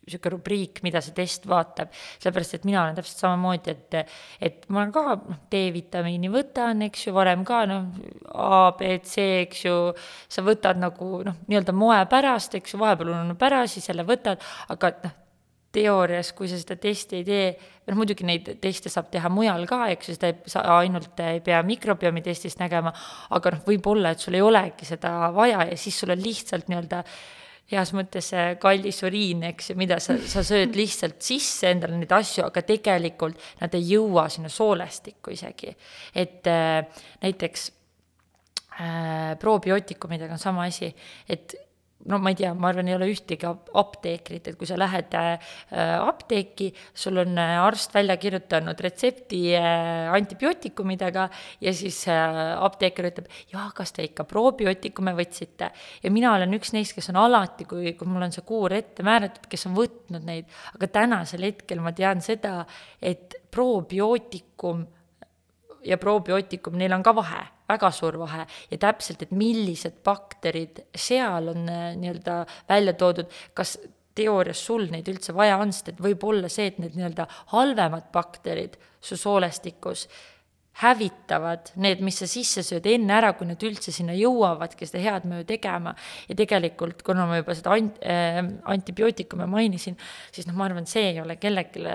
niisugune 0.05 0.35
rubriik, 0.35 0.83
mida 0.85 1.01
see 1.01 1.15
test 1.17 1.47
vaatab, 1.49 1.89
sellepärast 2.21 2.59
et 2.59 2.65
mina 2.69 2.83
olen 2.83 2.97
täpselt 2.97 3.23
samamoodi, 3.23 3.73
et 3.73 3.95
et 4.45 4.67
ma 4.69 4.83
olen 4.83 4.93
ka 4.93 5.03
noh, 5.15 5.39
D-vitamiini 5.49 6.29
võtan, 6.29 6.83
eks 6.85 7.07
ju, 7.07 7.13
varem 7.15 7.41
ka 7.47 7.63
noh, 7.69 7.87
A, 8.29 8.69
B, 8.77 8.99
C, 9.01 9.25
eks 9.47 9.65
ju, 9.65 9.75
sa 10.29 10.45
võtad 10.45 10.77
nagu 10.77 11.23
noh, 11.25 11.41
nii-öelda 11.49 11.73
moe 11.73 11.97
pärast, 12.11 12.53
eks 12.59 12.75
ju, 12.75 12.81
vahepeal 12.83 13.15
ununeb 13.15 13.49
ära, 13.49 13.65
siis 13.65 13.89
jälle 13.89 14.05
võtad, 14.05 14.45
aga 14.69 14.93
noh, 15.07 15.17
teoorias, 15.75 16.31
kui 16.37 16.49
sa 16.49 16.57
seda 16.59 16.77
testi 16.81 17.19
ei 17.19 17.27
tee, 17.27 17.45
noh 17.89 17.99
muidugi 17.99 18.25
neid 18.27 18.49
teste 18.63 18.91
saab 18.91 19.11
teha 19.13 19.29
mujal 19.33 19.67
ka, 19.69 19.85
eks 19.93 20.09
ju, 20.11 20.17
seda 20.17 20.31
ei 20.31 20.51
saa 20.51 20.79
ainult 20.79 21.19
ei 21.25 21.41
pea 21.45 21.61
mikrobiomi 21.67 22.23
testist 22.25 22.61
nägema, 22.61 22.93
aga 23.35 23.55
noh, 23.55 23.63
võib-olla, 23.67 24.15
et 24.15 24.23
sul 24.23 24.37
ei 24.37 24.45
olegi 24.45 24.87
seda 24.87 25.31
vaja 25.35 25.65
ja 25.69 25.79
siis 25.79 25.97
sul 26.01 26.15
on 26.15 26.23
lihtsalt 26.23 26.71
nii-öelda 26.71 27.03
heas 27.71 27.91
mõttes 27.97 28.29
see 28.29 28.57
kallis 28.61 29.01
uriin, 29.07 29.47
eks 29.49 29.71
ju, 29.71 29.77
mida 29.79 29.97
sa, 30.03 30.17
sa 30.29 30.43
sööd 30.45 30.75
lihtsalt 30.77 31.17
sisse 31.25 31.71
endale 31.73 31.97
neid 31.97 32.13
asju, 32.13 32.45
aga 32.45 32.61
tegelikult 32.65 33.41
nad 33.61 33.73
ei 33.77 33.87
jõua 33.95 34.27
sinna 34.33 34.51
soolestikku 34.53 35.33
isegi. 35.33 35.73
et 36.13 36.45
äh, 36.51 36.85
näiteks 37.25 37.71
äh, 38.79 39.33
probiootikumidega 39.41 40.37
on 40.37 40.41
sama 40.41 40.69
asi, 40.69 40.93
et 41.29 41.57
no 42.05 42.19
ma 42.21 42.29
ei 42.29 42.37
tea, 42.37 42.53
ma 42.53 42.69
arvan, 42.69 42.89
ei 42.89 42.95
ole 42.97 43.07
ühtegi 43.09 43.47
apteekrit, 43.49 44.49
et 44.51 44.57
kui 44.59 44.67
sa 44.69 44.77
lähed 44.77 45.15
äh, 45.17 45.37
apteeki, 45.97 46.69
sul 46.93 47.17
on 47.21 47.37
äh, 47.41 47.55
arst 47.63 47.95
välja 47.95 48.17
kirjutanud 48.21 48.79
retsepti 48.85 49.41
äh, 49.57 50.11
antibiootikumidega 50.13 51.27
ja 51.65 51.73
siis 51.75 52.03
apteeker 52.09 53.09
ütleb, 53.09 53.29
jah, 53.53 53.71
kas 53.75 53.95
te 53.95 54.05
ikka 54.05 54.27
probiootikume 54.29 55.15
võtsite. 55.17 55.71
ja 56.03 56.13
mina 56.13 56.35
olen 56.35 56.53
üks 56.59 56.75
neist, 56.75 56.95
kes 56.97 57.09
on 57.13 57.21
alati, 57.23 57.65
kui, 57.69 57.95
kui 57.97 58.09
mul 58.09 58.27
on 58.27 58.35
see 58.35 58.45
kuur 58.45 58.75
ette 58.77 59.05
määratud, 59.05 59.49
kes 59.49 59.65
on 59.69 59.77
võtnud 59.77 60.27
neid, 60.27 60.51
aga 60.77 60.91
tänasel 61.01 61.47
hetkel 61.49 61.81
ma 61.81 61.95
tean 61.95 62.21
seda, 62.25 62.61
et 63.01 63.39
probiootikum 63.51 64.85
ja 65.85 65.97
probiootikum, 66.01 66.77
neil 66.77 66.93
on 66.93 67.03
ka 67.05 67.13
vahe, 67.17 67.43
väga 67.69 67.91
suur 67.91 68.19
vahe. 68.21 68.45
Ja 68.71 68.79
täpselt, 68.87 69.25
et 69.25 69.33
millised 69.35 70.01
bakterid 70.05 70.85
seal 70.95 71.51
on 71.53 71.69
äh, 71.69 71.91
nii-öelda 71.99 72.43
välja 72.69 72.95
toodud, 72.99 73.31
kas 73.53 73.77
teoorias 74.15 74.61
sul 74.65 74.87
neid 74.91 75.09
üldse 75.11 75.35
vaja 75.35 75.57
on, 75.59 75.73
sest 75.75 75.93
et 75.93 76.01
võib 76.03 76.23
olla 76.27 76.49
see, 76.51 76.69
et 76.71 76.79
need 76.79 76.95
nii-öelda 76.95 77.27
halvemad 77.51 78.11
bakterid 78.15 78.77
su 79.03 79.17
soolestikus 79.19 80.07
hävitavad 80.81 81.71
need, 81.79 82.01
mis 82.03 82.17
sa 82.19 82.27
sisse 82.27 82.63
sööd 82.65 82.87
enne 82.91 83.13
ära, 83.15 83.31
kui 83.37 83.47
need 83.47 83.63
üldse 83.63 83.93
sinna 83.95 84.15
jõuavadki 84.17 84.87
seda 84.89 85.03
head 85.05 85.27
mõju 85.29 85.47
tegema. 85.47 85.95
ja 86.27 86.35
tegelikult, 86.35 87.03
kuna 87.05 87.25
ma 87.29 87.39
juba 87.39 87.55
seda 87.55 87.77
ant- 87.77 88.01
äh,, 88.03 88.41
antibiootikume 88.73 89.47
mainisin, 89.47 89.95
siis 90.35 90.49
noh, 90.49 90.57
ma 90.57 90.67
arvan, 90.67 90.87
see 90.89 91.13
ei 91.13 91.21
ole 91.21 91.37
kellelegi 91.39 91.85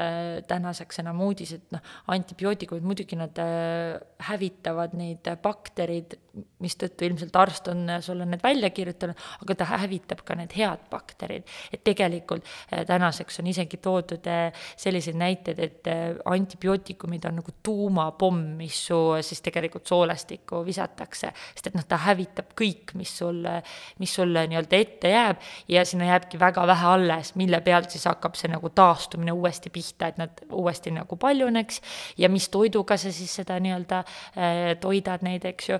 tänaseks 0.48 1.02
enam 1.04 1.20
uudis, 1.26 1.52
et 1.58 1.76
noh, 1.76 1.84
antibiootikumid 2.14 2.86
muidugi 2.86 3.20
nad 3.20 3.36
äh, 3.42 4.00
hävitavad 4.30 4.96
neid 4.96 5.28
baktereid, 5.42 6.16
mistõttu 6.62 7.06
ilmselt 7.08 7.36
arst 7.36 7.68
on 7.72 7.88
sulle 8.04 8.26
need 8.28 8.42
välja 8.42 8.70
kirjutanud, 8.74 9.18
aga 9.42 9.56
ta 9.58 9.66
hävitab 9.72 10.22
ka 10.26 10.36
need 10.38 10.52
head 10.56 10.84
bakterid. 10.90 11.46
et 11.72 11.82
tegelikult 11.84 12.44
äh, 12.72 12.84
tänaseks 12.86 13.40
on 13.40 13.48
isegi 13.50 13.80
toodud 13.82 14.26
äh, 14.30 14.52
selliseid 14.76 15.16
näiteid, 15.18 15.58
et 15.58 15.90
äh, 15.90 16.14
antibiootikumid 16.24 17.24
on 17.28 17.40
nagu 17.40 17.54
tuumapomm, 17.62 18.56
mis 18.60 18.78
su 18.86 18.98
siis 19.26 19.42
tegelikult 19.42 19.86
soolestikku 19.90 20.62
visatakse, 20.66 21.32
sest 21.54 21.70
et 21.70 21.78
noh, 21.78 21.86
ta 21.88 21.98
hävitab 22.06 22.54
kõik, 22.58 22.94
mis 23.00 23.12
sulle, 23.18 23.60
mis 23.98 24.14
sulle 24.14 24.46
nii-öelda 24.50 24.80
ette 24.80 25.14
jääb 25.14 25.42
ja 25.68 25.84
sinna 25.88 26.12
jääbki 26.12 26.40
väga 26.40 26.66
vähe 26.70 26.92
alles, 26.94 27.34
mille 27.40 27.60
pealt 27.64 27.90
siis 27.90 28.06
hakkab 28.10 28.38
see 28.38 28.52
nagu 28.52 28.70
taastumine 28.74 29.34
uuesti 29.34 29.72
pihta, 29.74 30.10
et 30.10 30.20
nad 30.20 30.44
uuesti 30.50 30.94
nagu 30.94 31.18
paljuneks 31.20 31.82
ja 32.18 32.30
mis 32.32 32.48
toiduga 32.52 32.96
sa 33.00 33.12
siis 33.12 33.34
seda 33.40 33.58
nii-öelda 33.62 34.04
äh, 34.04 34.62
toidad 34.80 35.26
neid, 35.26 35.44
eks 35.48 35.70
ju, 35.72 35.78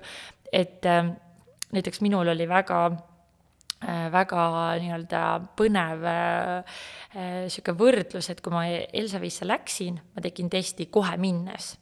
et 0.51 0.85
äh, 0.85 1.11
näiteks 1.71 2.01
minul 2.01 2.27
oli 2.33 2.47
väga 2.49 2.81
äh, 2.91 4.07
väga 4.11 4.47
nii-öelda 4.81 5.21
põnev 5.57 6.07
niisugune 7.11 7.77
võrdlus, 7.79 8.29
et 8.31 8.41
kui 8.41 8.53
ma 8.53 8.65
Elsavisse 8.67 9.47
läksin, 9.47 9.97
ma 10.15 10.23
tegin 10.23 10.49
testi 10.51 10.87
kohe 10.91 11.17
minnes 11.19 11.73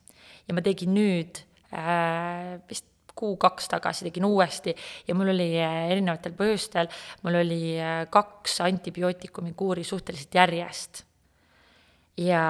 ja 0.49 0.55
ma 0.57 0.63
tegin 0.65 0.95
nüüd 0.97 1.43
äh, 1.75 2.57
vist 2.69 2.87
kuu-kaks 3.19 3.67
tagasi 3.73 4.07
tegin 4.07 4.25
uuesti 4.25 4.73
ja 5.07 5.15
mul 5.17 5.33
oli 5.33 5.51
äh, 5.61 5.91
erinevatel 5.93 6.33
põhjustel, 6.37 6.89
mul 7.25 7.39
oli 7.41 7.75
äh, 7.77 8.05
kaks 8.11 8.59
antibiootikumi 8.65 9.53
kuuri 9.59 9.83
suhteliselt 9.83 10.35
järjest. 10.35 11.03
ja 12.17 12.43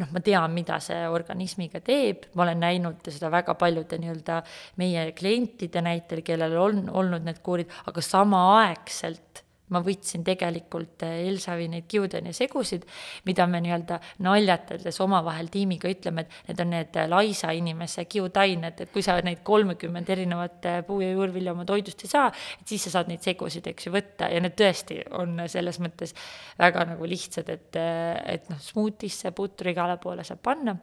noh, 0.00 0.10
ma 0.10 0.22
tean, 0.24 0.50
mida 0.54 0.80
see 0.82 1.04
organismiga 1.10 1.80
teeb, 1.84 2.28
ma 2.34 2.46
olen 2.46 2.62
näinud 2.64 3.10
seda 3.14 3.30
väga 3.32 3.54
paljude 3.58 3.98
nii-öelda 4.02 4.40
meie 4.82 5.06
klientide 5.16 5.82
näitel, 5.84 6.24
kellel 6.26 6.56
on 6.58 6.84
olnud 6.90 7.26
need 7.26 7.40
kuurid, 7.46 7.70
aga 7.86 8.02
samaaegselt 8.02 9.43
ma 9.72 9.80
võtsin 9.84 10.24
tegelikult 10.26 11.04
eh, 11.06 11.22
Elsavi 11.30 11.68
neid 11.72 11.86
kiudeni 11.88 12.34
segusid, 12.36 12.84
mida 13.24 13.46
me 13.48 13.62
nii-öelda 13.64 13.98
naljatades 14.24 15.00
omavahel 15.00 15.48
tiimiga 15.52 15.88
ütleme, 15.88 16.26
et 16.26 16.50
need 16.50 16.60
on 16.64 16.72
need 16.74 16.98
eh, 17.00 17.08
laisa 17.08 17.52
inimese 17.56 18.04
kiudained, 18.10 18.84
et 18.84 18.92
kui 18.92 19.04
sa 19.04 19.16
neid 19.24 19.40
kolmekümmend 19.46 20.12
erinevat 20.12 20.68
eh, 20.68 20.78
puu- 20.86 21.00
ja 21.04 21.14
juurvilja 21.14 21.54
oma 21.56 21.64
toidust 21.68 22.04
ei 22.04 22.12
saa, 22.12 22.28
et 22.60 22.74
siis 22.74 22.84
sa 22.84 22.98
saad 22.98 23.12
neid 23.12 23.24
segusid, 23.24 23.70
eks 23.72 23.88
ju, 23.88 23.94
võtta. 23.94 24.28
Ja 24.32 24.42
need 24.44 24.56
tõesti 24.58 25.00
on 25.16 25.46
selles 25.50 25.80
mõttes 25.80 26.12
väga 26.60 26.84
nagu 26.92 27.08
lihtsad, 27.08 27.48
et, 27.54 27.80
et 27.80 28.50
noh, 28.52 28.60
smuutisse, 28.60 29.32
putru 29.36 29.72
igale 29.72 29.96
poole 30.02 30.26
saab 30.28 30.44
panna, 30.44 30.76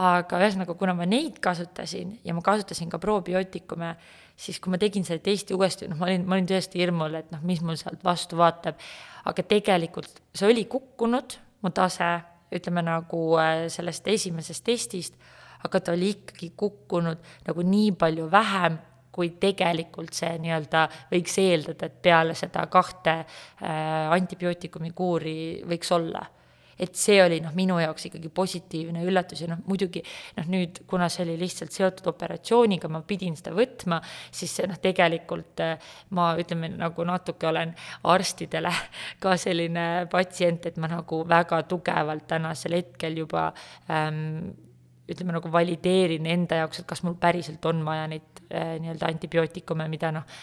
aga 0.00 0.40
ühesõnaga, 0.44 0.76
kuna 0.78 0.94
ma 0.96 1.08
neid 1.08 1.40
kasutasin 1.42 2.18
ja 2.24 2.36
ma 2.36 2.44
kasutasin 2.44 2.92
ka 2.92 3.00
probiootikume, 3.02 3.94
siis 4.40 4.60
kui 4.60 4.72
ma 4.72 4.80
tegin 4.80 5.04
selle 5.06 5.22
testi 5.24 5.56
uuesti, 5.56 5.88
noh, 5.90 5.98
ma 6.00 6.08
olin, 6.08 6.24
ma 6.28 6.36
olin 6.38 6.48
tõesti 6.48 6.80
hirmul, 6.80 7.18
et 7.18 7.30
noh, 7.34 7.42
mis 7.46 7.60
mul 7.64 7.78
sealt 7.80 8.02
vastu 8.04 8.38
vaatab, 8.40 8.80
aga 9.28 9.44
tegelikult 9.46 10.22
see 10.36 10.48
oli 10.48 10.64
kukkunud, 10.70 11.36
mu 11.60 11.72
tase, 11.76 12.08
ütleme 12.56 12.82
nagu 12.86 13.20
äh, 13.38 13.66
sellest 13.72 14.08
esimesest 14.10 14.64
testist, 14.66 15.18
aga 15.66 15.82
ta 15.84 15.92
oli 15.92 16.14
ikkagi 16.16 16.52
kukkunud 16.58 17.20
nagu 17.46 17.66
nii 17.66 17.92
palju 18.00 18.30
vähem, 18.32 18.80
kui 19.10 19.32
tegelikult 19.42 20.14
see 20.16 20.36
nii-öelda 20.40 20.86
võiks 21.10 21.34
eeldada, 21.42 21.90
et 21.90 22.02
peale 22.02 22.36
seda 22.38 22.64
kahte 22.72 23.16
äh, 23.20 24.12
antibiootikumi 24.16 24.94
kuuri 24.96 25.38
võiks 25.68 25.90
olla 25.96 26.22
et 26.80 26.96
see 26.96 27.18
oli 27.22 27.40
noh, 27.44 27.52
minu 27.56 27.76
jaoks 27.80 28.08
ikkagi 28.08 28.30
positiivne 28.34 29.02
üllatus 29.06 29.42
ja 29.44 29.50
noh, 29.50 29.60
muidugi 29.68 30.02
noh, 30.38 30.48
nüüd 30.52 30.82
kuna 30.90 31.10
see 31.12 31.26
oli 31.26 31.36
lihtsalt 31.40 31.74
seotud 31.74 32.08
operatsiooniga, 32.12 32.88
ma 32.92 33.02
pidin 33.06 33.36
seda 33.38 33.52
võtma, 33.56 34.00
siis 34.32 34.54
noh, 34.68 34.80
tegelikult 34.82 35.62
eh, 35.64 35.92
ma 36.16 36.30
ütleme, 36.40 36.72
nagu 36.80 37.06
natuke 37.08 37.50
olen 37.50 37.74
arstidele 38.12 38.72
ka 39.22 39.36
selline 39.40 39.86
patsient, 40.12 40.70
et 40.70 40.80
ma 40.80 40.90
nagu 40.90 41.22
väga 41.28 41.62
tugevalt 41.70 42.26
tänasel 42.30 42.78
hetkel 42.80 43.20
juba 43.22 43.50
ähm, 43.92 44.50
ütleme 45.10 45.34
nagu 45.36 45.50
valideerin 45.52 46.28
enda 46.30 46.62
jaoks, 46.62 46.82
et 46.82 46.88
kas 46.88 47.02
mul 47.04 47.18
päriselt 47.20 47.64
on 47.68 47.84
vaja 47.84 48.06
neid 48.10 48.44
äh, 48.48 48.76
nii-öelda 48.80 49.10
antibiootikume, 49.10 49.88
mida 49.90 50.12
noh, 50.14 50.40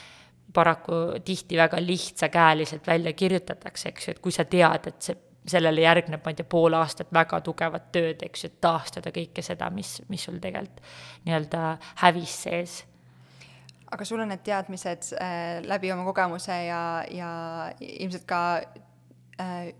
paraku 0.53 1.19
tihti 1.25 1.57
väga 1.59 1.79
lihtsakäeliselt 1.83 2.87
välja 2.87 3.13
kirjutatakse, 3.13 3.89
eks 3.89 4.07
ju, 4.07 4.15
et 4.15 4.21
kui 4.23 4.35
sa 4.35 4.45
tead, 4.47 4.87
et 4.89 5.01
see 5.03 5.15
sellele 5.47 5.81
järgneb, 5.81 6.21
ma 6.23 6.33
ei 6.33 6.37
tea, 6.39 6.49
pool 6.49 6.75
aastat 6.77 7.11
väga 7.13 7.39
tugevat 7.45 7.89
tööd, 7.95 8.21
eks 8.27 8.43
ju, 8.43 8.51
et 8.51 8.59
taastada 8.63 9.13
kõike 9.15 9.43
seda, 9.45 9.69
mis, 9.73 9.97
mis 10.11 10.27
sul 10.27 10.41
tegelikult 10.43 10.83
nii-öelda 11.27 11.63
hävis 12.03 12.37
sees. 12.47 12.77
aga 13.91 14.05
sul 14.05 14.19
on 14.19 14.31
need 14.33 14.43
teadmised 14.43 15.13
äh, 15.15 15.63
läbi 15.63 15.91
oma 15.91 16.03
kogemuse 16.09 16.55
ja, 16.67 16.81
ja 17.11 17.31
ilmselt 17.79 18.25
ka 18.27 18.41
äh, 19.39 19.73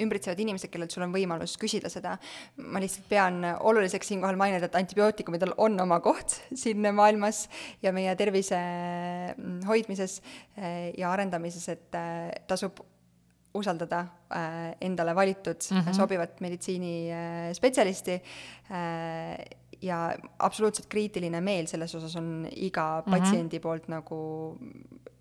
ümbritsevad 0.00 0.40
inimesed, 0.40 0.70
kellelt 0.72 0.92
sul 0.94 1.04
on 1.04 1.12
võimalus 1.14 1.56
küsida 1.60 1.90
seda. 1.92 2.16
ma 2.56 2.80
lihtsalt 2.82 3.08
pean 3.10 3.42
oluliseks 3.44 4.12
siinkohal 4.12 4.38
mainida, 4.40 4.68
et 4.68 4.78
antibiootikumidel 4.78 5.54
on 5.60 5.78
oma 5.84 6.00
koht 6.04 6.38
siin 6.62 6.86
maailmas 6.94 7.44
ja 7.82 7.92
meie 7.92 8.14
tervise 8.16 8.58
mm, 9.36 9.60
hoidmises 9.68 10.20
äh, 10.58 10.90
ja 10.98 11.12
arendamises, 11.12 11.68
et 11.68 11.98
äh, 11.98 12.30
tasub 12.48 12.80
usaldada 13.54 14.00
äh, 14.32 14.76
endale 14.80 15.14
valitud 15.14 15.60
mm 15.70 15.80
-hmm. 15.80 15.94
sobivat 15.94 16.40
meditsiinispetsialisti 16.40 18.12
äh, 18.12 18.22
ja 19.82 20.14
absoluutselt 20.38 20.86
kriitiline 20.88 21.40
meel 21.40 21.66
selles 21.66 21.94
osas 21.94 22.16
on 22.16 22.48
iga 22.50 23.02
mm 23.06 23.12
-hmm. 23.12 23.18
patsiendi 23.18 23.60
poolt 23.60 23.88
nagu 23.88 24.58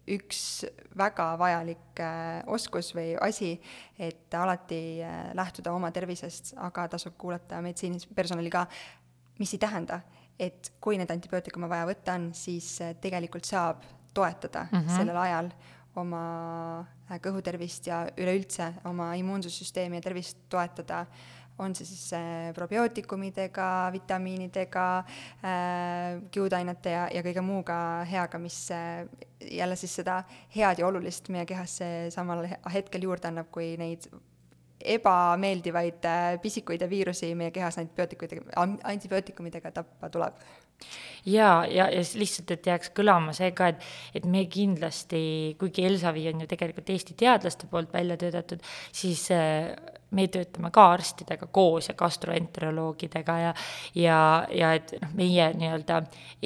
üks 0.07 0.65
väga 0.97 1.35
vajalik 1.39 1.99
äh, 1.99 2.41
oskus 2.47 2.91
või 2.95 3.13
asi, 3.21 3.53
et 3.99 4.33
alati 4.33 5.01
äh, 5.05 5.31
lähtuda 5.37 5.73
oma 5.73 5.91
tervisest, 5.91 6.53
aga 6.57 6.87
tasub 6.87 7.17
kuulata 7.17 7.61
meditsiinipersonali 7.61 8.49
ka, 8.49 8.65
mis 9.39 9.53
ei 9.53 9.59
tähenda, 9.59 10.01
et 10.39 10.73
kui 10.81 10.97
neid 10.97 11.11
antibiootikume 11.13 11.69
vaja 11.69 11.85
võtta 11.89 12.17
on, 12.17 12.31
siis 12.33 12.73
äh, 12.81 12.95
tegelikult 13.01 13.45
saab 13.45 13.83
toetada 14.13 14.65
mm 14.71 14.79
-hmm. 14.79 14.97
sellel 14.97 15.17
ajal 15.17 15.51
oma 15.99 16.23
äh, 17.09 17.19
kõhutervist 17.23 17.87
ja 17.89 18.05
üleüldse 18.17 18.71
oma 18.87 19.11
immuunsussüsteemi 19.19 19.99
ja 19.99 20.05
tervist 20.05 20.39
toetada, 20.49 21.05
on 21.61 21.75
see 21.75 21.85
siis 21.85 22.13
äh, 22.17 22.49
probiootikumidega, 22.55 23.67
vitamiinidega 23.93 24.85
äh,, 24.97 26.21
kiudainete 26.31 26.95
ja, 26.95 27.05
ja 27.13 27.23
kõige 27.25 27.43
muuga 27.45 27.77
heaga, 28.09 28.39
mis 28.41 28.63
äh, 28.75 29.05
jälle 29.51 29.75
siis 29.79 29.95
seda 30.01 30.21
head 30.55 30.81
ja 30.81 30.87
olulist 30.87 31.29
meie 31.33 31.45
kehasse 31.49 32.09
samal 32.13 32.47
hetkel 32.73 33.07
juurde 33.07 33.29
annab, 33.29 33.51
kui 33.53 33.75
neid 33.81 34.07
ebameeldivaid 34.81 36.05
äh, 36.09 36.39
pisikuid 36.41 36.81
ja 36.81 36.89
viirusi 36.89 37.33
meie 37.35 37.51
kehas 37.53 37.77
antibiootikumidega, 37.81 38.67
antibiootikumidega 38.83 39.71
tappa 39.75 40.09
tuleb 40.09 40.41
ja, 41.25 41.65
ja, 41.69 41.87
ja 41.91 42.03
lihtsalt, 42.17 42.51
et 42.55 42.67
jääks 42.71 42.91
kõlama 42.97 43.33
see 43.37 43.51
ka, 43.57 43.71
et, 43.73 43.87
et 44.17 44.25
me 44.25 44.45
kindlasti, 44.51 45.21
kuigi 45.61 45.85
Elsavi 45.89 46.27
on 46.31 46.43
ju 46.43 46.49
tegelikult 46.51 46.89
Eesti 46.93 47.17
teadlaste 47.19 47.69
poolt 47.71 47.93
välja 47.93 48.17
töötatud, 48.21 48.63
siis 48.95 49.27
äh, 49.35 49.71
me 50.11 50.27
töötame 50.31 50.71
ka 50.73 50.87
arstidega 50.93 51.47
koos 51.51 51.89
ja 51.89 51.95
gastroenteroloogidega 51.99 53.37
ja 53.39 53.53
ja, 53.95 54.19
ja 54.51 54.73
et 54.77 54.93
noh, 55.01 55.13
meie 55.17 55.49
nii-öelda 55.57 56.01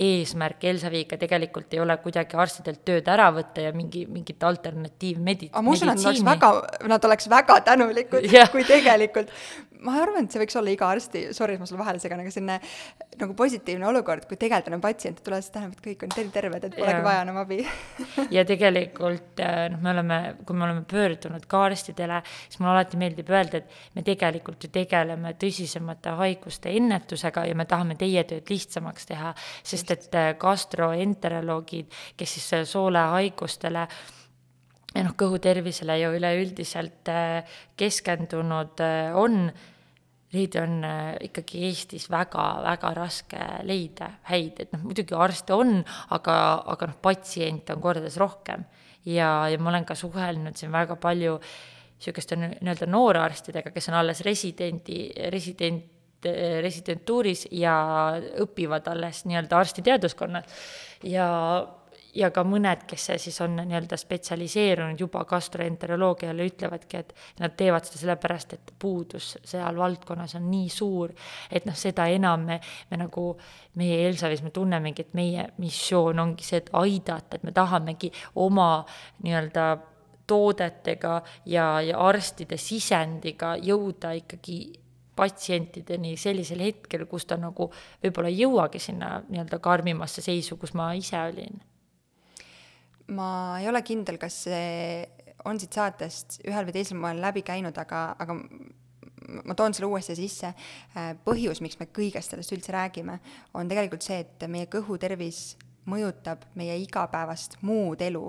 eesmärk 0.07 0.63
Elsaviga 0.71 1.17
tegelikult 1.21 1.73
ei 1.73 1.81
ole 1.83 1.97
kuidagi 2.03 2.37
arstidelt 2.39 2.83
tööd 2.85 3.07
ära 3.11 3.31
võtta 3.35 3.67
ja 3.67 3.73
mingi, 3.75 4.05
mingit 4.09 4.43
alternatiivmedi-. 4.43 5.51
aga 5.53 5.65
ma 5.65 5.75
usun, 5.77 5.93
et 5.93 6.01
nad 6.01 6.09
oleks 6.11 6.25
väga, 6.31 6.51
nad 6.93 7.09
oleks 7.09 7.29
väga 7.31 7.61
tänulikud, 7.71 8.29
kui 8.53 8.67
tegelikult 8.67 9.33
ma 9.85 9.95
arvan, 10.01 10.25
et 10.25 10.33
see 10.33 10.41
võiks 10.41 10.57
olla 10.59 10.71
iga 10.73 10.87
arsti, 10.89 11.21
sorry, 11.35 11.55
et 11.55 11.61
ma 11.61 11.67
sulle 11.69 11.81
vahele 11.81 12.01
segan, 12.01 12.21
aga 12.21 12.31
selline 12.33 12.57
nagu 13.21 13.35
positiivne 13.37 13.87
olukord, 13.89 14.25
kui 14.29 14.39
tegelikult 14.39 14.71
enam 14.71 14.83
patsiente 14.83 15.23
tuleb, 15.25 15.43
siis 15.43 15.53
tähendab, 15.53 15.77
et 15.77 15.85
kõik 15.85 16.05
on 16.07 16.31
terved, 16.33 16.67
et 16.67 16.77
polegi 16.77 17.03
vaja 17.05 17.23
enam 17.25 17.39
abi 17.43 17.59
ja 18.35 18.45
tegelikult 18.47 19.43
äh, 19.43 19.67
noh, 19.73 19.81
me 19.83 19.93
oleme, 19.93 20.19
kui 20.47 20.57
me 20.57 20.67
oleme 20.67 20.85
pöördunud 20.89 21.45
ka 21.51 21.65
arstidele, 21.69 22.21
siis 22.47 22.61
mulle 22.61 22.73
alati 22.75 22.99
meeldib 23.01 23.29
öelda, 23.33 23.54
et 23.57 23.75
me 23.95 24.03
tegelikult 24.05 24.63
ju 24.63 24.71
tegeleme 24.73 25.35
tõsisemate 25.41 26.15
haiguste 26.19 26.73
ennetusega 26.75 27.45
ja 27.49 27.55
me 27.57 27.67
tahame 27.69 27.97
teie 27.99 28.23
tööd 28.27 28.49
lihtsamaks 28.51 29.09
teha, 29.11 29.33
sest 29.63 29.95
et 29.95 30.15
äh, 30.15 30.33
gastroenteroloogid, 30.41 31.93
kes 32.17 32.37
siis 32.37 32.51
äh, 32.59 32.65
soolehaigustele 32.69 33.87
ja 34.95 35.03
noh, 35.03 35.15
kõhutervisele 35.19 35.99
ju 35.99 36.11
üleüldiselt 36.15 37.09
keskendunud 37.75 38.83
on 39.19 39.49
neid 40.35 40.55
on 40.59 40.79
äh, 40.85 41.15
ikkagi 41.27 41.63
Eestis 41.69 42.07
väga-väga 42.11 42.91
raske 42.97 43.41
leida 43.67 44.11
häid, 44.29 44.61
et 44.63 44.73
noh, 44.75 44.83
muidugi 44.87 45.15
arste 45.17 45.55
on, 45.55 45.77
aga, 46.15 46.35
aga 46.73 46.91
noh, 46.91 46.97
patsiente 47.03 47.75
on 47.75 47.83
kordades 47.83 48.17
rohkem. 48.21 48.65
ja, 49.05 49.47
ja 49.51 49.61
ma 49.61 49.69
olen 49.69 49.85
ka 49.85 49.95
suhelnud 49.95 50.57
siin 50.57 50.71
väga 50.73 50.97
palju 50.97 51.37
niisuguste 52.05 52.37
nii-öelda 52.39 52.89
noorarstidega, 52.89 53.73
kes 53.73 53.89
on 53.89 53.99
alles 54.01 54.21
residendi, 54.25 55.09
resident, 55.33 55.91
residentuuris 56.61 57.47
ja 57.53 57.75
õpivad 58.41 58.87
alles 58.89 59.25
nii-öelda 59.25 59.57
arstiteaduskonnas 59.57 60.61
ja 61.03 61.25
ja 62.15 62.29
ka 62.31 62.43
mõned, 62.47 62.85
kes 62.87 63.09
siis 63.19 63.37
on 63.43 63.57
nii-öelda 63.59 63.97
spetsialiseerunud 63.99 64.99
juba 64.99 65.23
gastroenteroloogiale, 65.27 66.47
ütlevadki, 66.47 67.01
et 67.01 67.41
nad 67.43 67.55
teevad 67.57 67.87
seda 67.87 68.01
sellepärast, 68.01 68.55
et 68.55 68.73
puudus 68.79 69.33
seal 69.43 69.79
valdkonnas 69.79 70.37
on 70.39 70.47
nii 70.51 70.69
suur, 70.71 71.11
et 71.51 71.67
noh, 71.67 71.75
seda 71.77 72.07
enam 72.11 72.45
me, 72.51 72.59
me 72.91 73.01
nagu, 73.03 73.27
meie 73.81 74.05
Elsavis 74.09 74.45
me 74.45 74.53
tunnemegi, 74.55 75.07
et 75.07 75.17
meie 75.17 75.49
missioon 75.61 76.23
ongi 76.23 76.47
see, 76.47 76.63
et 76.63 76.71
aidata, 76.79 77.35
et 77.35 77.43
me 77.43 77.51
tahamegi 77.55 78.11
oma 78.45 78.69
nii-öelda 79.25 79.67
toodetega 80.27 81.19
ja, 81.45 81.67
ja 81.81 81.99
arstide 82.07 82.57
sisendiga 82.57 83.55
jõuda 83.61 84.15
ikkagi 84.21 84.59
patsientideni 85.15 86.17
sellisel 86.19 86.59
hetkel, 86.65 87.05
kus 87.07 87.25
ta 87.25 87.37
nagu 87.39 87.69
võib-olla 88.03 88.31
ei 88.31 88.41
jõuagi 88.41 88.81
sinna 88.83 89.21
nii-öelda 89.29 89.61
karmimasse 89.63 90.21
seisu, 90.25 90.57
kus 90.59 90.75
ma 90.75 90.91
ise 90.97 91.21
olin 91.21 91.61
ma 93.13 93.59
ei 93.59 93.67
ole 93.69 93.81
kindel, 93.85 94.17
kas 94.21 94.45
see 94.47 95.05
on 95.45 95.59
siit 95.61 95.77
saatest 95.77 96.39
ühel 96.47 96.65
või 96.65 96.75
teisel 96.75 96.97
moel 96.97 97.21
läbi 97.21 97.43
käinud, 97.45 97.77
aga, 97.77 98.07
aga 98.19 98.37
ma 99.45 99.55
toon 99.57 99.75
selle 99.75 99.89
uuesti 99.89 100.15
sisse. 100.17 100.53
põhjus, 101.25 101.61
miks 101.61 101.79
me 101.79 101.89
kõigest 101.93 102.33
sellest 102.33 102.55
üldse 102.55 102.73
räägime, 102.73 103.19
on 103.53 103.69
tegelikult 103.69 104.05
see, 104.05 104.23
et 104.25 104.47
meie 104.49 104.69
kõhutervis 104.71 105.55
mõjutab 105.89 106.47
meie 106.57 106.77
igapäevast 106.81 107.59
muud 107.61 108.01
elu 108.01 108.25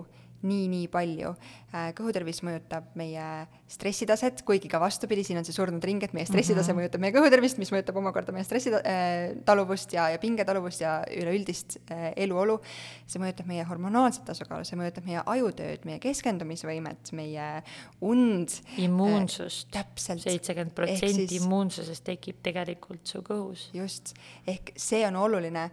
nii-nii 0.47 0.89
palju. 0.93 1.35
Äh, 1.77 1.91
kõhutervis 1.99 2.39
mõjutab 2.47 2.93
meie 2.97 3.23
stressitaset, 3.69 4.41
kuigi 4.47 4.69
ka 4.71 4.79
vastupidi, 4.81 5.25
siin 5.27 5.41
on 5.41 5.47
see 5.47 5.55
surnud 5.57 5.83
ring, 5.85 6.03
et 6.07 6.15
meie 6.17 6.27
stressitase 6.29 6.71
mm 6.71 6.79
-hmm. 6.79 6.85
mõjutab 6.87 7.03
meie 7.03 7.15
kõhutervist, 7.17 7.59
mis 7.59 7.73
mõjutab 7.75 7.99
omakorda 8.01 8.33
meie 8.33 8.47
stressitaluvust 8.47 9.91
äh, 9.91 9.97
ja, 9.97 10.09
ja 10.15 10.19
pingetaluvust 10.23 10.81
ja 10.81 11.01
üleüldist 11.11 11.79
äh, 11.91 12.13
eluolu. 12.17 12.61
see 13.07 13.21
mõjutab 13.23 13.47
meie 13.47 13.65
hormonaalset 13.65 14.25
tasakaalu, 14.25 14.65
see 14.65 14.79
mõjutab 14.79 15.05
meie 15.07 15.23
ajutööd, 15.27 15.85
meie 15.85 15.99
keskendumisvõimet, 15.99 17.13
meie 17.13 17.63
und. 18.01 18.49
immuunsust 18.79 19.77
äh,. 19.77 19.85
seitsekümmend 19.97 20.75
protsenti 20.75 21.37
immuunsusest 21.37 22.05
tekib 22.05 22.41
tegelikult 22.43 23.07
su 23.07 23.23
kõhus. 23.23 23.71
just, 23.75 24.15
ehk 24.47 24.73
see 24.77 25.07
on 25.07 25.17
oluline 25.17 25.71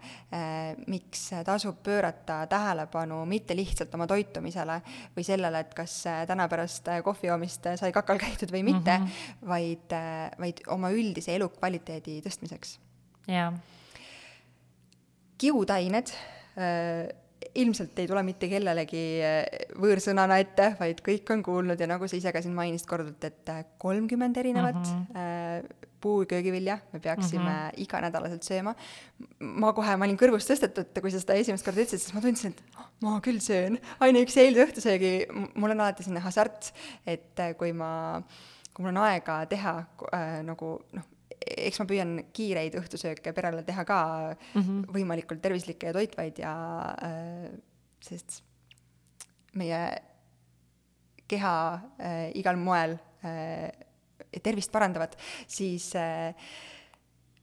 miks 0.86 1.30
tasub 1.44 1.82
pöörata 1.82 2.46
tähelepanu 2.46 3.24
mitte 3.26 3.56
lihtsalt 3.56 3.94
oma 3.94 4.06
toitumisele, 4.06 4.63
tervisele 4.64 5.12
või 5.14 5.24
sellele, 5.24 5.60
et 5.64 5.74
kas 5.74 6.06
äh, 6.06 6.24
täna 6.26 6.48
pärast 6.48 6.88
äh, 6.88 7.02
kohvi 7.04 7.28
joomist 7.28 7.66
äh, 7.66 7.76
sai 7.76 7.92
kakal 7.92 8.18
käidud 8.18 8.52
või 8.52 8.64
mitte 8.64 8.98
mm, 8.98 9.04
-hmm. 9.06 9.48
vaid, 9.48 9.96
vaid 10.38 10.62
oma 10.68 10.90
üldise 10.90 11.34
elukvaliteedi 11.34 12.20
tõstmiseks. 12.24 12.78
jaa. 13.28 13.52
kiudained 15.38 16.12
ilmselt 17.54 17.98
ei 17.98 18.08
tule 18.10 18.22
mitte 18.26 18.48
kellelegi 18.48 19.04
võõrsõnana 19.80 20.38
ette, 20.42 20.74
vaid 20.80 21.00
kõik 21.04 21.30
on 21.34 21.42
kuulnud 21.46 21.80
ja 21.80 21.88
nagu 21.90 22.08
sa 22.08 22.16
ise 22.16 22.32
ka 22.32 22.42
siin 22.44 22.54
mainisid 22.56 22.88
korduvalt, 22.90 23.24
et 23.24 23.74
kolmkümmend 23.78 24.36
erinevat 24.36 24.80
mm 24.80 25.04
-hmm 25.14 25.90
puu- 26.04 26.22
ja 26.22 26.26
köögivilja 26.26 26.78
me 26.92 27.00
peaksime 27.00 27.50
mm 27.50 27.50
-hmm. 27.50 27.82
iganädalaselt 27.84 28.42
sööma. 28.42 28.74
ma 29.40 29.72
kohe, 29.72 29.96
ma 29.96 30.04
olin 30.04 30.18
kõrvust 30.20 30.50
tõstetud, 30.50 31.00
kui 31.00 31.10
sa 31.10 31.20
seda 31.22 31.38
esimest 31.40 31.64
korda 31.64 31.80
ütlesid, 31.80 32.02
siis 32.04 32.14
ma 32.14 32.20
tundsin, 32.24 32.52
et 32.52 32.62
oh, 32.78 32.90
ma 33.06 33.20
küll 33.24 33.40
söön. 33.40 33.78
ainuüksi 34.00 34.40
eilse 34.40 34.66
õhtusöögi, 34.66 35.12
mul 35.54 35.70
on 35.70 35.80
alati 35.80 36.04
selline 36.04 36.24
hasart, 36.24 36.72
et 37.06 37.44
kui 37.58 37.72
ma, 37.72 38.22
kui 38.74 38.84
mul 38.84 38.92
on 38.92 39.02
aega 39.06 39.40
teha 39.46 39.74
äh, 40.12 40.42
nagu 40.50 40.78
noh, 40.92 41.10
eks 41.40 41.80
ma 41.80 41.86
püüan 41.88 42.16
kiireid 42.32 42.76
õhtusööke 42.78 43.32
perele 43.36 43.62
teha 43.66 43.84
ka 43.84 44.00
mm 44.34 44.60
-hmm. 44.60 44.82
võimalikult 44.94 45.42
tervislikke 45.42 45.86
ja 45.90 45.92
toitvaid 45.92 46.38
ja 46.38 46.54
äh, 47.02 47.48
sest 48.00 48.42
meie 49.54 49.80
keha 51.28 51.56
äh, 51.98 52.30
igal 52.36 52.56
moel 52.56 52.98
äh, 53.24 53.70
tervist 54.42 54.72
parandavad, 54.72 55.14
siis 55.46 55.94
äh, 55.96 56.34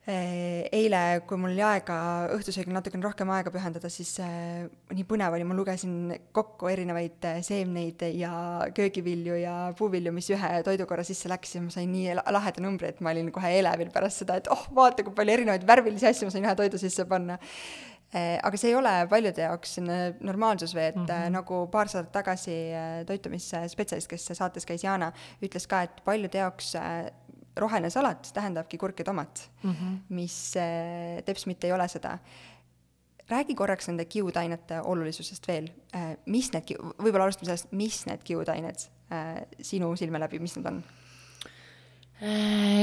eile, 0.10 1.22
kui 1.30 1.38
mul 1.38 1.52
oli 1.54 1.62
aega 1.62 1.96
õhtusöögil 2.34 2.74
natukene 2.74 3.06
rohkem 3.06 3.30
aega 3.36 3.52
pühendada, 3.54 3.90
siis 3.94 4.16
äh, 4.24 4.64
nii 4.90 5.06
põnev 5.06 5.36
oli, 5.38 5.46
ma 5.46 5.58
lugesin 5.58 6.16
kokku 6.34 6.72
erinevaid 6.72 7.28
äh, 7.30 7.38
seemneid 7.46 8.02
ja 8.18 8.32
köögivilju 8.74 9.38
ja 9.44 9.54
puuvilju, 9.78 10.14
mis 10.16 10.32
ühe 10.34 10.52
toidukorra 10.66 11.06
sisse 11.06 11.30
läks 11.30 11.54
ja 11.56 11.62
ma 11.62 11.70
sain 11.74 11.94
nii 11.94 12.18
laheda 12.18 12.66
numbri, 12.66 12.90
et 12.90 13.06
ma 13.06 13.14
olin 13.14 13.30
kohe 13.36 13.54
elevil 13.60 13.94
pärast 13.94 14.24
seda, 14.24 14.40
et 14.42 14.50
oh, 14.50 14.66
vaata, 14.74 15.06
kui 15.06 15.14
palju 15.14 15.38
erinevaid 15.38 15.70
värvilisi 15.70 16.10
asju 16.10 16.32
ma 16.32 16.34
sain 16.34 16.50
ühe 16.50 16.58
toidu 16.64 16.82
sisse 16.82 17.06
panna 17.06 17.38
Eh, 18.12 18.36
aga 18.44 18.58
see 18.60 18.74
ei 18.74 18.76
ole 18.76 18.92
paljude 19.08 19.40
jaoks 19.40 19.78
normaalsus 20.20 20.74
või 20.76 20.84
et 20.90 20.98
mm 20.98 21.06
-hmm. 21.06 21.30
nagu 21.32 21.60
paar 21.72 21.88
saadet 21.88 22.12
tagasi 22.12 22.52
eh, 22.52 23.06
toitumisspetsialist, 23.08 24.10
kes 24.12 24.26
saates 24.36 24.68
käis, 24.68 24.84
Jana, 24.84 25.14
ütles 25.42 25.68
ka, 25.68 25.82
et 25.88 26.02
paljude 26.04 26.38
jaoks 26.38 26.76
roheline 27.58 27.90
salat 27.90 28.32
tähendabki 28.34 28.78
kurk 28.78 29.00
ja 29.00 29.06
tomat 29.06 29.50
mm, 29.64 29.72
-hmm. 29.72 29.98
mis 30.10 30.54
teps 31.26 31.46
mitte 31.46 31.68
ei 31.68 31.74
ole 31.74 31.88
seda. 31.88 32.18
räägi 33.30 33.56
korraks 33.56 33.88
nende 33.88 34.06
kiudainete 34.06 34.82
olulisusest 34.82 35.48
veel, 35.48 35.70
mis 36.26 36.52
need, 36.54 36.74
võib-olla 37.00 37.24
alustame 37.24 37.46
sellest, 37.46 37.72
mis 37.72 38.06
need 38.06 38.24
kiudained 38.24 38.88
sinu 39.62 39.96
silme 39.96 40.20
läbi, 40.20 40.40
mis 40.40 40.56
nad 40.58 40.66
on? 40.66 40.84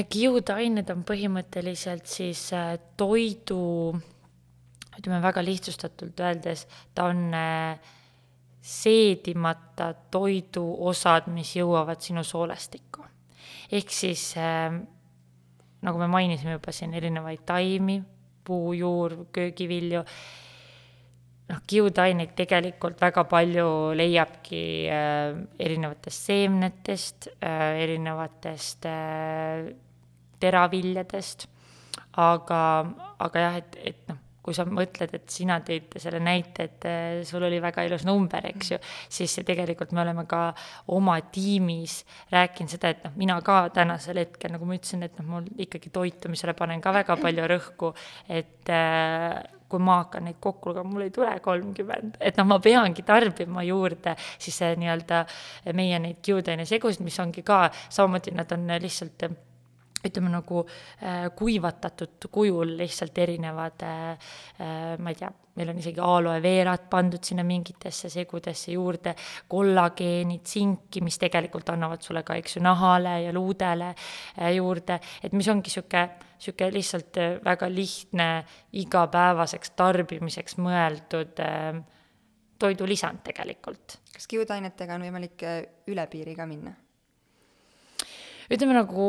kiudained 0.08 0.90
on 0.90 1.04
põhimõtteliselt 1.04 2.06
siis 2.06 2.48
toidu 2.96 3.92
ütleme 4.98 5.20
väga 5.22 5.44
lihtsustatult 5.44 6.20
öeldes, 6.20 6.66
ta 6.94 7.04
on 7.12 7.28
seedimata 8.68 9.92
toiduosad, 10.10 11.30
mis 11.32 11.54
jõuavad 11.56 12.02
sinu 12.04 12.24
soolestikku. 12.26 13.04
Ehk 13.72 13.92
siis 13.92 14.30
äh, 14.40 14.78
nagu 15.84 15.98
me 15.98 16.08
mainisime 16.10 16.56
juba 16.56 16.72
siin 16.74 16.94
erinevaid 16.98 17.44
taimi, 17.46 18.00
puujuur, 18.48 19.14
köögivilju, 19.34 20.02
noh, 21.48 21.60
kiudaineid 21.68 22.32
tegelikult 22.38 23.00
väga 23.00 23.24
palju 23.28 23.68
leiabki 23.98 24.62
äh, 24.92 25.34
erinevatest 25.60 26.30
seemnetest 26.30 27.28
äh,, 27.38 27.82
erinevatest 27.84 28.88
äh, 28.88 29.68
teraviljadest, 30.40 31.48
aga, 32.18 32.62
aga 33.18 33.44
jah, 33.46 33.60
et, 33.60 33.78
et 33.92 34.02
noh, 34.10 34.22
kui 34.48 34.56
sa 34.56 34.64
mõtled, 34.64 35.12
et 35.12 35.28
sina 35.32 35.58
tõid 35.64 35.98
selle 36.00 36.22
näite, 36.24 36.68
et 36.70 36.86
äh, 36.88 37.20
sul 37.28 37.44
oli 37.44 37.60
väga 37.60 37.84
ilus 37.84 38.06
number, 38.08 38.48
eks 38.48 38.72
ju, 38.72 38.80
siis 39.12 39.36
tegelikult 39.44 39.92
me 39.92 40.00
oleme 40.06 40.24
ka 40.30 40.46
oma 40.96 41.18
tiimis 41.34 42.00
rääkinud 42.32 42.72
seda, 42.72 42.94
et 42.94 43.04
noh, 43.04 43.12
mina 43.20 43.36
ka 43.44 43.60
tänasel 43.76 44.22
hetkel, 44.22 44.54
nagu 44.54 44.68
ma 44.68 44.78
ütlesin, 44.78 45.04
et 45.04 45.20
noh, 45.20 45.28
mul 45.34 45.52
ikkagi 45.66 45.92
toitumisele 45.92 46.56
panen 46.56 46.80
ka 46.84 46.94
väga 46.96 47.18
palju 47.20 47.48
rõhku, 47.52 47.92
et 48.32 48.72
äh, 48.72 49.36
kui 49.68 49.82
ma 49.84 49.98
hakkan 50.02 50.24
neid 50.24 50.38
kokku 50.40 50.72
lugema, 50.72 50.88
mul 50.88 51.04
ei 51.04 51.12
tule 51.12 51.34
kolmkümmend, 51.44 52.16
et 52.24 52.40
noh, 52.40 52.48
ma 52.48 52.56
peangi 52.64 53.04
tarbima 53.04 53.66
juurde 53.68 54.14
siis 54.38 54.56
see 54.62 54.72
nii-öelda 54.80 55.20
meie 55.76 56.00
neid 56.00 56.22
kiudainesegusid, 56.24 57.04
mis 57.04 57.20
ongi 57.20 57.44
ka 57.44 57.66
samamoodi, 57.84 58.32
nad 58.38 58.56
on 58.56 58.64
lihtsalt 58.80 59.28
ütleme 60.06 60.30
nagu 60.30 60.62
äh, 60.62 61.26
kuivatatud 61.36 62.28
kujul 62.30 62.76
lihtsalt 62.78 63.18
erinevad 63.18 63.82
äh,, 63.82 64.30
äh, 64.62 64.94
ma 64.98 65.10
ei 65.10 65.18
tea, 65.18 65.32
meil 65.58 65.72
on 65.72 65.80
isegi 65.82 66.02
aloe 66.04 66.38
veerat 66.42 66.86
pandud 66.90 67.24
sinna 67.24 67.44
mingitesse 67.46 68.10
segudesse 68.12 68.72
juurde, 68.74 69.14
kollageeni, 69.50 70.38
tsinki, 70.44 71.02
mis 71.04 71.18
tegelikult 71.20 71.72
annavad 71.74 72.04
sulle 72.04 72.22
ka, 72.26 72.38
eks 72.38 72.58
ju, 72.58 72.64
nahale 72.64 73.18
ja 73.26 73.34
luudele 73.34 73.90
äh, 73.92 74.52
juurde, 74.56 75.00
et 75.22 75.36
mis 75.36 75.50
ongi 75.50 75.68
niisugune, 75.68 76.04
niisugune 76.38 76.72
lihtsalt 76.78 77.22
äh, 77.22 77.38
väga 77.44 77.70
lihtne 77.72 78.28
igapäevaseks 78.82 79.74
tarbimiseks 79.78 80.58
mõeldud 80.62 81.42
äh, 81.44 81.72
toidulisand 82.58 83.22
tegelikult. 83.26 83.98
kas 84.14 84.30
kiudainetega 84.30 84.98
on 84.98 85.08
võimalik 85.08 85.48
üle 85.90 86.06
piiri 86.10 86.34
ka 86.38 86.46
minna? 86.46 86.74
Ütleme 88.48 88.76
nagu 88.76 89.08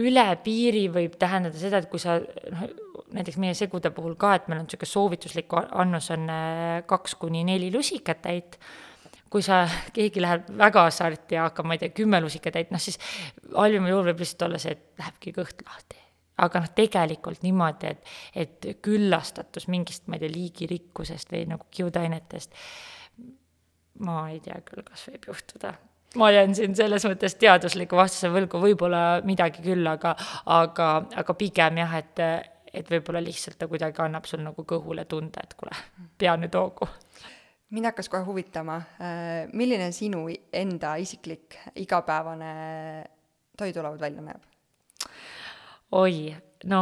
üle 0.00 0.26
piiri 0.44 0.86
võib 0.92 1.16
tähendada 1.20 1.58
seda, 1.60 1.82
et 1.82 1.90
kui 1.92 2.00
sa 2.02 2.18
noh, 2.20 2.68
näiteks 3.14 3.38
meie 3.42 3.56
segude 3.58 3.92
puhul 3.94 4.16
ka, 4.20 4.34
et 4.36 4.46
meil 4.48 4.62
on 4.62 4.68
niisugune 4.68 4.90
soovituslik 4.90 5.56
annus 5.56 6.10
on 6.14 6.28
äh, 6.32 6.76
kaks 6.88 7.16
kuni 7.20 7.42
neli 7.46 7.70
lusikatäit, 7.74 8.58
kui 9.30 9.44
sa, 9.46 9.62
keegi 9.94 10.22
läheb 10.22 10.48
väga 10.58 10.86
hasarti 10.88 11.36
ja 11.38 11.48
hakkab, 11.48 11.68
ma 11.68 11.76
ei 11.76 11.82
tea, 11.82 11.94
kümme 11.94 12.22
lusikatäit, 12.24 12.72
noh 12.74 12.82
siis 12.82 12.98
halvimal 13.54 13.92
juhul 13.92 14.08
võib 14.10 14.24
lihtsalt 14.24 14.46
olla 14.48 14.62
see, 14.62 14.76
et 14.76 15.02
lähebki 15.02 15.34
kõht 15.36 15.66
lahti. 15.66 16.00
Aga 16.40 16.62
noh, 16.62 16.70
tegelikult 16.72 17.42
niimoodi, 17.44 17.90
et, 17.90 18.14
et 18.32 18.70
küllastatus 18.80 19.68
mingist, 19.68 20.06
ma 20.08 20.16
ei 20.16 20.24
tea, 20.24 20.32
liigirikkusest 20.38 21.34
või 21.34 21.44
nagu 21.50 21.68
kiudainetest, 21.68 22.56
ma 24.06 24.22
ei 24.32 24.40
tea 24.40 24.56
küll, 24.64 24.86
kas 24.86 25.04
võib 25.10 25.28
juhtuda 25.34 25.76
ma 26.18 26.30
jään 26.30 26.54
siin 26.54 26.74
selles 26.76 27.04
mõttes 27.06 27.36
teadusliku 27.38 27.98
vastuse 27.98 28.30
võlgu, 28.32 28.60
võib-olla 28.62 29.02
midagi 29.26 29.62
küll, 29.64 29.86
aga, 29.86 30.14
aga, 30.50 30.88
aga 31.22 31.36
pigem 31.38 31.78
jah, 31.82 31.94
et, 32.00 32.22
et 32.72 32.90
võib-olla 32.90 33.22
lihtsalt 33.22 33.58
ta 33.60 33.68
kuidagi 33.70 34.02
annab 34.02 34.26
sul 34.26 34.42
nagu 34.42 34.64
kõhule 34.66 35.06
tunde, 35.10 35.44
et 35.44 35.54
kuule, 35.58 35.76
pea 36.18 36.36
nüüd 36.40 36.56
hoogu. 36.58 36.88
mind 37.70 37.92
hakkas 37.92 38.08
kohe 38.10 38.24
huvitama, 38.26 38.80
äh, 38.98 39.48
milline 39.52 39.92
sinu 39.94 40.26
enda 40.52 40.96
isiklik 40.98 41.58
igapäevane 41.78 42.52
toidulaud 43.58 44.00
välja 44.00 44.22
näeb? 44.22 44.42
oi, 45.92 46.34
no 46.68 46.80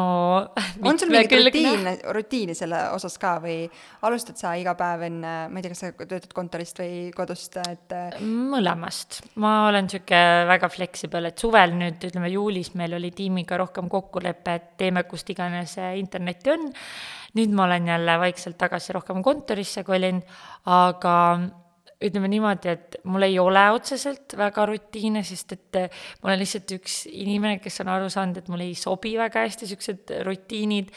on 0.83 0.99
sul 0.99 1.11
mingit 1.13 1.33
rutiini, 1.39 1.93
rutiini 2.15 2.55
selle 2.59 2.81
osas 2.95 3.15
ka 3.21 3.37
või 3.43 3.61
alustad 4.09 4.39
sa 4.41 4.55
iga 4.59 4.75
päev 4.79 5.05
enne, 5.07 5.35
ma 5.53 5.61
ei 5.61 5.67
tea, 5.67 5.75
kas 5.75 5.83
sa 5.85 5.93
töötad 6.01 6.33
kontorist 6.35 6.81
või 6.83 6.97
kodust, 7.15 7.61
et 7.63 7.95
mõlemast. 8.25 9.21
ma 9.39 9.69
olen 9.69 9.87
niisugune 9.87 10.49
väga 10.51 10.73
flexible, 10.73 11.31
et 11.31 11.39
suvel 11.45 11.77
nüüd, 11.79 12.03
ütleme 12.11 12.33
juulis 12.33 12.73
meil 12.79 12.99
oli 12.99 13.13
tiimiga 13.15 13.61
rohkem 13.63 13.91
kokkulepe, 13.93 14.59
et 14.59 14.69
teeme 14.83 15.05
kust 15.07 15.31
iganes 15.31 15.77
internetti 16.01 16.55
on, 16.57 16.67
nüüd 17.39 17.55
ma 17.55 17.69
olen 17.69 17.87
jälle 17.93 18.19
vaikselt 18.25 18.59
tagasi 18.59 18.99
rohkem 18.99 19.23
kontorisse 19.23 19.87
kolinud, 19.87 20.27
aga 20.67 21.15
ütleme 21.99 22.29
niimoodi, 22.31 22.71
et 22.71 22.99
mul 23.11 23.27
ei 23.27 23.39
ole 23.43 23.65
otseselt 23.75 24.37
väga 24.39 24.67
rutiine, 24.71 25.25
sest 25.27 25.55
et 25.57 25.79
eh, 25.81 26.03
ma 26.23 26.31
olen 26.31 26.43
lihtsalt 26.45 26.77
üks 26.79 27.01
inimene, 27.11 27.59
kes 27.63 27.83
on 27.83 27.91
aru 27.95 28.11
saanud, 28.13 28.39
et 28.39 28.51
mulle 28.53 28.69
ei 28.69 28.77
sobi 28.79 29.17
väga 29.19 29.43
hästi 29.47 29.67
niisugused 29.67 30.13
rutiinid 30.29 30.93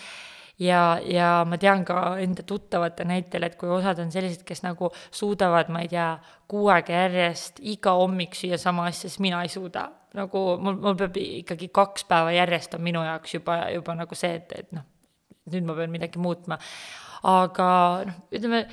ja, 0.62 1.00
ja 1.06 1.30
ma 1.48 1.58
tean 1.62 1.82
ka 1.88 2.16
enda 2.22 2.46
tuttavate 2.48 3.06
näitel, 3.10 3.48
et 3.48 3.58
kui 3.60 3.72
osad 3.74 4.00
on 4.04 4.14
sellised, 4.14 4.46
kes 4.48 4.62
nagu 4.66 4.92
suudavad, 5.10 5.72
ma 5.74 5.82
ei 5.86 5.90
tea, 5.92 6.12
kuu 6.52 6.70
aega 6.74 7.04
järjest 7.06 7.62
iga 7.74 7.96
hommik 7.98 8.38
süüa 8.38 8.62
sama 8.62 8.86
asja, 8.92 9.10
siis 9.10 9.22
mina 9.24 9.42
ei 9.42 9.52
suuda. 9.52 9.90
nagu 10.12 10.40
mul, 10.60 10.76
mul 10.76 10.96
peab 11.00 11.16
ikkagi 11.18 11.70
kaks 11.72 12.04
päeva 12.04 12.34
järjest 12.36 12.74
on 12.76 12.82
minu 12.84 13.00
jaoks 13.06 13.38
juba, 13.38 13.62
juba 13.72 13.94
nagu 13.96 14.16
see, 14.16 14.34
et, 14.42 14.50
et 14.60 14.74
noh, 14.76 14.84
nüüd 15.54 15.64
ma 15.64 15.76
pean 15.78 15.94
midagi 15.94 16.20
muutma. 16.20 16.58
aga 17.32 17.68
noh, 18.06 18.18
ütleme 18.34 18.66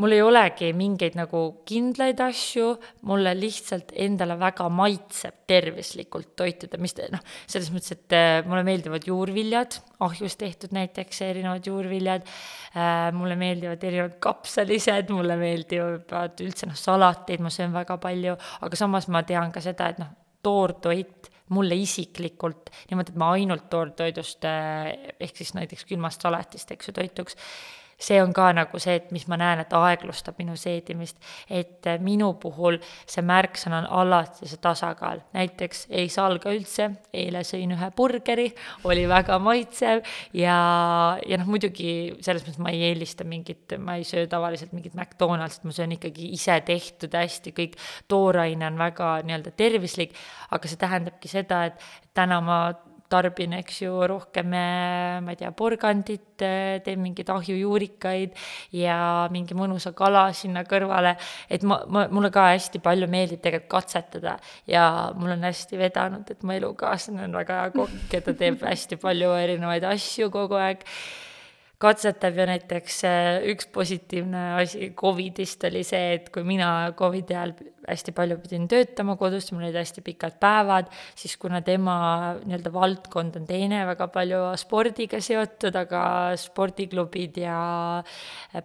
mul 0.00 0.14
ei 0.14 0.22
olegi 0.24 0.70
mingeid 0.76 1.16
nagu 1.18 1.40
kindlaid 1.68 2.20
asju, 2.24 2.70
mulle 3.08 3.34
lihtsalt 3.38 3.92
endale 4.04 4.36
väga 4.40 4.66
maitseb 4.72 5.44
tervislikult 5.50 6.32
toituda, 6.38 6.80
mis 6.82 6.96
noh, 7.12 7.22
selles 7.46 7.70
mõttes, 7.74 7.94
et 7.94 8.16
äh, 8.16 8.38
mulle 8.48 8.64
meeldivad 8.66 9.06
juurviljad, 9.08 9.78
ahjus 10.04 10.38
tehtud 10.40 10.74
näiteks 10.74 11.22
erinevad 11.26 11.68
juurviljad 11.68 12.24
äh,, 12.26 13.10
mulle 13.16 13.36
meeldivad 13.40 13.84
erinevad 13.86 14.18
kapsalised, 14.24 15.12
mulle 15.14 15.38
meeldivad 15.40 16.42
üldse 16.44 16.70
noh, 16.70 16.78
salateid 16.78 17.44
ma 17.44 17.52
söön 17.54 17.74
väga 17.74 17.98
palju, 18.02 18.34
aga 18.66 18.80
samas 18.80 19.08
ma 19.12 19.22
tean 19.26 19.54
ka 19.54 19.62
seda, 19.64 19.92
et 19.92 20.02
noh, 20.02 20.10
toortoit 20.44 21.30
mulle 21.54 21.76
isiklikult, 21.76 22.70
niimoodi, 22.88 23.12
et 23.12 23.20
ma 23.20 23.30
ainult 23.36 23.68
toortoidust 23.70 24.46
äh, 24.48 24.90
ehk 25.20 25.38
siis 25.38 25.54
näiteks 25.54 25.86
külmast 25.88 26.24
salatist, 26.24 26.70
eks 26.72 26.88
ju, 26.88 26.94
toituks 26.96 27.38
see 27.98 28.20
on 28.22 28.32
ka 28.34 28.50
nagu 28.56 28.78
see, 28.82 28.96
et 29.00 29.10
mis 29.14 29.26
ma 29.30 29.38
näen, 29.40 29.62
et 29.62 29.72
aeglustab 29.74 30.38
minu 30.40 30.56
seedimist. 30.58 31.18
et 31.48 31.86
äh, 31.86 31.98
minu 32.00 32.32
puhul 32.40 32.78
see 33.06 33.22
märksõna 33.24 33.82
on 33.82 33.88
alati 34.02 34.48
see 34.48 34.60
tasakaal, 34.62 35.22
näiteks 35.36 35.86
ei 35.90 36.08
salga 36.12 36.52
üldse, 36.54 36.90
eile 37.12 37.44
sõin 37.46 37.74
ühe 37.76 37.90
burgeri, 37.96 38.48
oli 38.84 39.06
väga 39.10 39.38
maitsev 39.42 40.04
ja, 40.32 40.56
ja 41.26 41.40
noh, 41.40 41.50
muidugi 41.50 42.14
selles 42.24 42.44
mõttes 42.44 42.62
ma 42.62 42.72
ei 42.74 42.84
eelista 42.90 43.26
mingit, 43.28 43.76
ma 43.78 43.98
ei 44.00 44.06
söö 44.08 44.26
tavaliselt 44.30 44.72
mingit 44.76 44.94
McDonaldsit, 44.94 45.64
ma 45.64 45.74
söön 45.76 45.96
ikkagi 45.98 46.30
ise 46.36 46.58
tehtud 46.66 47.14
hästi, 47.14 47.54
kõik 47.56 47.78
tooraine 48.08 48.68
on 48.70 48.80
väga 48.80 49.16
nii-öelda 49.26 49.54
tervislik, 49.56 50.16
aga 50.54 50.70
see 50.70 50.80
tähendabki 50.80 51.30
seda, 51.30 51.64
et 51.70 51.88
täna 52.14 52.40
ma 52.44 52.58
tarbin, 53.14 53.54
eks 53.60 53.80
ju, 53.84 53.94
rohkem, 54.10 54.52
äh, 54.58 55.22
ma 55.24 55.34
ei 55.34 55.40
tea, 55.40 55.50
porgandit, 55.56 56.42
äh, 56.42 56.82
teen 56.84 57.02
mingeid 57.04 57.30
ahjujuurikaid 57.32 58.34
ja 58.76 58.98
mingi 59.34 59.56
mõnusa 59.58 59.94
kala 59.96 60.26
sinna 60.36 60.64
kõrvale, 60.68 61.14
et 61.48 61.66
ma, 61.66 61.80
ma, 61.86 62.06
mulle 62.12 62.32
ka 62.34 62.50
hästi 62.52 62.82
palju 62.84 63.08
meeldib 63.10 63.42
tegelikult 63.44 63.70
katsetada 63.74 64.36
ja 64.70 64.86
mul 65.18 65.34
on 65.36 65.46
hästi 65.46 65.78
vedanud, 65.80 66.30
et 66.30 66.42
mu 66.42 66.54
elukaaslane 66.56 67.28
on 67.28 67.36
väga 67.40 67.60
hea 67.62 67.76
kokk 67.76 68.16
ja 68.18 68.24
ta 68.24 68.34
teeb 68.38 68.64
hästi 68.64 68.98
palju 69.02 69.36
erinevaid 69.38 69.86
asju 69.94 70.30
kogu 70.34 70.58
aeg. 70.60 70.84
Katsetab 71.84 72.36
ja 72.38 72.46
näiteks 72.48 73.00
äh, 73.04 73.46
üks 73.50 73.66
positiivne 73.74 74.44
asi 74.60 74.92
Covidist 74.96 75.64
oli 75.68 75.82
see, 75.84 76.14
et 76.16 76.30
kui 76.32 76.46
mina 76.46 76.68
Covidi 76.96 77.34
ajal 77.34 77.52
hästi 77.88 78.14
palju 78.16 78.38
pidin 78.42 78.68
töötama 78.70 79.16
kodus, 79.20 79.50
mul 79.52 79.66
olid 79.66 79.78
hästi 79.78 80.04
pikad 80.04 80.38
päevad, 80.42 80.90
siis 81.18 81.36
kuna 81.40 81.60
tema 81.64 81.96
nii-öelda 82.44 82.72
valdkond 82.74 83.38
on 83.40 83.46
teine, 83.48 83.84
väga 83.88 84.08
palju 84.12 84.42
spordiga 84.60 85.20
seotud, 85.24 85.76
aga 85.78 86.04
spordiklubid 86.40 87.38
ja 87.44 87.58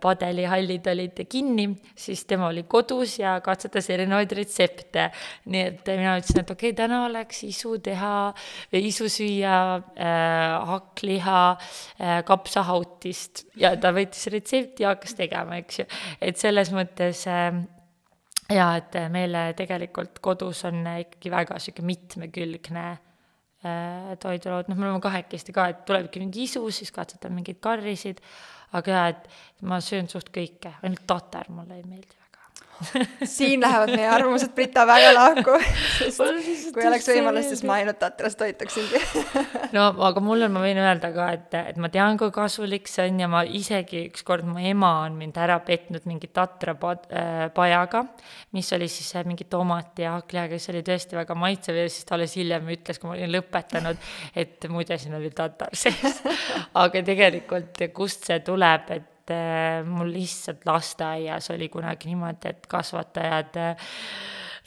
padelihallid 0.01 0.87
olid 0.93 1.23
kinni, 1.29 1.69
siis 1.97 2.25
tema 2.29 2.49
oli 2.49 2.65
kodus 2.69 3.17
ja 3.19 3.37
katsetas 3.45 3.89
erinevaid 3.93 4.31
retsepte. 4.39 5.09
nii 5.49 5.65
et 5.65 5.93
mina 5.93 6.17
ütlesin, 6.19 6.43
et 6.43 6.51
okei 6.51 6.71
okay,, 6.71 6.77
täna 6.77 7.03
oleks 7.07 7.43
isu 7.47 7.77
teha 7.83 8.13
isu 8.89 9.09
süüa 9.11 9.57
äh, 9.95 10.67
hakkliha 10.69 11.41
äh, 11.51 12.21
kapsahautist 12.27 13.45
ja 13.59 13.75
ta 13.79 13.93
võttis 13.95 14.29
retsepti 14.33 14.85
ja 14.85 14.93
hakkas 14.95 15.15
tegema, 15.17 15.59
eks 15.61 15.81
ju. 15.81 15.89
et 16.21 16.39
selles 16.41 16.71
mõttes 16.75 17.25
äh, 17.29 17.61
jaa, 18.53 18.71
et 18.79 18.97
meil 19.13 19.37
tegelikult 19.57 20.19
kodus 20.25 20.63
on 20.69 20.81
ikkagi 20.99 21.31
väga 21.33 21.57
niisugune 21.59 21.89
mitmekülgne 21.91 22.85
äh, 22.89 24.13
toidulaud, 24.21 24.71
noh, 24.71 24.79
me 24.79 24.89
oleme 24.89 25.03
kahekesti 25.03 25.55
ka, 25.55 25.67
et 25.73 25.83
tulebki 25.87 26.21
mingi 26.23 26.45
isu, 26.47 26.63
siis 26.73 26.93
katsetan 26.95 27.35
mingeid 27.37 27.61
karrisid, 27.63 28.23
aga 28.77 28.95
jaa, 28.95 29.09
et 29.13 29.65
ma 29.69 29.81
söön 29.83 30.09
suht 30.11 30.31
kõike, 30.35 30.75
ainult 30.83 31.05
tatar 31.09 31.51
mulle 31.53 31.79
ei 31.79 31.85
meeldi. 31.85 32.18
siin 33.37 33.61
lähevad 33.61 33.91
meie 33.93 34.07
arvamused 34.09 34.53
Brita 34.55 34.85
väga 34.87 35.11
lahku, 35.15 35.55
sest 36.07 36.71
kui 36.75 36.85
oleks 36.87 37.07
võimalus, 37.11 37.49
siis 37.51 37.63
ma 37.67 37.79
ainult 37.79 37.99
tatrast 38.01 38.39
toituksingi. 38.39 39.01
No 39.75 39.89
aga 40.07 40.21
mulle 40.23 40.47
ma 40.49 40.63
võin 40.63 40.79
öelda 40.81 41.11
ka, 41.13 41.27
et, 41.35 41.53
et 41.73 41.77
ma 41.81 41.91
tean, 41.93 42.17
kui 42.17 42.31
kasulik 42.33 42.87
see 42.89 43.05
on 43.09 43.19
ja 43.21 43.27
ma 43.29 43.43
isegi 43.45 44.05
ükskord 44.07 44.47
mu 44.49 44.57
ema 44.63 44.89
on 45.03 45.17
mind 45.19 45.37
ära 45.37 45.59
petnud 45.65 46.07
mingi 46.09 46.31
tatra 46.33 46.73
äh, 46.73 47.43
pajaga, 47.53 48.03
mis 48.57 48.71
oli 48.73 48.87
siis 48.89 49.11
mingi 49.29 49.45
tomati 49.49 50.07
ja 50.07 50.15
hakklihaga, 50.17 50.57
see 50.57 50.73
oli 50.73 50.83
tõesti 50.87 51.19
väga 51.19 51.37
maitsev 51.37 51.77
ja 51.77 51.85
siis 51.91 52.07
ta 52.07 52.17
alles 52.17 52.33
hiljem 52.39 52.71
ütles, 52.73 52.97
kui 52.97 53.11
ma 53.11 53.17
olin 53.17 53.33
lõpetanud, 53.35 54.09
et 54.39 54.69
muide, 54.73 54.97
siin 54.97 55.19
oli 55.19 55.29
tatar 55.35 55.75
sees. 55.77 56.23
Aga 56.79 57.03
tegelikult, 57.05 57.83
kust 57.93 58.25
see 58.29 58.41
tuleb, 58.45 58.89
et 58.95 59.05
äh, 59.05 59.08
mul 59.85 60.11
lihtsalt 60.13 60.65
lasteaias 60.65 61.51
oli 61.51 61.69
kunagi 61.69 62.09
niimoodi, 62.11 62.53
et 62.53 62.67
kasvatajad 62.67 63.57
äh, 63.61 63.89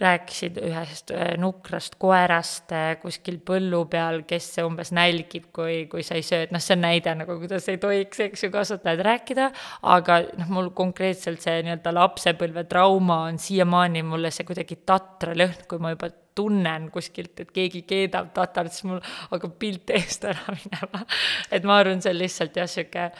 rääkisid 0.03 0.59
ühest 0.63 1.13
äh, 1.15 1.35
nukrast 1.41 1.97
koerast 2.03 2.75
kuskil 3.03 3.39
põllu 3.47 3.85
peal, 3.91 4.23
kes 4.29 4.51
umbes 4.65 4.93
nälgib, 4.95 5.51
kui, 5.55 5.85
kui 5.91 6.05
sa 6.07 6.19
ei 6.19 6.27
söö, 6.27 6.47
et 6.47 6.55
noh, 6.55 6.63
see 6.63 6.77
on 6.77 6.85
näide 6.87 7.15
nagu, 7.19 7.37
kuidas 7.43 7.69
ei 7.73 7.81
tohiks, 7.83 8.25
eks 8.29 8.47
ju, 8.47 8.53
kasvatajad 8.55 9.05
rääkida, 9.09 9.51
aga 9.95 10.23
noh, 10.41 10.51
mul 10.57 10.73
konkreetselt 10.77 11.45
see 11.45 11.63
nii-öelda 11.67 11.95
lapsepõlve 11.97 12.67
trauma 12.71 13.23
on 13.29 13.41
siiamaani 13.43 14.05
mulle 14.07 14.33
see 14.35 14.49
kuidagi 14.49 14.83
tatra 14.87 15.37
lõhn, 15.37 15.65
kui 15.71 15.83
ma 15.83 15.95
juba 15.95 16.11
tunnen 16.35 16.91
kuskilt, 16.93 17.41
et 17.41 17.51
keegi 17.53 17.83
keedab 17.89 18.33
tatart, 18.37 18.73
siis 18.73 18.87
mul 18.89 19.01
hakkab 19.05 19.57
pilt 19.61 19.93
eest 19.95 20.25
ära 20.29 20.55
minema. 20.57 21.05
et 21.53 21.67
ma 21.69 21.79
arvan, 21.83 22.03
see 22.03 22.15
on 22.15 22.21
lihtsalt 22.21 22.57
jah, 22.57 22.69
niisugune 22.69 23.11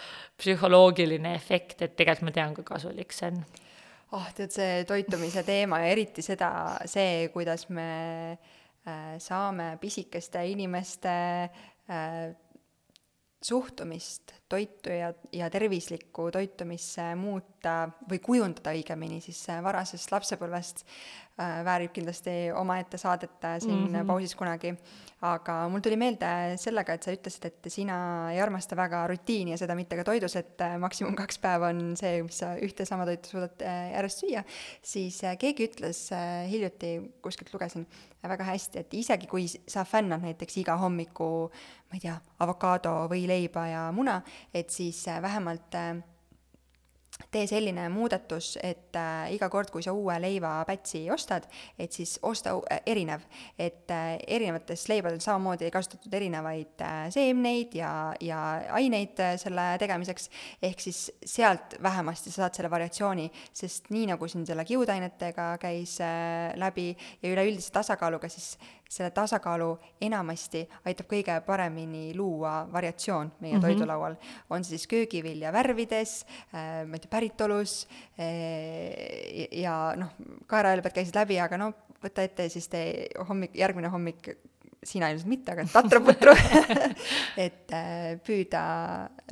psühholoogiline 0.43 1.35
efekt, 1.37 1.83
et 1.83 1.97
tegelikult 1.97 2.31
ma 2.31 2.37
tean, 2.39 2.57
kui 2.57 2.67
kasulik 2.67 3.15
see 3.15 3.31
on. 3.31 3.43
Oh, 4.13 4.29
tead, 4.37 4.53
see 4.55 4.85
toitumise 4.89 5.45
teema 5.47 5.83
ja 5.83 5.93
eriti 5.93 6.25
seda, 6.25 6.53
see, 6.91 7.29
kuidas 7.35 7.67
me 7.73 7.89
äh, 8.33 9.17
saame 9.23 9.75
pisikeste 9.81 10.45
inimeste 10.53 11.17
äh, 11.89 12.33
suhtumist 13.43 14.37
toitu 14.53 14.93
ja, 14.93 15.11
ja 15.33 15.49
tervislikku 15.53 16.29
toitumisse 16.35 17.13
muuta 17.19 17.87
või 18.11 18.21
kujundada 18.23 18.75
õigemini 18.77 19.21
siis 19.25 19.41
varasest 19.65 20.13
lapsepõlvest 20.13 20.85
äh, 20.85 21.63
väärib 21.65 21.95
kindlasti 21.97 22.35
omaette 22.57 23.01
saadet 23.01 23.45
äh, 23.49 23.57
siin 23.63 23.79
mm 23.79 23.95
-hmm. 23.95 24.07
pausis 24.07 24.37
kunagi. 24.37 24.75
aga 25.23 25.69
mul 25.71 25.81
tuli 25.81 25.97
meelde 25.97 26.57
sellega, 26.59 26.95
et 26.95 27.03
sa 27.03 27.13
ütlesid, 27.15 27.45
et 27.47 27.67
sina 27.71 27.97
ei 28.33 28.41
armasta 28.43 28.77
väga 28.77 29.07
rutiini 29.07 29.51
ja 29.51 29.59
seda 29.59 29.75
mitte 29.79 29.97
ka 29.97 30.05
toidus, 30.05 30.37
et 30.37 30.61
äh, 30.61 30.79
maksimum 30.79 31.15
kaks 31.15 31.39
päeva 31.39 31.69
on 31.69 31.97
see, 31.97 32.23
mis 32.23 32.39
sa 32.39 32.57
ühte 32.57 32.85
sama 32.85 33.07
toitu 33.07 33.29
suudad 33.29 33.63
äh, 33.63 33.93
järjest 33.93 34.25
süüa, 34.25 34.43
siis 34.83 35.25
äh, 35.25 35.39
keegi 35.39 35.69
ütles 35.71 36.11
äh, 36.13 36.51
hiljuti, 36.51 37.13
kuskilt 37.23 37.55
lugesin 37.55 37.87
äh, 37.87 38.13
väga 38.29 38.45
hästi, 38.45 38.83
et 38.83 38.95
isegi 38.95 39.27
kui 39.27 39.47
sa 39.51 39.85
fännad 39.85 40.23
näiteks 40.23 40.57
iga 40.63 40.77
hommiku 40.79 41.51
ma 41.93 41.99
ei 41.99 42.03
tea, 42.07 42.15
avokaado 42.41 42.93
või 43.11 43.27
leiba 43.29 43.67
ja 43.69 43.81
muna, 43.93 44.21
et 44.55 44.71
siis 44.71 45.07
äh, 45.09 45.23
vähemalt 45.23 45.75
äh, 45.75 46.03
tee 47.33 47.47
selline 47.49 47.87
muudatus, 47.93 48.57
et 48.63 48.97
äh, 48.97 49.33
iga 49.35 49.49
kord, 49.53 49.71
kui 49.73 49.85
sa 49.85 49.95
uue 49.97 50.15
leivapätsi 50.21 51.05
ostad, 51.13 51.47
et 51.81 51.93
siis 51.93 52.17
osta 52.29 52.55
äh, 52.71 52.83
erinev. 52.87 53.25
et 53.59 53.91
äh, 53.91 54.17
erinevates 54.27 54.87
leibadel 54.89 55.21
samamoodi 55.21 55.71
kasutatud 55.73 56.15
erinevaid 56.15 56.83
äh, 56.83 57.07
seemneid 57.15 57.75
ja, 57.77 58.15
ja 58.21 58.41
aineid 58.77 59.21
äh, 59.21 59.37
selle 59.41 59.67
tegemiseks, 59.81 60.29
ehk 60.63 60.81
siis 60.81 61.05
sealt 61.25 61.77
vähemasti 61.83 62.31
sa 62.31 62.43
saad 62.43 62.59
selle 62.59 62.71
variatsiooni, 62.73 63.29
sest 63.53 63.93
nii, 63.95 64.09
nagu 64.13 64.29
siin 64.29 64.47
selle 64.49 64.65
kiudainetega 64.69 65.53
käis 65.63 65.99
äh, 66.05 66.53
läbi 66.61 66.93
ja 67.23 67.33
üleüldise 67.33 67.73
tasakaaluga, 67.73 68.29
siis 68.33 68.57
selle 68.93 69.11
tasakaalu 69.15 69.71
enamasti 70.05 70.63
aitab 70.89 71.09
kõige 71.11 71.39
paremini 71.47 72.13
luua 72.17 72.67
variatsioon 72.73 73.33
meie 73.41 73.55
mm 73.55 73.59
-hmm. 73.59 73.67
toidulaual. 73.67 74.17
on 74.51 74.65
see 74.65 74.77
siis 74.77 74.87
köögivilja 74.87 75.53
värvides 75.53 76.27
äh,, 76.55 76.85
ma 76.87 76.97
ei 76.97 77.01
tea, 77.01 77.11
päritolus 77.11 77.89
äh, 78.19 79.49
ja 79.53 79.95
noh, 79.97 80.13
kaerahelbed 80.47 80.93
käisid 80.93 81.17
läbi, 81.17 81.41
aga 81.41 81.59
no 81.59 81.73
võta 82.05 82.23
ette 82.23 82.49
siis 82.49 82.69
tee 82.69 83.09
hommik, 83.29 83.55
järgmine 83.55 83.89
hommik 83.89 84.29
sina 84.83 85.09
ilmselt 85.11 85.29
mitte, 85.31 85.53
aga 85.53 85.65
tatraputru 85.73 86.35
et 87.47 87.73
äh, 87.73 88.21
püüda 88.27 88.63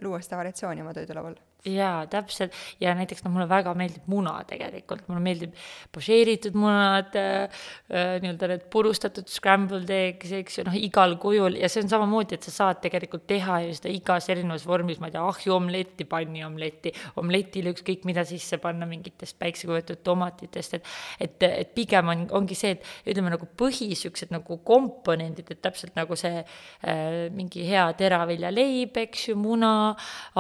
luua 0.03 0.21
seda 0.23 0.37
variatsiooni 0.37 0.83
oma 0.83 0.95
toidulaual 0.95 1.37
jaa, 1.67 2.07
täpselt, 2.11 2.57
ja 2.81 2.95
näiteks 2.97 3.25
noh, 3.25 3.35
mulle 3.35 3.49
väga 3.51 3.75
meeldib 3.79 4.07
muna 4.11 4.37
tegelikult, 4.49 5.07
mulle 5.11 5.23
meeldib 5.25 5.57
pošeeritud 5.95 6.57
munad 6.59 7.17
äh,, 7.19 7.63
äh, 7.91 8.15
nii-öelda 8.23 8.51
need 8.55 8.67
purustatud 8.73 9.29
scrambled 9.31 9.91
eggs, 9.95 10.33
eks 10.41 10.61
ju, 10.61 10.67
noh, 10.69 10.77
igal 10.77 11.17
kujul. 11.21 11.59
Ja 11.61 11.69
see 11.73 11.85
on 11.85 11.93
samamoodi, 11.93 12.39
et 12.39 12.49
sa 12.49 12.55
saad 12.57 12.81
tegelikult 12.85 13.27
teha 13.31 13.61
ju 13.67 13.77
seda 13.77 13.93
igas 13.93 14.31
erinevas 14.33 14.67
vormis, 14.69 15.01
ma 15.03 15.11
ei 15.11 15.17
tea, 15.17 15.25
ahjuomletti, 15.35 16.09
panniomletti, 16.11 16.95
omletile 17.21 17.75
ükskõik 17.75 18.07
mida 18.09 18.25
sisse 18.29 18.61
panna 18.63 18.89
mingitest 18.89 19.39
päiksekujutatud 19.41 20.05
tomatitest, 20.07 20.79
et 20.81 20.89
et, 21.21 21.43
et 21.43 21.75
pigem 21.75 22.09
on, 22.13 22.25
ongi 22.41 22.57
see, 22.59 22.75
et 22.77 23.13
ütleme 23.13 23.33
nagu 23.33 23.49
põhi, 23.59 23.91
niisugused 23.91 24.33
nagu 24.35 24.59
komponendid, 24.67 25.51
et 25.53 25.61
täpselt 25.63 25.97
nagu 25.99 26.17
see 26.19 26.41
äh, 26.41 27.29
mingi 27.35 27.65
hea 27.69 27.87
teraviljaleib, 27.99 28.97
eks 29.05 29.29
ju, 29.31 29.37
muna, 29.41 29.73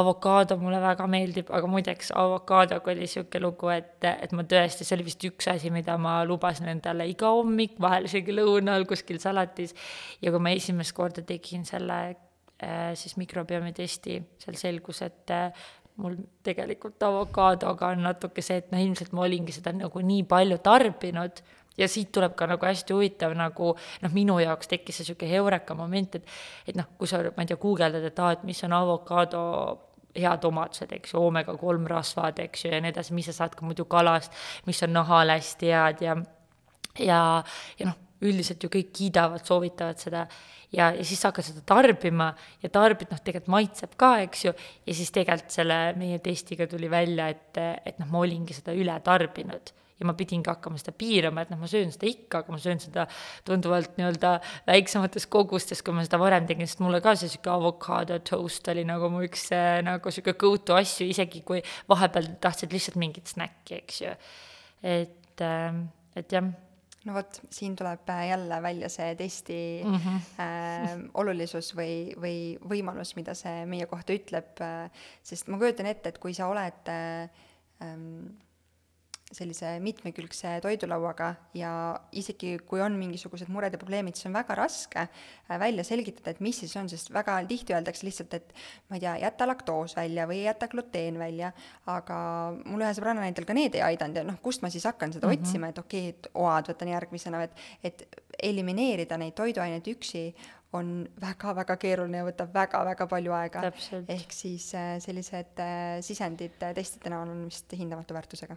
avokaado 0.00 0.58
mulle 0.60 0.80
väga 0.82 1.06
meeldib, 1.10 1.50
aga 1.54 1.70
muideks 1.70 2.12
avokaadoga 2.16 2.92
oli 2.92 3.04
niisugune 3.04 3.42
lugu, 3.44 3.70
et, 3.74 4.06
et 4.10 4.32
ma 4.36 4.46
tõesti, 4.48 4.86
see 4.86 4.96
oli 4.96 5.08
vist 5.10 5.26
üks 5.28 5.50
asi, 5.52 5.72
mida 5.74 5.98
ma 6.00 6.20
lubasin 6.28 6.70
endale 6.72 7.08
iga 7.10 7.32
hommik, 7.34 7.76
vahel 7.82 8.08
isegi 8.08 8.34
lõunal 8.36 8.86
kuskil 8.88 9.20
salatis, 9.22 9.76
ja 10.22 10.32
kui 10.32 10.42
ma 10.42 10.54
esimest 10.56 10.96
korda 10.96 11.26
tegin 11.26 11.66
selle 11.68 12.00
äh, 12.06 12.90
siis 12.98 13.18
mikrobiomi 13.20 13.74
testi, 13.76 14.20
seal 14.40 14.58
selgus, 14.60 15.02
et 15.06 15.34
äh, 15.34 15.68
mul 16.00 16.16
tegelikult 16.46 17.02
avokaadoga 17.02 17.94
on 17.94 18.04
natuke 18.08 18.42
see, 18.44 18.60
et 18.62 18.70
noh, 18.72 18.80
ilmselt 18.80 19.14
ma 19.16 19.26
olingi 19.26 19.54
seda 19.56 19.74
nagu 19.76 20.04
nii 20.04 20.26
palju 20.28 20.60
tarbinud. 20.64 21.42
Ja 21.78 21.86
siit 21.88 22.10
tuleb 22.12 22.34
ka 22.36 22.48
nagu 22.50 22.66
hästi 22.66 22.92
huvitav 22.92 23.32
nagu 23.38 23.70
noh, 24.02 24.10
minu 24.12 24.34
jaoks 24.42 24.68
tekkis 24.68 24.98
see 24.98 25.06
niisugune 25.06 25.30
heureka 25.30 25.76
moment, 25.78 26.18
et 26.18 26.26
et 26.68 26.76
noh, 26.76 26.88
kui 26.98 27.08
sa, 27.08 27.22
ma 27.36 27.44
ei 27.44 27.48
tea, 27.48 27.60
guugeldad, 27.62 28.04
et 28.04 28.18
aa, 28.20 28.34
et 28.36 28.42
mis 28.44 28.58
on 28.66 28.74
avokaado 28.76 29.40
head 30.16 30.44
omadused, 30.48 30.92
eks 30.96 31.14
ju, 31.14 31.22
oomega 31.22 31.54
kolm 31.60 31.86
rasvad, 31.90 32.38
eks 32.46 32.64
ju, 32.64 32.74
ja 32.74 32.80
nii 32.82 32.92
edasi, 32.94 33.14
mis 33.16 33.30
sa 33.30 33.36
saad 33.42 33.56
ka 33.56 33.66
muidu 33.66 33.86
kalast, 33.90 34.34
mis 34.66 34.82
on 34.86 34.94
nahale 34.96 35.38
hästi 35.38 35.74
head 35.74 36.06
ja 36.06 36.16
ja, 36.98 37.20
ja 37.78 37.90
noh, 37.90 37.98
üldiselt 38.26 38.62
ju 38.62 38.70
kõik 38.72 38.90
kiidavad, 38.96 39.44
soovitavad 39.46 40.00
seda. 40.00 40.26
Ja, 40.70 40.92
ja 40.94 41.02
siis 41.02 41.18
sa 41.18 41.32
hakkad 41.32 41.48
seda 41.48 41.64
tarbima 41.66 42.28
ja 42.62 42.68
tarbid, 42.70 43.10
noh, 43.10 43.18
tegelikult 43.18 43.50
maitseb 43.50 43.96
ka, 43.98 44.12
eks 44.26 44.44
ju, 44.44 44.52
ja 44.86 44.94
siis 44.94 45.10
tegelikult 45.14 45.54
selle 45.54 45.78
meie 45.98 46.20
testiga 46.22 46.68
tuli 46.70 46.90
välja, 46.90 47.26
et, 47.32 47.58
et 47.58 47.98
noh, 47.98 48.06
ma 48.12 48.22
olingi 48.22 48.54
seda 48.54 48.76
üle 48.78 48.94
tarbinud 49.02 49.72
ja 50.00 50.08
ma 50.08 50.14
pidingi 50.18 50.50
hakkama 50.50 50.80
seda 50.80 50.94
piirama, 50.96 51.44
et 51.44 51.52
noh, 51.52 51.60
ma 51.60 51.68
söön 51.70 51.92
seda 51.94 52.08
ikka, 52.08 52.42
aga 52.42 52.54
ma 52.54 52.60
söön 52.62 52.80
seda 52.82 53.06
tunduvalt 53.48 53.98
nii-öelda 53.98 54.32
väiksemates 54.68 55.28
kogustes, 55.32 55.84
kui 55.84 55.96
ma 55.96 56.04
seda 56.06 56.20
varem 56.22 56.48
tegin, 56.48 56.68
sest 56.70 56.82
mulle 56.84 57.02
ka 57.04 57.14
see 57.14 57.28
niisugune 57.28 57.56
avokaado 57.56 58.20
toast 58.26 58.72
oli 58.72 58.86
nagu 58.88 59.12
mu 59.12 59.24
üks 59.26 59.50
äh, 59.56 59.80
nagu 59.86 60.12
niisugune 60.12 60.38
go-to 60.40 60.78
asju, 60.80 61.10
isegi 61.12 61.44
kui 61.46 61.62
vahepeal 61.90 62.32
tahtsid 62.40 62.72
lihtsalt 62.74 62.98
mingit 63.00 63.30
snäkki, 63.30 63.82
eks 63.84 64.02
ju. 64.06 64.16
et, 64.96 65.44
ähm, 65.44 65.86
et 66.16 66.32
jah 66.32 66.50
no 67.08 67.16
vot, 67.16 67.40
siin 67.52 67.76
tuleb 67.78 68.08
äh, 68.12 68.26
jälle 68.28 68.60
välja 68.62 68.88
see 68.92 69.14
testi 69.16 69.82
mm 69.84 69.94
-hmm. 69.94 70.18
äh, 70.44 70.90
olulisus 71.14 71.72
või, 71.76 72.12
või 72.20 72.58
võimalus, 72.60 73.14
mida 73.16 73.34
see 73.34 73.64
meie 73.66 73.86
kohta 73.86 74.12
ütleb 74.12 74.60
äh,, 74.60 74.90
sest 75.22 75.48
ma 75.48 75.58
kujutan 75.58 75.86
ette, 75.86 76.08
et 76.08 76.18
kui 76.18 76.34
sa 76.34 76.48
oled 76.48 76.88
äh, 76.88 77.30
ähm, 77.82 78.36
sellise 79.30 79.76
mitmekülgse 79.82 80.56
toidulauaga 80.64 81.28
ja 81.54 81.70
isegi 82.18 82.56
kui 82.66 82.82
on 82.82 82.96
mingisugused 82.98 83.50
mured 83.52 83.74
ja 83.74 83.78
probleemid, 83.78 84.18
siis 84.18 84.26
on 84.26 84.34
väga 84.34 84.56
raske 84.58 85.04
äh, 85.04 85.58
välja 85.60 85.84
selgitada, 85.86 86.34
et 86.34 86.40
mis 86.42 86.58
siis 86.62 86.74
on, 86.80 86.88
sest 86.90 87.12
väga 87.14 87.36
tihti 87.50 87.76
öeldakse 87.76 88.06
lihtsalt, 88.08 88.34
et 88.40 88.54
ma 88.90 88.98
ei 88.98 89.04
tea, 89.04 89.14
jäta 89.22 89.46
laktoos 89.46 89.94
välja 89.98 90.26
või 90.30 90.42
jäta 90.42 90.68
gluteen 90.72 91.20
välja, 91.20 91.52
aga 91.90 92.20
mul 92.64 92.82
ühe 92.82 92.92
sõbranna 92.96 93.22
näitel 93.22 93.46
ka 93.46 93.54
need 93.56 93.78
ei 93.78 93.84
aidanud 93.92 94.18
ja 94.18 94.24
noh, 94.26 94.40
kust 94.42 94.64
ma 94.66 94.70
siis 94.72 94.88
hakkan 94.90 95.14
seda 95.14 95.28
mm 95.28 95.36
-hmm. 95.36 95.46
otsima, 95.46 95.70
et 95.70 95.78
okei 95.78 96.08
okay,, 96.08 96.16
et 96.16 96.30
oad 96.34 96.72
võtan 96.72 96.94
järgmisena, 96.94 97.44
et 97.46 97.68
et 97.84 98.02
elimineerida 98.42 99.18
neid 99.20 99.34
toiduaineid 99.38 99.86
üksi 99.94 100.32
on 100.72 101.08
väga-väga 101.20 101.76
keeruline 101.76 102.22
ja 102.22 102.26
võtab 102.26 102.52
väga-väga 102.54 103.06
palju 103.06 103.32
aega. 103.32 103.62
ehk 104.08 104.32
siis 104.32 104.74
äh, 104.74 104.98
sellised 104.98 105.62
äh, 105.62 106.00
sisendid 106.00 106.58
testide 106.74 107.10
näol 107.10 107.30
on 107.30 107.46
vist 107.46 107.72
hindamatu 107.72 108.14
väärtusega 108.14 108.56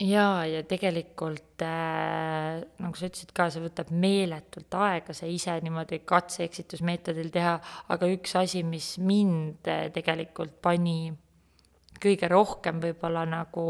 jaa, 0.00 0.44
ja 0.48 0.62
tegelikult 0.68 1.62
äh, 1.64 2.60
nagu 2.80 2.96
sa 2.96 3.08
ütlesid 3.10 3.32
ka, 3.36 3.48
see 3.52 3.62
võtab 3.64 3.90
meeletult 3.92 4.76
aega, 4.80 5.14
see 5.16 5.34
ise 5.34 5.56
niimoodi 5.64 6.00
katse-eksitusmeetodil 6.08 7.28
teha, 7.34 7.56
aga 7.92 8.08
üks 8.14 8.36
asi, 8.40 8.64
mis 8.66 8.94
mind 9.02 9.68
äh, 9.68 9.88
tegelikult 9.94 10.56
pani 10.64 11.12
kõige 12.00 12.30
rohkem 12.32 12.80
võib-olla 12.80 13.26
nagu 13.28 13.66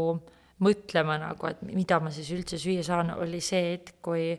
mõtlema 0.63 1.17
nagu, 1.19 1.49
et 1.49 1.61
mida 1.67 1.99
ma 1.99 2.13
siis 2.13 2.29
üldse 2.31 2.59
süüa 2.61 2.85
saan, 2.85 3.11
oli 3.17 3.41
see 3.43 3.73
hetk, 3.73 3.97
kui 4.05 4.35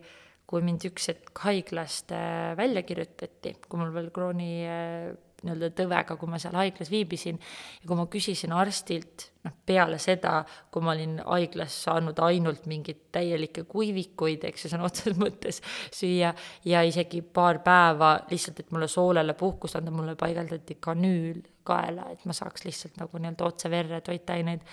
kui 0.52 0.60
mind 0.64 0.84
üks 0.84 1.08
hetk 1.08 1.38
haiglast 1.46 2.12
äh, 2.12 2.52
välja 2.58 2.82
kirjutati, 2.84 3.54
kui 3.64 3.80
mul 3.80 3.92
veel 3.94 4.10
krooni 4.12 4.50
äh, 4.68 5.12
nii-öelda 5.46 5.70
tõvega, 5.76 6.16
kui 6.18 6.30
ma 6.30 6.40
seal 6.42 6.56
haiglas 6.58 6.90
viibisin 6.92 7.38
ja 7.38 7.88
kui 7.88 7.98
ma 7.98 8.06
küsisin 8.10 8.54
arstilt, 8.56 9.26
noh, 9.46 9.54
peale 9.66 9.98
seda, 10.02 10.38
kui 10.72 10.84
ma 10.84 10.94
olin 10.94 11.18
haiglas 11.24 11.76
saanud 11.86 12.18
ainult 12.24 12.66
mingeid 12.70 13.04
täielikke 13.14 13.66
kuivikuid, 13.70 14.46
eks 14.48 14.66
ju, 14.66 14.72
sõna 14.72 14.88
otseses 14.88 15.18
mõttes 15.20 15.62
süüa, 15.94 16.32
ja 16.68 16.82
isegi 16.86 17.22
paar 17.22 17.62
päeva 17.64 18.14
lihtsalt, 18.30 18.64
et 18.64 18.72
mulle 18.74 18.88
soolele 18.90 19.36
puhkust 19.38 19.78
anda, 19.80 19.94
mulle 19.94 20.16
paigaldati 20.20 20.78
kanüül 20.80 21.42
kaela, 21.66 22.08
et 22.12 22.26
ma 22.26 22.36
saaks 22.36 22.66
lihtsalt 22.66 22.98
nagu 23.02 23.20
nii-öelda 23.20 23.46
otse 23.46 23.70
verre 23.70 24.02
toitaineid 24.04 24.66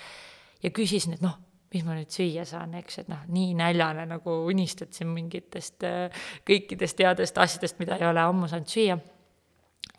ja 0.64 0.74
küsisin, 0.76 1.16
et 1.18 1.24
noh, 1.24 1.38
mis 1.74 1.86
ma 1.86 1.96
nüüd 1.98 2.10
süüa 2.14 2.46
saan, 2.50 2.74
eks, 2.80 3.04
et 3.04 3.12
noh, 3.12 3.22
nii 3.30 3.54
näljane 3.58 4.06
nagu 4.10 4.40
unistad 4.50 4.94
siin 4.96 5.12
mingitest 5.14 5.86
äh, 5.88 6.26
kõikidest 6.48 7.02
headest 7.04 7.38
asjadest, 7.38 7.80
mida 7.82 8.00
ei 8.00 8.08
ole 8.10 8.24
ammu 8.24 8.50
saanud 8.50 8.72
süüa. 8.72 8.98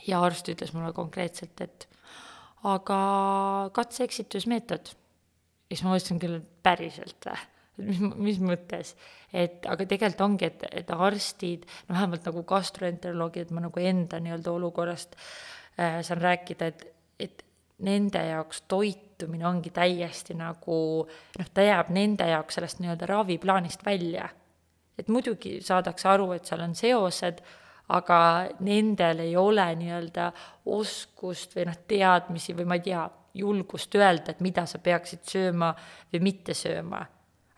Ja 0.07 0.21
arst 0.25 0.49
ütles 0.53 0.73
mulle 0.77 0.93
konkreetselt, 0.97 1.61
et 1.61 1.89
aga 2.69 3.01
katse-eksitusmeetod. 3.77 4.93
ja 5.71 5.77
siis 5.77 5.85
ma 5.85 5.95
mõtlesin 5.95 6.21
küll, 6.21 6.41
et 6.41 6.53
päriselt 6.63 7.29
või? 7.29 7.41
mis, 7.81 8.01
mis 8.01 8.41
mõttes, 8.45 8.95
et 9.33 9.67
aga 9.69 9.87
tegelikult 9.89 10.25
ongi, 10.27 10.49
et, 10.51 10.65
et 10.83 10.91
arstid, 10.95 11.67
no 11.89 11.97
vähemalt 11.97 12.27
nagu 12.29 12.43
gastroenteroloogid, 12.49 13.53
ma 13.57 13.65
nagu 13.67 13.83
enda 13.83 14.21
nii-öelda 14.23 14.53
olukorrast 14.53 15.17
äh, 15.17 16.01
saan 16.07 16.21
rääkida, 16.21 16.71
et, 16.71 16.85
et 17.21 17.45
nende 17.87 18.23
jaoks 18.27 18.65
toitumine 18.69 19.47
ongi 19.49 19.73
täiesti 19.75 20.37
nagu 20.37 20.77
noh, 21.07 21.51
ta 21.55 21.65
jääb 21.65 21.93
nende 21.97 22.29
jaoks 22.29 22.59
sellest 22.59 22.83
nii-öelda 22.83 23.09
raviplaanist 23.09 23.87
välja. 23.87 24.29
et 24.99 25.09
muidugi 25.09 25.63
saadakse 25.65 26.09
aru, 26.09 26.33
et 26.37 26.45
seal 26.45 26.61
on 26.61 26.75
seosed, 26.77 27.39
aga 27.91 28.19
nendel 28.67 29.25
ei 29.25 29.37
ole 29.39 29.67
nii-öelda 29.81 30.31
oskust 30.71 31.57
või 31.57 31.67
noh, 31.69 31.79
teadmisi 31.91 32.55
või 32.59 32.69
ma 32.69 32.79
ei 32.79 32.85
tea, 32.85 33.07
julgust 33.35 33.95
öelda, 33.95 34.33
et 34.33 34.43
mida 34.43 34.65
sa 34.67 34.81
peaksid 34.83 35.25
sööma 35.31 35.71
või 36.13 36.23
mitte 36.31 36.55
sööma. 36.57 37.03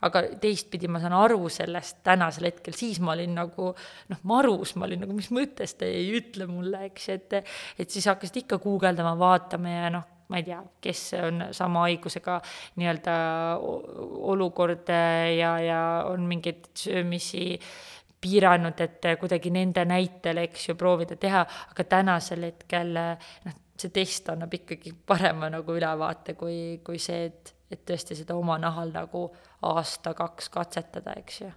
Aga 0.03 0.25
teistpidi 0.43 0.89
ma 0.91 0.99
saan 0.99 1.15
aru 1.15 1.47
sellest 1.53 2.01
tänasel 2.05 2.49
hetkel, 2.49 2.75
siis 2.75 2.99
ma 3.01 3.13
olin 3.15 3.37
nagu 3.39 3.69
noh, 4.11 4.23
marus, 4.27 4.75
ma 4.75 4.89
olin 4.89 5.05
nagu, 5.05 5.15
mis 5.15 5.31
mõttes 5.33 5.77
te 5.79 5.87
ei 5.87 6.09
ütle 6.19 6.49
mulle, 6.51 6.89
eks, 6.89 7.09
et 7.15 7.39
et 7.39 7.87
siis 7.87 8.09
hakkasid 8.11 8.43
ikka 8.43 8.59
guugeldama, 8.65 9.15
vaatama 9.21 9.77
ja 9.77 9.93
noh, 9.95 10.09
ma 10.33 10.41
ei 10.41 10.47
tea, 10.49 10.59
kes 10.83 11.05
on 11.21 11.47
sama 11.55 11.87
haigusega 11.87 12.39
nii-öelda 12.81 13.15
olukord 14.33 14.91
ja, 15.37 15.53
ja 15.63 15.81
on 16.09 16.27
mingeid 16.29 16.73
söömisi 16.79 17.61
piiranud, 18.23 18.81
et 18.81 19.09
kuidagi 19.21 19.51
nende 19.55 19.85
näitel, 19.89 20.43
eks 20.45 20.69
ju, 20.69 20.77
proovida 20.79 21.17
teha, 21.21 21.43
aga 21.75 21.87
tänasel 21.97 22.47
hetkel 22.49 22.95
noh, 22.95 23.57
see 23.79 23.91
test 23.95 24.31
annab 24.31 24.53
ikkagi 24.55 24.95
parema 25.07 25.51
nagu 25.51 25.75
ülevaate 25.75 26.37
kui, 26.39 26.79
kui 26.87 27.01
see, 27.03 27.27
et, 27.33 27.55
et 27.73 27.83
tõesti 27.89 28.19
seda 28.19 28.39
oma 28.39 28.61
nahal 28.63 28.95
nagu 28.95 29.27
aasta-kaks 29.73 30.53
katsetada, 30.55 31.17
eks 31.19 31.43
ju 31.43 31.51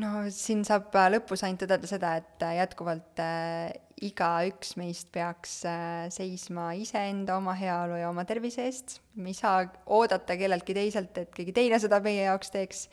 no 0.00 0.26
siin 0.32 0.62
saab 0.66 0.94
äh, 0.98 1.08
lõpus 1.14 1.42
ainult 1.46 1.62
tõdeda 1.64 1.88
seda, 1.88 2.12
et 2.20 2.44
äh, 2.44 2.56
jätkuvalt 2.60 3.22
äh, 3.22 3.72
igaüks 4.04 4.74
meist 4.80 5.08
peaks 5.14 5.58
äh, 5.68 6.06
seisma 6.12 6.70
iseenda 6.76 7.38
oma 7.40 7.54
heaolu 7.56 8.00
ja 8.00 8.10
oma 8.10 8.26
tervise 8.28 8.66
eest. 8.68 8.98
me 9.14 9.32
ei 9.32 9.38
saa 9.38 9.64
oodata 9.86 10.36
kelleltki 10.36 10.76
teiselt, 10.76 11.16
et 11.22 11.32
keegi 11.36 11.54
teine 11.56 11.80
seda 11.82 12.00
meie 12.04 12.26
jaoks 12.26 12.52
teeks 12.52 12.86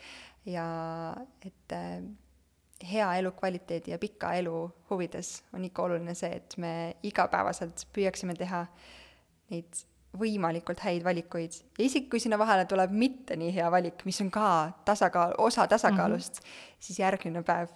ja 0.46 0.66
et 1.44 1.72
äh, 1.72 2.02
hea 2.90 3.14
elukvaliteedi 3.20 3.90
ja 3.90 3.98
pika 3.98 4.34
elu 4.34 4.58
huvides 4.90 5.42
on 5.54 5.64
ikka 5.64 5.82
oluline 5.82 6.14
see, 6.14 6.30
et 6.36 6.56
me 6.60 6.72
igapäevaselt 7.02 7.86
püüaksime 7.94 8.36
teha 8.38 8.64
neid 9.52 9.84
võimalikult 10.14 10.82
häid 10.84 11.04
valikuid 11.04 11.56
ja 11.78 11.84
isegi 11.84 12.08
kui 12.10 12.22
sinna 12.22 12.38
vahele 12.38 12.66
tuleb 12.70 12.92
mitte 12.94 13.36
nii 13.38 13.50
hea 13.54 13.70
valik, 13.72 14.04
mis 14.06 14.20
on 14.22 14.30
ka 14.34 14.48
tasakaal, 14.86 15.34
osa 15.38 15.66
tasakaalust 15.70 16.40
mm, 16.40 16.48
-hmm. 16.48 16.76
siis 16.78 16.98
järgmine 16.98 17.42
päev 17.42 17.68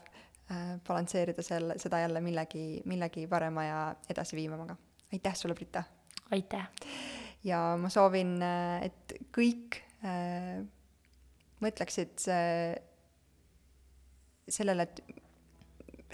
äh, 0.51 0.81
balansseerida 0.87 1.43
selle, 1.43 1.79
seda 1.79 1.99
jälle 1.99 2.21
millegi, 2.21 2.83
millegi 2.85 3.27
parema 3.27 3.65
ja 3.65 3.95
edasiviivamaga. 4.11 4.77
aitäh 5.13 5.35
sulle, 5.35 5.55
Brita! 5.55 5.83
aitäh! 6.31 6.69
ja 7.45 7.79
ma 7.81 7.89
soovin, 7.89 8.43
äh, 8.43 8.85
et 8.85 9.13
kõik 9.33 9.83
äh, 10.05 10.65
mõtleksid 11.65 12.27
sellele, 14.49 14.83
et 14.89 15.01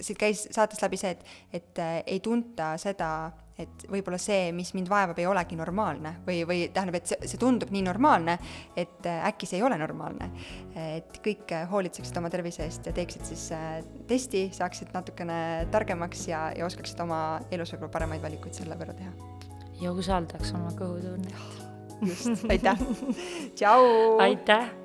siit 0.01 0.19
käis 0.19 0.45
saatest 0.51 0.83
läbi 0.83 0.99
see, 0.99 1.15
et, 1.15 1.25
et 1.53 1.81
äh, 1.81 1.97
ei 2.05 2.21
tunta 2.23 2.75
seda 2.81 3.09
et 3.55 3.85
võib-olla 3.87 4.17
see, 4.19 4.49
mis 4.51 4.73
mind 4.75 4.89
vaevab, 4.91 5.19
ei 5.21 5.29
olegi 5.31 5.55
normaalne 5.55 6.17
või, 6.25 6.41
või 6.47 6.65
tähendab, 6.75 6.97
et 6.99 7.07
see, 7.07 7.29
see 7.31 7.39
tundub 7.39 7.71
nii 7.71 7.85
normaalne, 7.85 8.35
et 8.75 9.07
äh, 9.07 9.21
äkki 9.29 9.47
see 9.47 9.61
ei 9.61 9.63
ole 9.63 9.77
normaalne. 9.79 10.27
et 10.75 11.21
kõik 11.23 11.55
äh, 11.55 11.63
hoolitseksid 11.71 12.19
oma 12.19 12.31
tervise 12.33 12.65
eest 12.67 12.89
ja 12.89 12.95
teeksid 12.95 13.23
siis 13.31 13.47
testi, 14.09 14.49
saaksid 14.55 14.91
natukene 14.95 15.39
targemaks 15.71 16.27
ja, 16.27 16.49
ja 16.57 16.67
oskaksid 16.67 16.99
oma 17.05 17.39
elus 17.51 17.71
võib-olla 17.73 17.95
paremaid 17.95 18.25
valikuid 18.27 18.59
selle 18.59 18.75
võrra 18.79 18.97
teha. 18.97 19.15
ja 19.79 19.95
usaldaks 19.95 20.51
oma 20.57 20.75
kõhutunnet. 20.75 21.61
just, 22.03 22.49
aitäh 22.51 22.89
tšau! 23.55 23.85
aitäh! 24.19 24.84